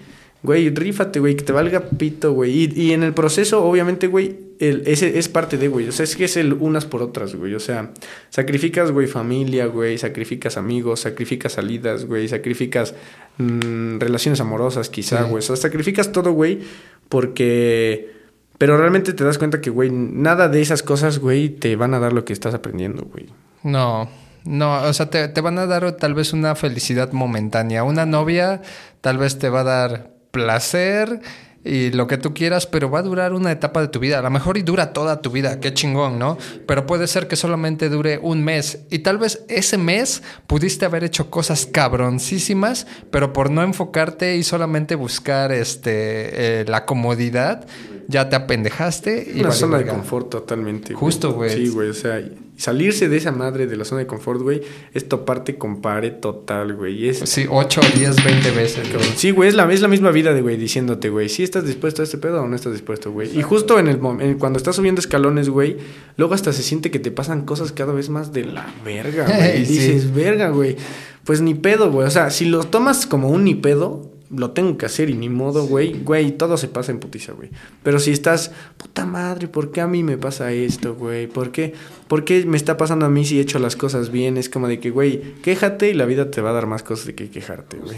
[0.44, 2.52] güey, rífate, güey, que te valga pito, güey.
[2.52, 5.88] Y, y en el proceso, obviamente, güey, el, ese es parte de, güey.
[5.88, 7.54] O sea, es que es el unas por otras, güey.
[7.54, 7.90] O sea,
[8.30, 12.94] sacrificas, güey, familia, güey, sacrificas amigos, sacrificas salidas, güey, sacrificas
[13.38, 15.30] mm, relaciones amorosas, quizá, Sí.
[15.30, 15.38] güey.
[15.38, 16.60] O sea, sacrificas todo, güey,
[17.08, 18.12] porque...
[18.58, 21.98] Pero realmente te das cuenta que, güey, nada de esas cosas, güey, te van a
[21.98, 23.26] dar lo que estás aprendiendo, güey.
[23.64, 24.08] No,
[24.44, 27.82] no, o sea, te, te van a dar tal vez una felicidad momentánea.
[27.82, 28.62] Una novia
[29.00, 31.20] tal vez te va a dar placer
[31.64, 34.18] y lo que tú quieras, pero va a durar una etapa de tu vida.
[34.18, 36.36] A lo mejor y dura toda tu vida, qué chingón, ¿no?
[36.66, 41.04] Pero puede ser que solamente dure un mes y tal vez ese mes pudiste haber
[41.04, 47.66] hecho cosas cabroncísimas, pero por no enfocarte y solamente buscar este eh, la comodidad,
[48.08, 50.92] ya te apendejaste y Una zona de confort totalmente.
[50.92, 51.54] Justo, güey.
[51.54, 51.88] Sí, güey.
[51.88, 54.62] O sea, y salirse de esa madre de la zona de confort, güey,
[54.92, 57.04] es toparte con pared total, güey.
[57.04, 57.18] Y es.
[57.20, 58.92] Sí, 8, 10, 20 veces.
[58.92, 59.04] güey.
[59.16, 62.02] Sí, güey, es la, es la misma vida de, güey, diciéndote, güey, si estás dispuesto
[62.02, 63.36] a este pedo o no estás dispuesto, güey.
[63.38, 65.76] Y justo en el en- cuando estás subiendo escalones, güey,
[66.16, 69.62] luego hasta se siente que te pasan cosas cada vez más de la verga, güey.
[69.62, 69.72] Y Sí.
[69.72, 70.76] dices, verga, güey.
[71.24, 72.06] Pues ni pedo, güey.
[72.06, 75.28] O sea, si lo tomas como un ni pedo, lo tengo que hacer y ni
[75.28, 76.00] modo, güey.
[76.02, 77.50] Güey, todo se pasa en putiza, güey.
[77.82, 81.26] Pero si estás, puta madre, ¿por qué a mí me pasa esto, güey?
[81.26, 81.74] ¿Por qué,
[82.08, 84.36] ¿Por qué me está pasando a mí si he hecho las cosas bien?
[84.36, 87.06] Es como de que, güey, quéjate y la vida te va a dar más cosas
[87.06, 87.96] de que quejarte, güey.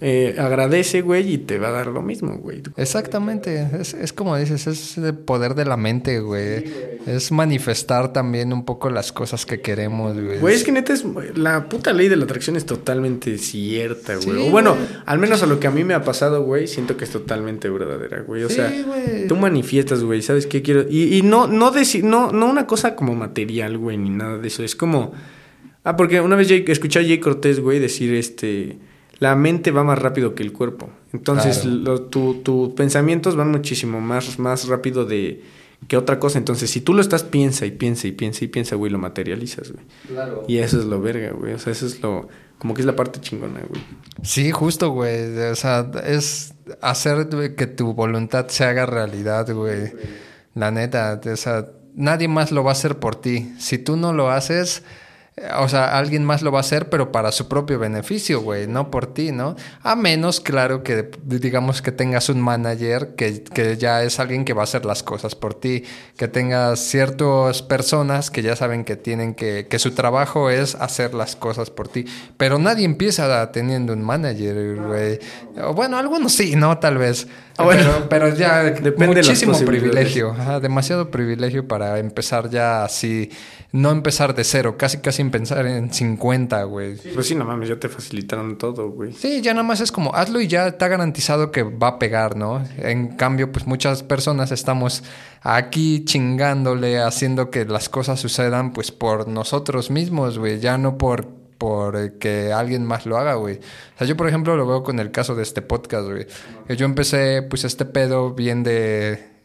[0.00, 2.62] Eh, agradece, güey, y te va a dar lo mismo, güey.
[2.76, 6.64] Exactamente, es, es como dices, es el poder de la mente, güey.
[7.06, 10.38] Es manifestar también un poco las cosas que queremos, güey.
[10.38, 11.04] Güey, es que neta es.
[11.34, 14.42] La puta ley de la atracción es totalmente cierta, güey.
[14.42, 14.86] Sí, o bueno, güey.
[15.06, 17.68] al menos a lo que a mí me ha pasado, güey, siento que es totalmente
[17.70, 18.42] verdadera, güey.
[18.44, 19.26] O Sí, sea, güey.
[19.28, 20.84] tú manifiestas, güey, ¿sabes qué quiero?
[20.90, 24.48] Y, y no, no decir, no, no una cosa como material, güey, ni nada de
[24.48, 24.62] eso.
[24.62, 25.12] Es como.
[25.84, 28.76] Ah, porque una vez escuché a Jay Cortés, güey, decir este.
[29.18, 30.90] La mente va más rápido que el cuerpo.
[31.12, 31.76] Entonces, Claro.
[31.76, 35.42] lo- tu- tus pensamientos van muchísimo más, más rápido de
[35.88, 36.38] que otra cosa.
[36.38, 39.72] Entonces, si tú lo estás, piensa y piensa y piensa y piensa, güey, lo materializas,
[39.72, 39.84] güey.
[40.08, 40.44] Claro.
[40.48, 41.54] Y eso es lo verga, güey.
[41.54, 42.28] O sea, eso es lo.
[42.58, 43.80] Como que es la parte chingona, güey.
[44.22, 45.36] Sí, justo, güey.
[45.50, 49.92] O sea, es hacer güey, que tu voluntad se haga realidad, güey.
[50.54, 53.52] La neta, o sea, nadie más lo va a hacer por ti.
[53.58, 54.82] Si tú no lo haces,
[55.58, 58.90] o sea, alguien más lo va a hacer, pero para su propio beneficio, güey, no
[58.90, 59.54] por ti, ¿no?
[59.82, 64.54] A menos, claro, que digamos que tengas un manager que, que ya es alguien que
[64.54, 65.84] va a hacer las cosas por ti,
[66.16, 71.12] que tengas ciertas personas que ya saben que tienen que, que su trabajo es hacer
[71.12, 72.06] las cosas por ti,
[72.38, 75.18] pero nadie empieza teniendo un manager, güey.
[75.74, 76.78] Bueno, algunos sí, ¿no?
[76.78, 77.26] Tal vez.
[77.58, 77.82] Ah, bueno.
[78.08, 79.90] pero, pero ya Depende de muchísimo posibilidades.
[79.92, 83.30] privilegio, ajá, demasiado privilegio para empezar ya así,
[83.72, 86.96] no empezar de cero, casi casi empezar en 50, güey.
[87.14, 89.12] Pues sí, no mames, ya te facilitaron todo, güey.
[89.12, 92.36] Sí, ya nada más es como hazlo y ya está garantizado que va a pegar,
[92.36, 92.62] ¿no?
[92.78, 95.02] En cambio, pues muchas personas estamos
[95.40, 101.45] aquí chingándole, haciendo que las cosas sucedan pues por nosotros mismos, güey, ya no por
[101.58, 103.56] por eh, que alguien más lo haga, güey.
[103.56, 106.26] O sea, yo por ejemplo lo veo con el caso de este podcast, güey.
[106.76, 109.36] Yo empecé pues este pedo bien de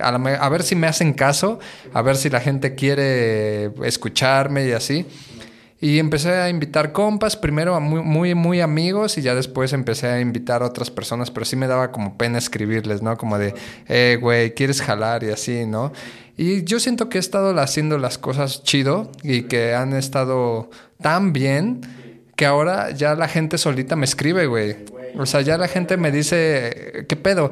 [0.00, 1.58] a, la a ver si me hacen caso,
[1.92, 5.06] a ver si la gente quiere escucharme y así.
[5.78, 10.08] Y empecé a invitar compas, primero a muy, muy, muy amigos y ya después empecé
[10.08, 13.18] a invitar a otras personas, pero sí me daba como pena escribirles, ¿no?
[13.18, 13.54] Como de,
[13.86, 15.22] eh, güey, ¿quieres jalar?
[15.22, 15.92] Y así, ¿no?
[16.36, 21.32] Y yo siento que he estado haciendo las cosas chido y que han estado tan
[21.32, 21.80] bien
[22.36, 24.76] que ahora ya la gente solita me escribe, güey.
[25.18, 27.50] O sea, ya la gente me dice, ¿qué pedo?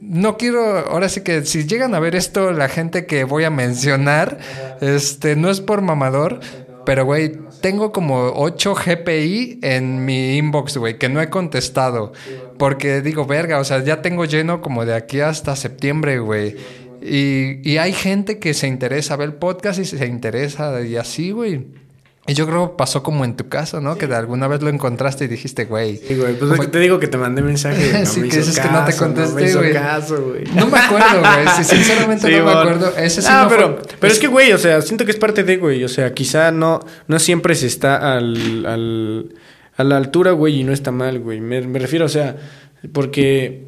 [0.00, 3.50] No quiero, ahora sí que si llegan a ver esto, la gente que voy a
[3.50, 4.38] mencionar,
[4.80, 6.40] este, no es por mamador,
[6.86, 12.12] pero güey, tengo como 8 GPI en mi inbox, güey, que no he contestado.
[12.58, 16.56] Porque digo, verga, o sea, ya tengo lleno como de aquí hasta septiembre, güey.
[17.02, 21.30] Y, y hay gente que se interesa, ve el podcast y se interesa y así,
[21.30, 21.66] güey.
[22.26, 23.96] Y yo creo que pasó como en tu caso, ¿no?
[23.96, 25.96] Que de alguna vez lo encontraste y dijiste, güey.
[25.96, 27.90] Sí, güey, pues es que te digo que te mandé mensaje.
[28.00, 29.72] No Sí, me que dices que no te caso, contesté, No me güey.
[29.72, 30.44] caso, güey.
[30.54, 31.46] No me acuerdo, güey.
[31.56, 32.58] Sí, sinceramente Sí, no me mon.
[32.58, 32.96] acuerdo.
[32.98, 35.16] Ese sí Ah, no pero, fue- pero es que, güey, o sea, siento que es
[35.16, 35.82] parte de, güey.
[35.82, 39.34] O sea, quizá no, no siempre se está al, al,
[39.76, 41.40] a la altura, güey, y no está mal, güey.
[41.40, 42.36] Me, me refiero, o sea,
[42.92, 43.66] porque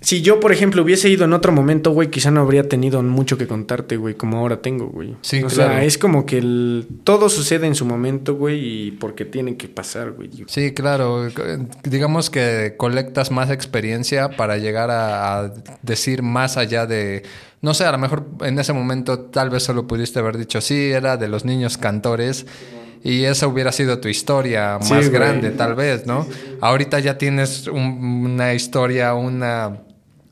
[0.00, 3.38] si yo, por ejemplo, hubiese ido en otro momento, güey, quizá no habría tenido mucho
[3.38, 5.16] que contarte, güey, como ahora tengo, güey.
[5.22, 5.72] Sí, o claro.
[5.72, 9.68] sea, es como que el, todo sucede en su momento, güey, y porque tiene que
[9.68, 10.30] pasar, güey.
[10.46, 11.28] Sí, claro.
[11.82, 15.52] Digamos que colectas más experiencia para llegar a, a
[15.82, 17.22] decir más allá de...
[17.62, 20.90] No sé, a lo mejor en ese momento tal vez solo pudiste haber dicho, sí,
[20.90, 22.46] era de los niños cantores.
[23.04, 25.18] Y esa hubiera sido tu historia Sí, más güey.
[25.20, 26.26] grande, tal vez, ¿no?
[26.60, 29.78] Ahorita ya tienes un- una historia, una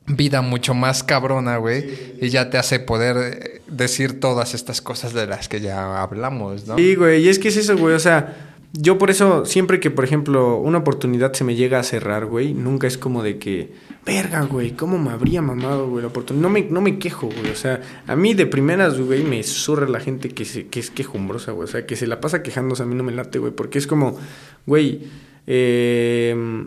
[0.06, 2.16] vida mucho más cabrona, güey.
[2.20, 6.66] Y ya te hace poder eh, decir todas estas cosas de las que ya hablamos,
[6.66, 6.76] ¿no?
[6.76, 9.90] Sí, güey, y es que es eso, güey, o sea, yo por eso, siempre que,
[9.90, 13.72] por ejemplo, una oportunidad se me llega a cerrar, güey, nunca es como de que,
[14.04, 16.42] verga, güey, ¿cómo me habría mamado, güey, la oportunidad?
[16.42, 19.88] No me, no me quejo, güey, o sea, a mí de primeras, güey, me surra
[19.88, 22.82] la gente que, se, que es quejumbrosa, güey, o sea, que se la pasa quejándose,
[22.82, 24.18] a mí no me late, güey, porque es como,
[24.66, 25.02] güey,
[25.46, 26.66] eh...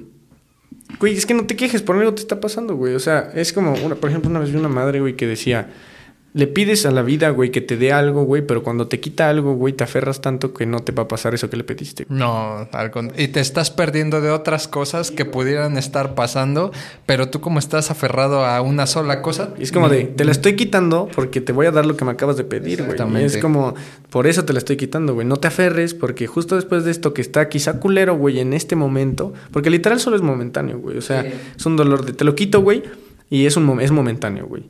[1.00, 2.96] Güey, es que no te quejes, por algo te está pasando, güey.
[2.96, 5.70] O sea, es como, una, por ejemplo, una vez vi una madre, güey, que decía,
[6.38, 9.28] le pides a la vida, güey, que te dé algo, güey, pero cuando te quita
[9.28, 12.06] algo, güey, te aferras tanto que no te va a pasar eso que le pediste.
[12.10, 16.72] No, al y te estás perdiendo de otras cosas que pudieran estar pasando,
[17.08, 19.50] pero tú como estás aferrado a una sola cosa.
[19.58, 22.06] Y es como de, te la estoy quitando porque te voy a dar lo que
[22.06, 22.92] me acabas de pedir, güey.
[22.92, 23.26] Exactamente.
[23.26, 23.74] Es como,
[24.12, 25.26] por eso te la estoy quitando, güey.
[25.26, 28.76] No te aferres porque justo después de esto que está quizá culero, güey, en este
[28.76, 30.98] momento, porque literal solo es momentáneo, güey.
[30.98, 31.30] O sea, Sí.
[31.58, 32.84] es un dolor de, te lo quito, güey,
[33.30, 34.64] y es, un, es momentáneo, güey.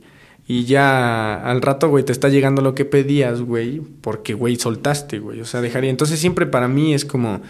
[0.50, 5.18] Y ya al rato, güey, te está llegando lo que pedías, güey, porque, güey, soltaste,
[5.18, 5.42] güey.
[5.42, 5.90] O sea, dejaría.
[5.90, 7.42] Entonces siempre para mí es como,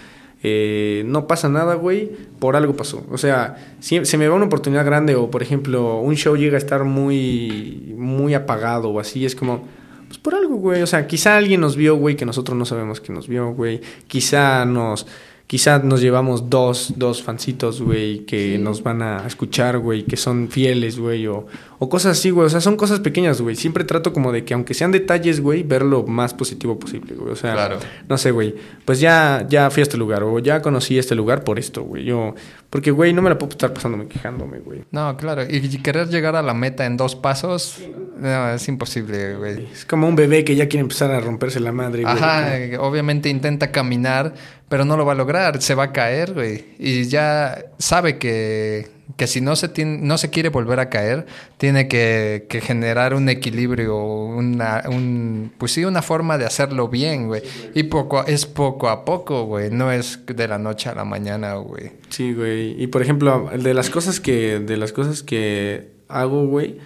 [0.43, 2.11] eh, no pasa nada, güey,
[2.41, 3.07] por algo pasó.
[3.13, 6.57] O sea, si se me va una oportunidad grande o, por ejemplo, un show llega
[6.57, 9.69] a estar muy, muy apagado o así, es como,
[10.09, 10.83] pues por algo, güey.
[10.83, 13.81] O sea, quizá alguien nos vio, güey, que nosotros no sabemos que nos vio, güey.
[14.09, 15.07] Quizá nos...
[15.49, 20.51] Quizá nos llevamos dos, dos fancitos, güey, que nos van a escuchar, güey, que son
[20.51, 21.47] fieles, güey, o,
[21.79, 22.47] o cosas así, güey.
[22.47, 23.57] O sea, son cosas pequeñas, güey.
[23.57, 27.33] Siempre trato como de que, aunque sean detalles, güey, ver lo más positivo posible, güey.
[27.33, 27.79] O sea, Claro.
[28.07, 28.55] no sé, güey.
[28.85, 32.05] Pues ya, ya fui a este lugar, o ya conocí este lugar por esto, güey.
[32.05, 32.35] Yo,
[32.69, 34.85] porque, güey, no me la puedo estar pasándome quejándome, güey.
[34.91, 35.45] No, claro.
[35.49, 37.79] Y querer llegar a la meta en dos pasos,
[38.19, 39.67] no, es imposible, güey.
[39.73, 42.15] Es como un bebé que ya quiere empezar a romperse la madre, güey.
[42.15, 44.35] Ajá, obviamente intenta caminar,
[44.69, 46.65] pero no lo va a lograr, se va a caer, güey.
[46.79, 51.27] Y ya sabe que, que si no se, tiene, no se quiere volver a caer,
[51.57, 57.27] tiene que, que generar un equilibrio, una, un, pues sí, una forma de hacerlo bien,
[57.29, 57.43] güey.
[57.75, 61.05] Y poco, a- es poco a poco, güey, no es de la noche a la
[61.05, 61.93] mañana, güey.
[62.11, 62.81] Sí, güey.
[62.83, 66.79] Y por ejemplo, de las cosas que, de las cosas que hago, güey,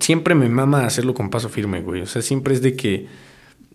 [0.00, 2.02] siempre me mama hacerlo con paso firme, güey.
[2.02, 3.06] O sea, siempre es de que,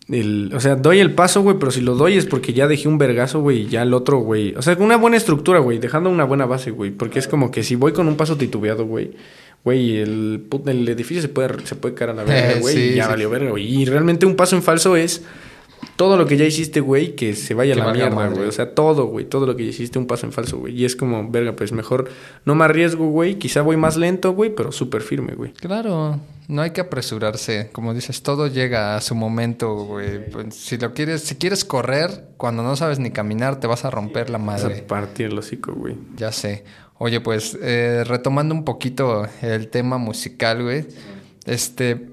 [0.10, 2.88] el, o sea, doy el paso, güey, pero si lo doy es porque ya dejé
[2.88, 4.54] un vergazo, güey, y ya el otro, güey.
[4.56, 6.92] O sea, con una buena estructura, güey, dejando una buena base, güey.
[6.92, 9.12] Porque es como que si voy con un paso titubeado, güey,
[9.64, 12.82] güey, el, el edificio se puede, se puede caer a la verga, Eh, güey, sí,
[12.82, 13.10] y ya sí.
[13.10, 13.82] valió verga, güey.
[13.82, 15.24] Y realmente un paso en falso es
[16.00, 18.48] todo lo que ya hiciste, güey, que se vaya Que a la mierda, güey.
[18.48, 20.74] O sea, todo, güey, todo lo que hiciste, un paso en falso, güey.
[20.74, 22.10] Y es como, verga, pues mejor
[22.46, 23.38] no me arriesgo, güey.
[23.38, 25.52] Quizá voy más lento, güey, pero súper firme, güey.
[25.52, 26.18] Claro,
[26.48, 27.70] no hay que apresurarse.
[27.74, 30.32] Como dices, todo llega a su momento, güey.
[30.32, 33.90] Pues, si lo quieres, si quieres correr, cuando no sabes ni caminar, te vas a
[33.92, 34.80] romper la Vas madre.
[34.80, 35.98] a partir el hocico, güey.
[36.16, 36.64] Ya sé.
[36.98, 40.86] Oye, pues eh, retomando un poquito el tema musical, güey.
[41.46, 42.08] Este,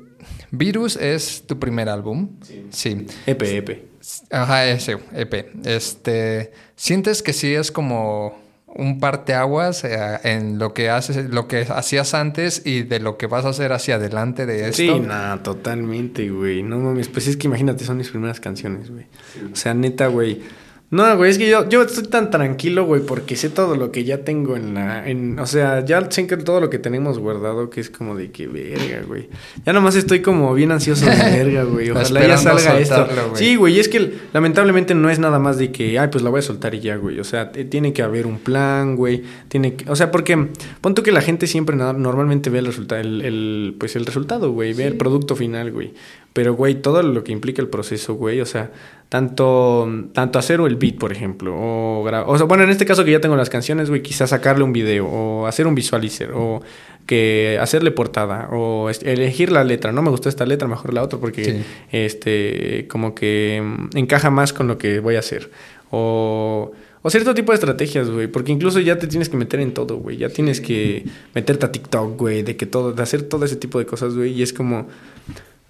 [0.50, 2.30] Virus es tu primer álbum.
[2.70, 3.06] Sí.
[3.26, 3.88] Epe, epe.
[4.30, 5.66] Ajá, ese, EP.
[5.66, 11.62] Este, ¿sientes que sí es como un parteaguas eh, en lo que haces, lo que
[11.62, 14.76] hacías antes y de lo que vas a hacer hacia adelante de esto?
[14.76, 16.62] Sí, nada, totalmente, güey.
[16.62, 19.06] No mames, pues es que imagínate, son mis primeras canciones, güey.
[19.52, 20.42] O sea, neta, güey.
[20.88, 24.04] No, güey, es que yo, yo estoy tan tranquilo, güey, porque sé todo lo que
[24.04, 25.08] ya tengo en la...
[25.08, 28.30] En, o sea, ya sé que todo lo que tenemos guardado, que es como de
[28.30, 29.28] que verga, güey.
[29.64, 31.90] Ya nomás estoy como bien ansioso de verga, güey.
[31.90, 33.04] Ojalá ya salga esto.
[33.30, 33.36] güey.
[33.36, 36.38] Sí, güey, es que lamentablemente no es nada más de que, ay, pues la voy
[36.38, 37.18] a soltar y ya, güey.
[37.18, 39.24] O sea, tiene que haber un plan, güey.
[39.48, 40.50] Tiene que, o sea, porque
[40.80, 44.52] pon tú que la gente siempre normalmente ve el resultado, el, el, pues el resultado,
[44.52, 45.94] güey, ve el producto final, güey.
[46.36, 48.70] Pero, güey, todo lo que implica el proceso, güey, o sea,
[49.08, 53.12] tanto, tanto hacer el beat, por ejemplo, o, o sea, bueno, en este caso que
[53.12, 56.60] ya tengo las canciones, güey, quizás sacarle un video, o hacer un visualizer, o
[57.06, 59.92] que hacerle portada, o elegir la letra.
[59.92, 61.64] No me gustó esta letra, mejor la otra, porque Sí.
[61.90, 63.62] este, como que
[63.94, 65.50] encaja más con lo que voy a hacer.
[65.90, 68.26] O, o cierto tipo de estrategias, güey.
[68.26, 70.16] Porque incluso ya te tienes que meter en todo, güey.
[70.16, 71.04] Ya tienes que
[71.34, 72.42] meterte a TikTok, güey.
[72.42, 74.32] De que todo, de hacer todo ese tipo de cosas, güey.
[74.32, 74.88] Y es como.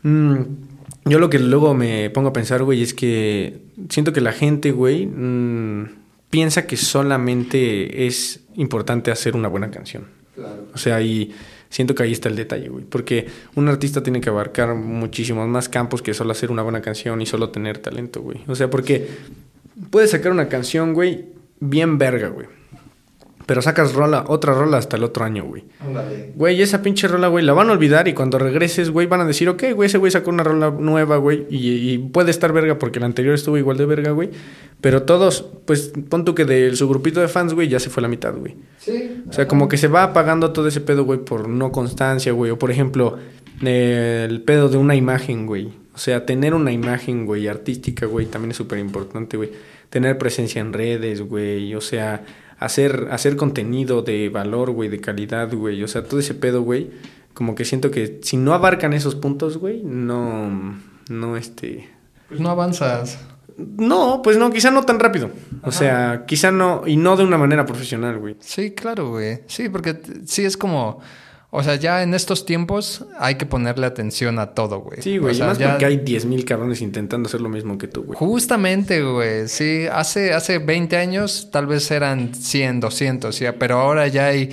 [0.02, 0.40] Mm,
[1.06, 3.58] yo lo que luego me pongo a pensar, güey, es que
[3.88, 5.88] siento que la gente, güey, mm,
[6.30, 10.04] piensa que solamente es importante hacer una buena canción.
[10.74, 11.32] O sea, y
[11.70, 12.84] siento que ahí está el detalle, güey.
[12.84, 17.22] Porque un artista tiene que abarcar muchísimos más campos que solo hacer una buena canción
[17.22, 18.40] y solo tener talento, güey.
[18.46, 19.08] O sea, porque
[19.90, 21.26] puedes sacar una canción, güey,
[21.60, 22.46] bien verga, güey.
[23.46, 25.62] Pero sacas rola, otra rola hasta el otro año, güey.
[26.34, 29.24] Güey, esa pinche rola, güey, la van a olvidar y cuando regreses, güey, van a
[29.24, 32.76] decir, ok, güey, ese güey sacó una rola nueva, güey, y, y, puede estar verga
[32.78, 34.30] porque la anterior estuvo igual de verga, güey.
[34.80, 38.02] Pero todos, pues, pon tú que de su grupito de fans, güey, ya se fue
[38.02, 38.56] la mitad, güey.
[38.78, 39.22] Sí.
[39.28, 42.50] O sea, como que se va apagando todo ese pedo, güey, por no constancia, güey.
[42.50, 43.16] O por ejemplo,
[43.62, 45.72] eh, el pedo de una imagen, güey.
[45.94, 49.50] O sea, tener una imagen, güey, artística, güey, también es súper importante, güey.
[49.88, 51.74] Tener presencia en redes, güey.
[51.74, 52.22] O sea,
[52.58, 55.82] hacer, hacer contenido de valor, güey, de calidad, güey.
[55.82, 56.90] O sea, todo ese pedo, güey.
[57.34, 60.78] Como que siento que si no abarcan esos puntos, güey, no,
[61.10, 61.88] no, este...
[62.28, 63.18] Pues no avanzas.
[63.56, 65.30] No, pues no, quizá no tan rápido.
[65.62, 68.36] O sea, quizá no, y no de una manera profesional, güey.
[68.40, 69.40] Sí, claro, güey.
[69.46, 71.00] Sí, porque sí es como...
[71.58, 75.00] O sea, ya en estos tiempos hay que ponerle atención a todo, güey.
[75.00, 75.32] Sí, güey.
[75.32, 78.18] O sea, más ya- porque hay 10.000 cabrones intentando hacer lo mismo que tú, güey.
[78.18, 79.48] Justamente, güey.
[79.48, 84.50] Sí, hace, hace 20 años tal vez eran 100, 200, ya, pero ahora ya hay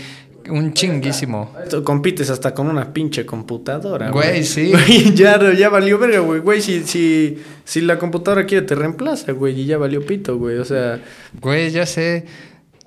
[0.49, 1.51] un chinguísimo.
[1.69, 4.71] Tú compites hasta con una pinche computadora, Güey, sí.
[4.71, 6.39] Güey, ya, ya valió verga, güey.
[6.39, 10.57] Güey, si, si, si la computadora quiere te reemplaza, güey, y ya valió pito, güey.
[10.57, 11.01] O sea,
[11.41, 12.25] Güey, ya sé.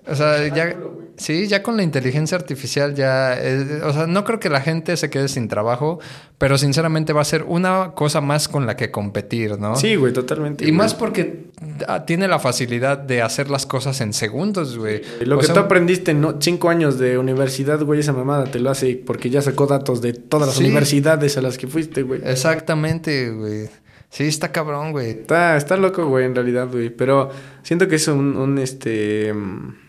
[0.08, 0.76] O sea, ya.
[1.18, 3.38] Sí, ya con la inteligencia artificial ya.
[3.40, 5.98] eh, o sea, no creo que la gente se quede sin trabajo,
[6.36, 9.76] pero sinceramente va a ser una cosa más con la que competir, ¿no?
[9.76, 10.64] sí, güey, totalmente.
[10.64, 10.76] Y güey.
[10.76, 11.46] más porque
[11.88, 15.00] ah, tiene la facilidad de hacer las cosas en segundos, güey.
[15.24, 18.44] Lo O que sea, tú aprendiste en no- cinco años de universidad, güey, esa mamada
[18.44, 20.64] te lo hace porque ya sacó datos de todas las Sí.
[20.64, 22.20] universidades a las que fuiste, güey.
[22.26, 23.70] Exactamente, güey.
[24.10, 25.10] Sí, está cabrón, güey.
[25.10, 26.90] Está, está loco, güey, en realidad, güey.
[26.90, 27.30] Pero
[27.62, 29.32] siento que es un, un, este...
[29.32, 29.85] mm,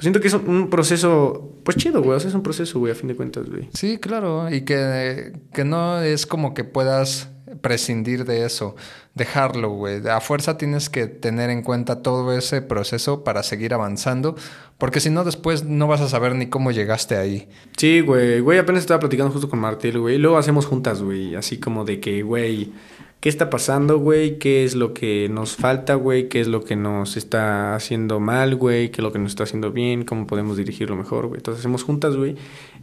[0.00, 2.16] Pues siento que es un, proceso, pues chido, güey.
[2.16, 3.68] O sea, es un proceso, güey, a fin de cuentas, güey.
[3.74, 7.28] Sí, claro, y que, que no es como que puedas
[7.60, 8.76] prescindir de eso,
[9.14, 10.08] dejarlo, güey.
[10.08, 14.36] A fuerza tienes que tener en cuenta todo ese proceso para seguir avanzando,
[14.78, 17.50] porque si no después no vas a saber ni cómo llegaste ahí.
[17.76, 18.40] Sí, güey.
[18.40, 20.14] Güey, apenas estaba platicando justo con Martel, güey.
[20.14, 21.34] Y luego hacemos juntas, güey.
[21.34, 22.72] Así como de que, güey,
[23.20, 24.38] ¿qué está pasando, güey?
[24.38, 26.28] ¿Qué es lo que nos falta, güey?
[26.28, 28.90] ¿Qué es lo que nos está haciendo mal, güey?
[28.90, 30.04] ¿Qué es lo que nos está haciendo bien?
[30.04, 31.38] ¿Cómo podemos dirigirlo mejor, güey?
[31.38, 32.36] Entonces hacemos juntas, güey.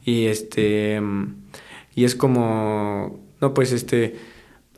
[0.06, 1.02] Y este...
[1.96, 3.20] Y es como...
[3.42, 4.16] No, pues este...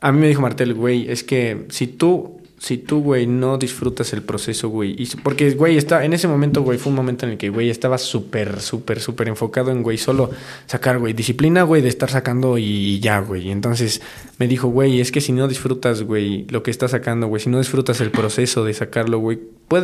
[0.00, 2.39] A mí me dijo Martel, güey, es que si tú...
[2.62, 4.94] Si tú, güey, no disfrutas el proceso, güey.
[4.98, 7.70] y- Porque, güey, está, en ese momento, güey, fue un momento en el que, güey,
[7.70, 10.28] estaba súper, súper, súper enfocado en, güey, solo
[10.66, 13.48] sacar, güey, disciplina, güey, de estar sacando y ya, güey.
[13.48, 14.02] Y Entonces
[14.38, 17.48] me dijo, güey, es que si no disfrutas, güey, lo que estás sacando, güey, si
[17.48, 19.38] no disfrutas el proceso de sacarlo, güey,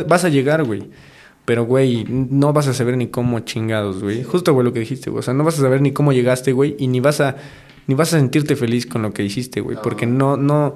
[0.07, 0.83] vas a llegar, güey.
[1.45, 4.21] Pero, güey, no vas a saber ni cómo chingados, güey.
[4.21, 5.21] Justo, güey, lo que dijiste, güey.
[5.21, 7.37] O sea, no vas a saber ni cómo llegaste, güey, y ni vas a...
[7.87, 9.77] Ni vas a sentirte feliz con lo que hiciste, güey.
[9.81, 10.75] Porque no, no,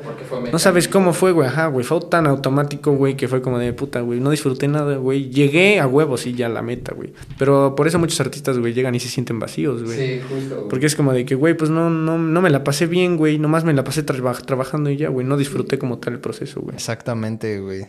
[0.51, 1.49] no sabes cómo fue, güey.
[1.49, 1.85] Ajá, güey.
[1.85, 4.21] Fue tan automático, güey, que fue como de puta, güey.
[4.21, 5.29] No disfruté nada, güey.
[5.29, 7.13] Llegué a huevo, sí, ya a la meta, güey.
[7.37, 10.21] Pero por eso muchos artistas, güey, llegan y se sienten vacíos, güey.
[10.21, 10.67] justo.
[10.69, 13.37] Porque es como de que, güey, pues no, no, no me la pasé bien, güey.
[13.37, 15.27] Nomás me la pasé traba- trabajando y ya, güey.
[15.27, 16.75] No disfruté como tal el proceso, güey.
[16.75, 17.87] Exactamente, güey.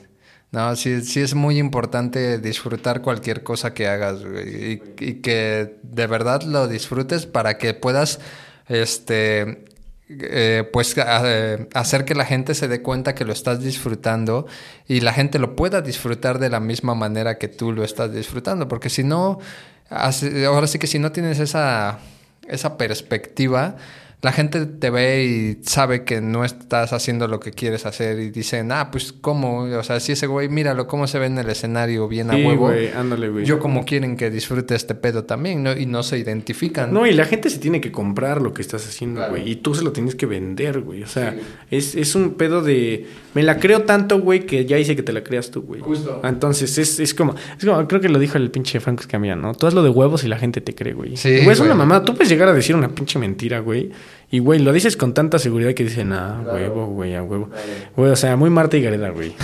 [0.50, 4.72] No, sí, sí es muy importante disfrutar cualquier cosa que hagas, güey.
[4.72, 8.20] Y, y que de verdad lo disfrutes para que puedas,
[8.72, 9.64] este,
[10.08, 14.46] eh, pues eh, hacer que la gente se dé cuenta que lo estás disfrutando
[14.88, 18.68] y la gente lo pueda disfrutar de la misma manera que tú lo estás disfrutando.
[18.68, 19.38] Porque si no,
[19.90, 21.98] ahora sí que si no tienes esa,
[22.48, 23.76] esa perspectiva,
[24.22, 28.30] la gente te ve y sabe que no estás haciendo lo que quieres hacer y
[28.30, 31.50] dicen, ah, pues cómo, o sea, si ese güey, míralo cómo se ve en el
[31.50, 32.68] escenario bien a Sí, huevo.
[32.68, 33.44] güey, ándale, güey.
[33.44, 35.76] Yo como quieren que disfrute este pedo también, ¿no?
[35.76, 36.92] Y no se identifican.
[36.94, 39.32] No, y la gente se tiene que comprar lo que estás haciendo, Claro.
[39.32, 39.50] güey.
[39.50, 41.02] Y tú se lo tienes que vender, güey.
[41.02, 41.34] O sea,
[41.70, 43.06] es, es un pedo de...
[43.34, 45.80] Me la creo tanto, güey, que ya hice que te la creas tú, güey.
[45.80, 46.20] Justo.
[46.22, 47.34] Entonces, es, es como...
[47.58, 49.52] Es como, creo que lo dijo el pinche Franco Escamilla, ¿no?
[49.54, 51.16] Tú haz lo de huevos y la gente te cree, güey.
[51.16, 52.04] Sí, Güey, es una mamada.
[52.04, 53.90] Tú puedes llegar a decir una pinche mentira, güey.
[54.34, 57.50] Y, güey, lo dices con tanta seguridad que dicen, ah, huevo, güey, a huevo.
[57.94, 59.34] Güey, o sea, muy Marta y Gareda, güey.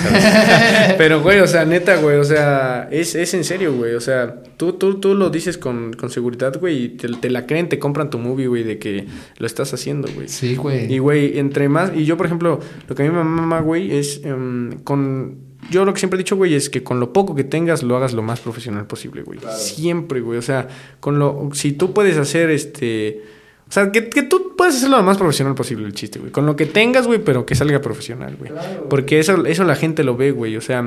[0.97, 3.93] Pero, güey, o sea, neta, güey, o sea, es, es en serio, güey.
[3.93, 7.44] O sea, tú, tú, tú lo dices con, con seguridad, güey, y te, te la
[7.44, 9.05] creen, te compran tu movie, güey, de que
[9.36, 10.27] lo estás haciendo, güey.
[10.27, 10.90] Sí, güey.
[10.90, 11.93] Y, güey, entre más...
[11.94, 12.59] Y yo, por ejemplo,
[12.89, 15.36] lo que a mí me mama, güey, es em, con...
[15.70, 17.94] Yo lo que siempre he dicho, güey, es que con lo poco que tengas lo
[17.94, 19.39] hagas lo más profesional posible, güey.
[19.55, 20.39] Siempre, güey.
[20.39, 20.66] O sea,
[20.98, 21.51] con lo...
[21.52, 23.36] Si tú puedes hacer este...
[23.69, 26.32] O sea, que, que tú puedes hacerlo lo más profesional posible el chiste, güey.
[26.32, 28.51] Con lo que tengas, güey, pero que salga profesional, güey.
[28.89, 30.57] Porque eso, eso la gente lo ve, güey.
[30.57, 30.82] O sea,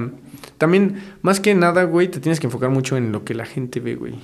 [0.57, 3.79] también, más que nada, güey, te tienes que enfocar mucho en lo que la gente
[3.79, 4.15] ve, güey.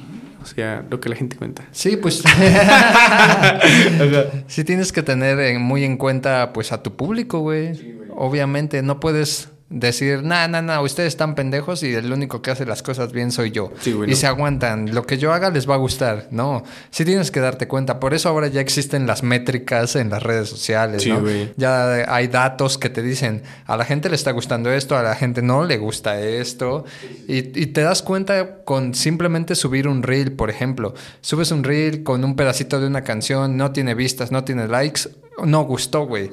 [0.42, 1.66] O sea, lo que la gente cuenta.
[1.72, 2.24] Sí, pues.
[4.48, 7.96] sí tienes que tener en- muy en cuenta, pues, a tu público, güey.
[8.16, 12.66] Obviamente, no puedes decir, nah, nah, nah, ustedes están pendejos y el único que hace
[12.66, 13.72] las cosas bien soy yo.
[13.82, 14.94] Sí, y se aguantan.
[14.94, 16.28] Lo que yo haga les va a gustar.
[16.32, 18.00] No, sí tienes que darte cuenta.
[18.00, 21.24] Por eso ahora ya existen las métricas en las redes sociales, Sí, ¿no?
[21.58, 25.16] Ya hay datos que te dicen, a la gente le está gustando esto, a la
[25.16, 26.86] gente no le gusta esto.
[27.28, 30.94] Y, y te das cuenta con simplemente subir un reel, por ejemplo.
[31.22, 35.10] Subes un reel con un pedacito de una canción, no tiene vistas, no tiene likes,
[35.46, 36.32] no gustó, güey.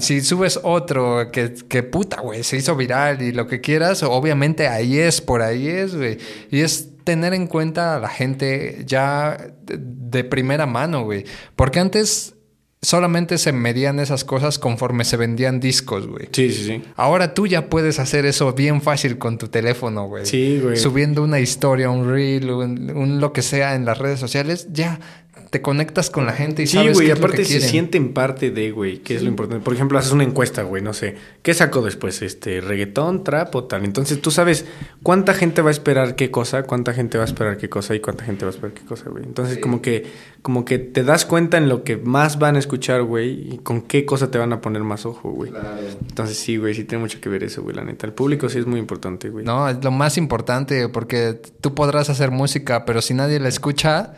[0.00, 4.68] Si subes otro que, que puta, güey, se hizo viral y lo que quieras, obviamente
[4.68, 6.18] ahí es, por ahí es, güey.
[6.50, 11.24] Y es tener en cuenta a la gente ya de, de primera mano, güey.
[11.56, 12.34] Porque antes
[12.82, 16.28] solamente se medían esas cosas conforme se vendían discos, güey.
[16.32, 16.82] Sí, sí, sí.
[16.96, 20.26] Ahora tú ya puedes hacer eso bien fácil con tu teléfono, güey.
[20.26, 20.76] Sí, güey.
[20.76, 24.98] Subiendo una historia, un reel, un, un lo que sea en las redes sociales, ya
[25.52, 27.50] te conectas con la gente y Sí, sabes güey, qué es lo aparte que se
[27.50, 27.68] quieren.
[27.68, 29.62] sienten parte de, güey, que es lo importante.
[29.62, 32.22] Por ejemplo, haces una encuesta, güey, no sé, ¿qué sacó después?
[32.22, 33.84] Este, reggaetón, trap o tal.
[33.84, 34.64] Entonces tú sabes
[35.02, 38.00] cuánta gente va a esperar qué cosa, cuánta gente va a esperar qué cosa y
[38.00, 39.24] cuánta gente va a esperar qué cosa, güey.
[39.24, 40.06] Entonces como que
[40.40, 43.82] como que te das cuenta en lo que más van a escuchar, güey, y con
[43.82, 45.52] qué cosa te van a poner más ojo, güey.
[46.08, 48.06] Entonces sí, güey, sí tiene mucho que ver eso, güey, la neta.
[48.06, 49.44] El público sí es muy importante, güey.
[49.44, 54.14] No, es lo más importante porque tú podrás hacer música, pero si nadie la escucha,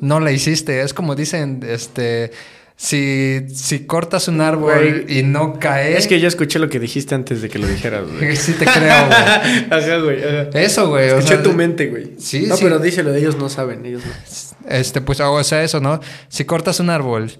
[0.00, 0.80] no la hiciste.
[0.82, 2.30] Es como dicen, este,
[2.76, 5.96] si, si cortas un árbol y no cae...
[5.96, 8.36] Es que yo escuché lo que dijiste antes de que lo dijeras, güey.
[8.36, 9.18] Sí te creo, güey.
[9.70, 10.22] Ajá, güey.
[10.22, 10.48] ajá.
[10.58, 11.10] Eso, güey.
[11.10, 12.12] o Escuché sea, tu mente, güey.
[12.18, 12.64] Sí, no, sí.
[12.64, 14.12] pero díselo, ellos no saben, ellos no.
[14.70, 16.00] Este, pues, o sea, eso, ¿no?
[16.28, 17.30] Si cortas un árbol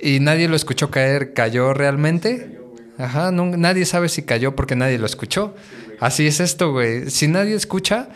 [0.00, 2.58] y nadie lo escuchó caer, ¿cayó realmente?
[2.98, 5.54] Ajá, no- nadie sabe si cayó porque nadie lo escuchó.
[6.00, 7.08] Así es esto, güey.
[7.10, 8.08] Si nadie escucha,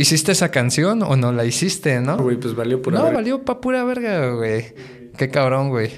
[0.00, 2.16] ¿hiciste esa canción o no la hiciste, no?
[2.18, 4.72] Güey, pues valió por no, valió pa' pura verga, güey.
[5.16, 5.90] Qué cabrón, güey.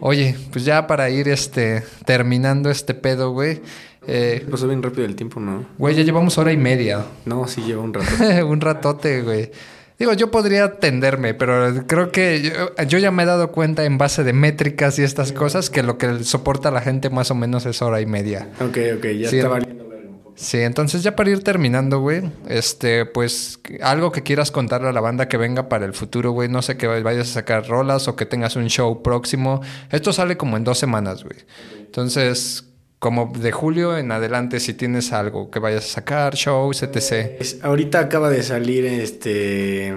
[0.00, 3.60] Oye, pues ya para ir este terminando este pedo, güey.
[4.06, 5.64] Eh, Pasó bien rápido el tiempo, ¿no?
[5.78, 7.04] güey, ya llevamos hora y media.
[7.24, 8.06] No, sí lleva un rato.
[8.46, 9.50] un ratote, güey.
[9.98, 13.98] Digo, yo podría atenderme, pero creo que yo, yo ya me he dado cuenta en
[13.98, 17.66] base de métricas y estas cosas que lo que soporta la gente más o menos
[17.66, 18.48] es hora y media.
[18.60, 19.36] ok, ok, ya Sí.
[19.36, 19.91] está valiendo.
[20.34, 25.00] Sí, entonces ya para ir terminando, güey, este, pues algo que quieras contarle a la
[25.00, 28.16] banda que venga para el futuro, güey, no sé que vayas a sacar rolas o
[28.16, 29.60] que tengas un show próximo.
[29.90, 31.36] Esto sale como en dos semanas, güey.
[31.78, 32.64] Entonces,
[32.98, 37.36] como de julio en adelante, si tienes algo que vayas a sacar, shows, etc.
[37.40, 39.94] Es- ahorita acaba de salir este.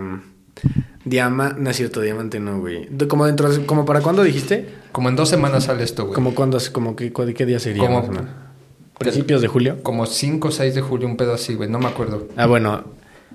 [1.05, 1.55] Diama.
[1.57, 2.87] No es cierto, diamante no, güey.
[3.07, 3.49] Como dentro.
[3.49, 4.67] de- ¿Como para cuándo dijiste?
[4.91, 6.15] Como en dos semanas sale esto, güey.
[6.15, 6.57] ¿Como cuándo?
[6.71, 7.83] Como que, ¿Qué día sería?
[7.83, 8.44] Como-?
[8.97, 9.83] ¿Principios de julio?
[9.83, 12.27] Como 5 o 6 de julio, un pedo así, güey, no me acuerdo.
[12.37, 12.83] Ah, bueno.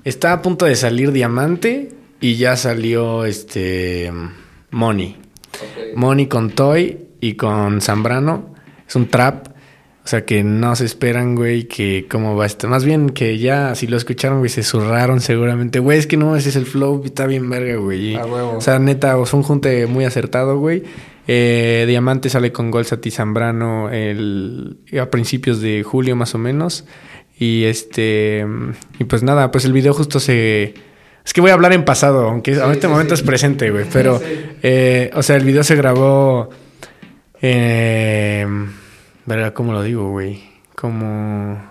[0.04, 4.10] Está a punto de salir Diamante y ya salió este.
[4.70, 5.16] Money.
[5.94, 8.54] Money con Toy y con Zambrano.
[8.88, 9.48] Es un trap.
[10.02, 12.70] O sea que no se esperan, güey, que cómo va a estar.
[12.70, 15.78] Más bien que ya, si lo escucharon, güey, se zurraron seguramente.
[15.78, 18.12] Güey, es que no, ese es el flow, está bien verga, güey.
[18.12, 18.56] Y- A huevo.
[18.56, 20.82] O sea, neta, o sea, un junte muy acertado, güey.
[21.26, 26.84] Eh, Diamante sale con Golsati Zambrano el, a principios de julio más o menos.
[27.38, 28.44] Y este.
[28.98, 30.74] Y pues nada, pues el video justo se.
[31.24, 33.20] Es que voy a hablar en pasado, aunque en este sí, momento sí.
[33.22, 33.84] es presente, güey.
[33.92, 34.20] Pero,
[34.62, 36.50] eh, o sea, el video se grabó.
[37.42, 38.46] Eh,
[39.26, 40.42] verga, ¿cómo lo digo, güey?
[40.74, 41.70] Como.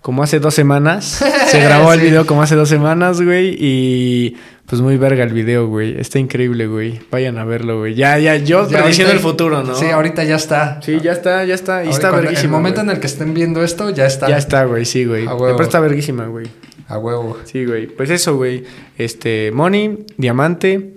[0.00, 1.22] Como hace dos semanas.
[1.48, 2.06] Se grabó el Sí.
[2.06, 3.54] video como hace dos semanas, güey.
[3.58, 4.36] Y
[4.70, 6.00] pues muy verga el video, güey.
[6.00, 7.00] Está increíble, güey.
[7.10, 7.96] Vayan a verlo, güey.
[7.96, 9.74] Ya, ya, yo Ya prediciendo el futuro, ¿no?
[9.74, 10.80] Sí, ahorita ya está.
[10.80, 11.82] Sí, ya está, ya está.
[11.82, 12.44] Y Ahorita está verguísima.
[12.44, 12.90] El momento güey.
[12.90, 14.28] en el que estén viendo esto, ya está.
[14.28, 15.26] Ya está, güey, sí, güey.
[15.26, 15.60] A huevo.
[15.60, 16.46] Está verguísima, güey.
[16.86, 17.36] A huevo.
[17.46, 17.88] Sí, güey.
[17.88, 18.62] Pues eso, güey.
[18.96, 20.92] Este, Money, Diamante.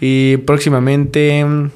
[0.00, 1.70] Y próximamente mm,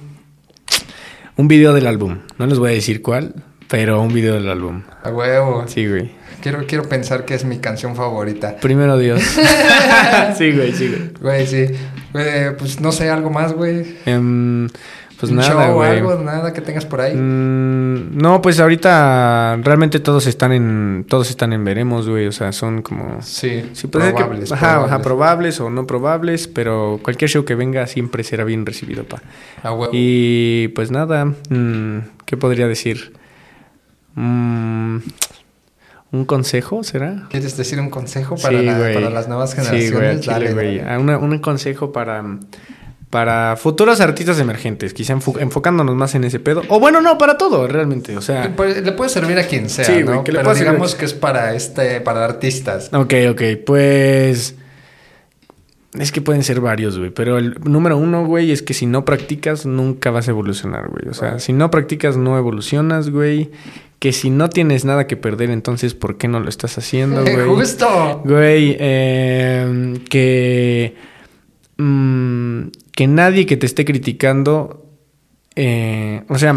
[1.37, 2.19] un video del álbum.
[2.39, 3.35] No les voy a decir cuál,
[3.71, 4.83] pero un video del álbum.
[5.03, 5.65] A huevo.
[5.69, 6.11] Sí, güey.
[6.43, 8.57] Quiero, quiero pensar que es mi canción favorita.
[8.61, 9.21] Primero Dios.
[10.39, 11.11] sí, güey, sí, güey.
[11.21, 11.67] Güey, sí.
[12.13, 13.97] Güey, pues no sé, algo más, güey.
[14.07, 14.69] Em,
[15.19, 15.99] pues Un nada, show, güey.
[15.99, 17.15] algo, nada que tengas por ahí.
[17.15, 22.53] Mm, no, pues ahorita realmente todos están en todos están en veremos, güey, o sea,
[22.53, 24.93] son como Sí, que- probables, ajá, probables.
[24.93, 29.21] ajá, probables o no probables, pero cualquier show que venga siempre será bien recibido, pa.
[29.63, 29.93] A huevo.
[29.95, 33.13] Y pues nada, mm, ¿qué podría decir?
[34.15, 34.99] Mm,
[36.13, 37.29] ¿Un consejo será?
[37.31, 38.95] ¿Quieres decir un consejo para, Sí, la- güey.
[38.95, 40.21] para las nuevas Sí, güey, generaciones?
[40.23, 40.79] chile, Dale, güey.
[40.79, 40.91] dale.
[40.91, 42.25] Ah, una- un consejo para,
[43.11, 46.63] para futuros artistas emergentes, quizá enfo- enfocándonos más en ese pedo.
[46.69, 48.17] O bueno, no, para todo, realmente.
[48.17, 50.25] O sea, Pues, Le puede servir a quien sea, Sí, güey, ¿no?
[50.25, 50.69] que le Pero servir.
[50.73, 52.91] digamos que es para este, para artistas.
[52.93, 54.57] Ok, ok, pues.
[55.99, 57.11] Es que pueden ser varios, güey.
[57.11, 61.09] Pero el número uno, güey, es que si no practicas, nunca vas a evolucionar, güey.
[61.09, 63.51] O sea, si no practicas, no evolucionas, güey.
[64.01, 67.47] Que si no tienes nada que perder, entonces, ¿por qué no lo estás haciendo, güey?
[67.47, 68.23] ¡Justo!
[68.25, 70.97] Güey, eh, que.
[71.77, 72.63] mm,
[72.93, 74.87] que nadie que te esté criticando.
[75.55, 76.51] eh, o sea,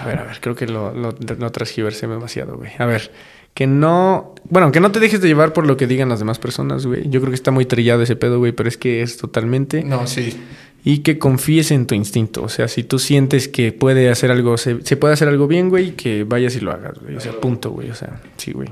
[0.00, 2.70] a ver, a ver, creo que lo, lo, lo transgiversé demasiado, güey.
[2.78, 3.12] A ver,
[3.54, 4.34] que no.
[4.48, 7.08] Bueno, que no te dejes de llevar por lo que digan las demás personas, güey.
[7.08, 9.84] Yo creo que está muy trillado ese pedo, güey, pero es que es totalmente.
[9.84, 10.36] No, sí.
[10.82, 12.42] Y que confíes en tu instinto.
[12.42, 15.68] O sea, si tú sientes que puede hacer algo, se, se puede hacer algo bien,
[15.68, 17.16] güey, que vayas y lo hagas, güey.
[17.16, 17.90] O sea, punto, güey.
[17.90, 18.68] O sea, sí, güey.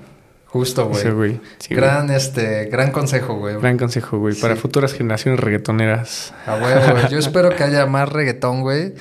[0.46, 1.02] Justo, O güey.
[1.02, 1.32] sea, güey.
[1.58, 1.80] Sí, güey.
[1.80, 3.56] gran, este, gran consejo, güey.
[3.60, 4.34] Gran consejo, güey.
[4.34, 6.32] Para futuras generaciones reggaetoneras.
[6.46, 7.08] A huevo, güey.
[7.10, 8.94] Yo espero que haya más reggaetón, güey.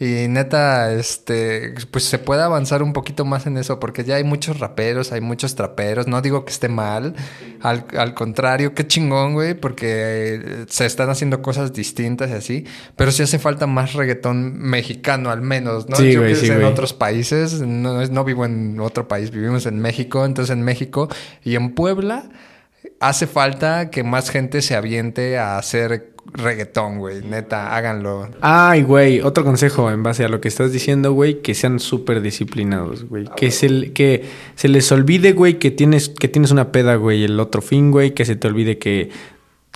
[0.00, 4.24] Y neta, este, pues se puede avanzar un poquito más en eso, porque ya hay
[4.24, 6.08] muchos raperos, hay muchos traperos.
[6.08, 7.14] No digo que esté mal,
[7.62, 9.86] al, al contrario, qué chingón, güey, porque
[10.34, 12.64] eh, se están haciendo cosas distintas y así.
[12.96, 15.94] Pero sí hace falta más reggaetón mexicano, al menos, ¿no?
[15.94, 16.66] Sí, Yo güey, sí, en güey.
[16.66, 21.08] otros países, no, no vivo en otro país, vivimos en México, entonces en México
[21.44, 22.30] y en Puebla
[23.00, 27.22] hace falta que más gente se aviente a hacer reggaetón, güey.
[27.22, 28.28] Neta, háganlo.
[28.40, 32.20] Ay, güey, otro consejo en base a lo que estás diciendo, güey, que sean súper
[32.20, 33.26] disciplinados, güey.
[33.36, 34.24] Que se, que
[34.54, 38.14] se les olvide, güey, que tienes, que tienes una peda, güey, el otro fin, güey,
[38.14, 39.10] que se te olvide que...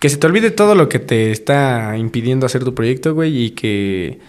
[0.01, 3.51] Que se te olvide todo lo que te está impidiendo hacer tu proyecto, güey, y
[3.51, 4.21] que...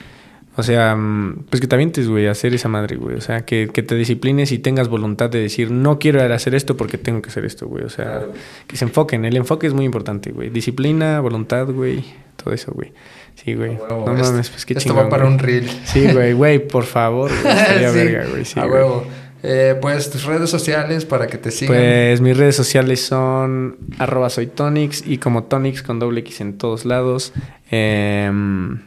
[0.59, 3.15] O sea, mm, pues que te avientes, güey, a hacer esa madre, güey.
[3.15, 6.77] O sea, que, que te disciplines y tengas voluntad de decir, no quiero hacer esto
[6.77, 7.83] porque tengo que hacer esto, güey.
[7.83, 8.21] O sea,
[8.67, 9.25] que se enfoquen.
[9.25, 10.49] El enfoque es muy importante, güey.
[10.49, 12.03] Disciplina, voluntad, güey.
[12.35, 12.93] Todo eso, güey.
[13.35, 13.71] Sí, güey.
[13.77, 15.05] Huevo, No esto- mames, pues qué Esto chingón.
[15.05, 15.33] va para güey.
[15.33, 15.69] un reel.
[15.85, 17.31] Sí, güey, güey, por favor.
[17.41, 17.55] güey.
[17.89, 18.45] Sí, verga, güey.
[18.45, 18.73] Sí, a güey.
[18.83, 19.05] huevo.
[19.41, 21.73] Eh, pues tus redes sociales para que te sigan.
[21.77, 24.51] Pues mis redes sociales son arroba soy
[25.05, 27.31] y como Tonix con doble X en todos lados.
[27.71, 28.79] Em,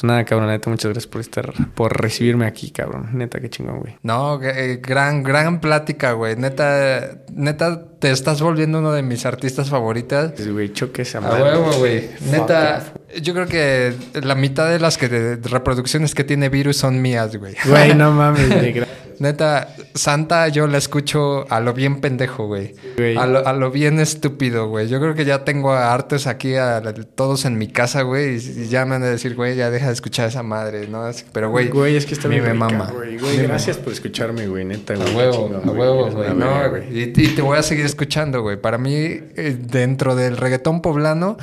[0.00, 3.10] pues nada, cabrón, neta, muchas gracias por estar, por recibirme aquí, cabrón.
[3.12, 3.96] Neta, qué chingón, güey.
[4.02, 6.36] No, eh, gran, gran plática, güey.
[6.36, 10.32] Neta, neta, te estás volviendo uno de mis artistas favoritas.
[10.32, 11.42] Pues, güey, choque esa A madre.
[11.42, 12.08] huevo, güey.
[12.30, 12.82] Neta,
[13.20, 17.36] yo creo que la mitad de las que de reproducciones que tiene Virus son mías,
[17.36, 17.54] güey.
[17.66, 18.82] Güey, no mames, güey.
[19.20, 22.74] Neta, Santa yo la escucho a lo bien pendejo, güey.
[23.18, 24.88] A lo, a lo bien estúpido, güey.
[24.88, 26.82] Yo creo que ya tengo a hartos aquí, a,
[27.14, 28.36] todos en mi casa, güey.
[28.36, 31.04] Y, y ya me van a decir, güey, ya deja de escuchar esa madre, ¿no?
[31.32, 32.90] Pero, güey, Güey, es que está a bien me rica, mama.
[32.92, 33.18] güey.
[33.18, 35.14] A me gracias por escucharme, güey, neta, A güey.
[35.14, 36.34] huevo, chingón, a huevo, güey.
[36.34, 36.78] No.
[36.90, 38.56] Y, y te voy a seguir escuchando, güey.
[38.56, 41.36] Para mí, eh, dentro del reggaetón poblano,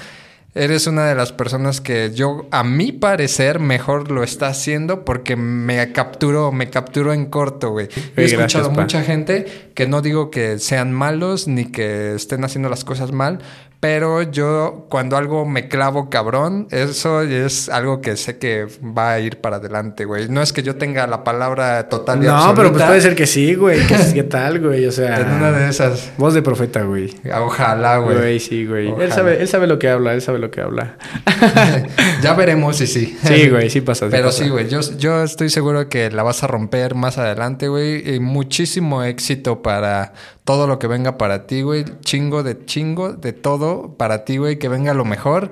[0.58, 5.36] eres una de las personas que yo, a mi parecer, mejor lo está haciendo porque
[5.36, 7.88] me capturo, me capturo en corto, güey.
[8.16, 12.70] He escuchado gracias, mucha gente que no digo que sean malos ni que estén haciendo
[12.70, 13.40] las cosas mal,
[13.80, 19.20] pero yo cuando algo me clavo cabrón, eso es algo que sé que va a
[19.20, 20.30] ir para adelante, güey.
[20.30, 22.56] No es que yo tenga la palabra total y No, absoluta.
[22.56, 23.86] pero pues puede ser que sí, güey.
[23.86, 24.86] ¿Qué, qué tal, güey?
[24.88, 25.20] O sea.
[25.20, 26.12] En una de esas.
[26.18, 27.14] Voz de profeta, güey.
[27.40, 28.18] Ojalá, güey.
[28.18, 28.94] Güey, sí, güey.
[29.00, 30.98] Él sabe, él sabe lo que habla, él sabe lo que habla.
[32.24, 33.18] ya veremos si sí.
[33.24, 34.08] Sí, güey, sí pasa.
[34.08, 34.44] sí Pero pasa.
[34.44, 38.16] sí, güey, yo, yo estoy seguro que la vas a romper más adelante, güey.
[38.16, 40.14] Y muchísimo éxito para
[40.44, 41.86] todo lo que venga para ti, güey.
[42.02, 44.60] Chingo de chingo de todo para ti, güey.
[44.60, 45.50] Que venga lo mejor.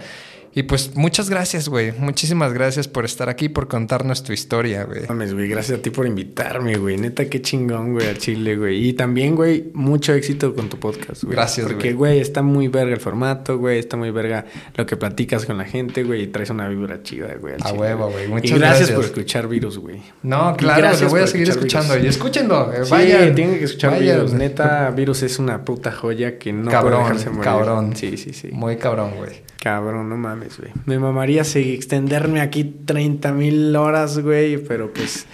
[0.57, 1.91] Y pues muchas gracias, güey.
[1.91, 5.01] Muchísimas gracias por estar aquí, por contarnos tu historia, güey.
[5.09, 6.95] Mames, güey, gracias a ti por invitarme, güey.
[6.95, 8.87] Neta, qué chingón, güey, a Chile, güey.
[8.87, 11.35] Y también, güey, mucho éxito con tu podcast, güey.
[11.35, 12.13] Gracias, Porque, güey.
[12.13, 13.79] güey, está muy verga el formato, güey.
[13.79, 14.45] Está muy verga
[14.77, 16.21] lo que platicas con la gente, güey.
[16.23, 17.55] Y traes una vibra chida, güey.
[17.61, 18.23] A huevo, güey.
[18.23, 18.95] Y Muchas gracias, gracias.
[18.95, 20.01] por escuchar Virus, güey.
[20.23, 21.95] No, Y claro, gracias lo voy a seguir escuchando.
[21.95, 22.05] Virus.
[22.05, 22.71] Y escúchenlo.
[22.71, 23.35] eh, Sí, vayan.
[23.35, 24.15] tienen que escuchar vayan.
[24.19, 24.31] Virus.
[24.33, 27.43] Neta, Virus es una puta joya que no Cabrón, puede dejarse morir.
[27.43, 27.93] cabrón.
[27.97, 28.47] Sí, sí, sí.
[28.53, 29.43] Muy cabrón, güey.
[29.65, 30.69] Cabrón, no mames, güey.
[30.85, 35.25] Me mamaría seguir, extenderme aquí 30 mil horas, güey, pero pues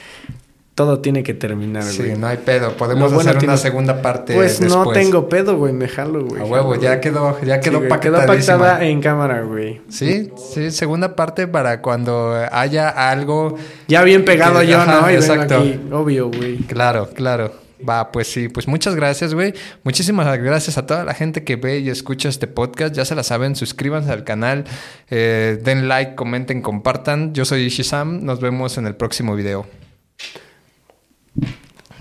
[0.73, 2.17] todo tiene que terminar, Sí, güey.
[2.17, 2.77] no hay pedo.
[2.77, 4.33] Podemos bueno hacer una segunda parte.
[4.33, 6.41] Pues no tengo pedo, güey, me jalo, güey.
[6.41, 8.57] A huevo, ya quedó, ya Sí, quedó güey, quedó pactadísima.
[8.57, 9.81] pactada en cámara, güey.
[9.89, 13.57] Sí, sí, segunda parte para cuando haya algo.
[13.89, 15.11] Ya bien pegado Que- yo, ajá, ¿no?
[15.11, 15.57] Y exacto.
[15.57, 16.55] aquí, obvio, güey.
[16.59, 17.51] Claro, claro.
[17.87, 19.53] Va, pues sí, pues muchas gracias, güey.
[19.83, 22.95] Muchísimas gracias a toda la gente que ve y escucha este podcast.
[22.95, 24.65] Ya se la saben, suscríbanse al canal,
[25.09, 27.33] eh, den like, comenten, compartan.
[27.33, 29.65] Yo soy Ishizam, nos vemos en el próximo video.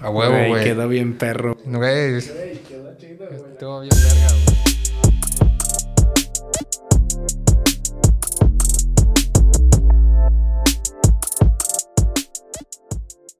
[0.00, 0.64] A huevo, Güey.
[0.64, 1.56] Quedó bien perro.
[1.64, 2.16] Güey.
[2.16, 4.49] Estuvo bien verga, güey.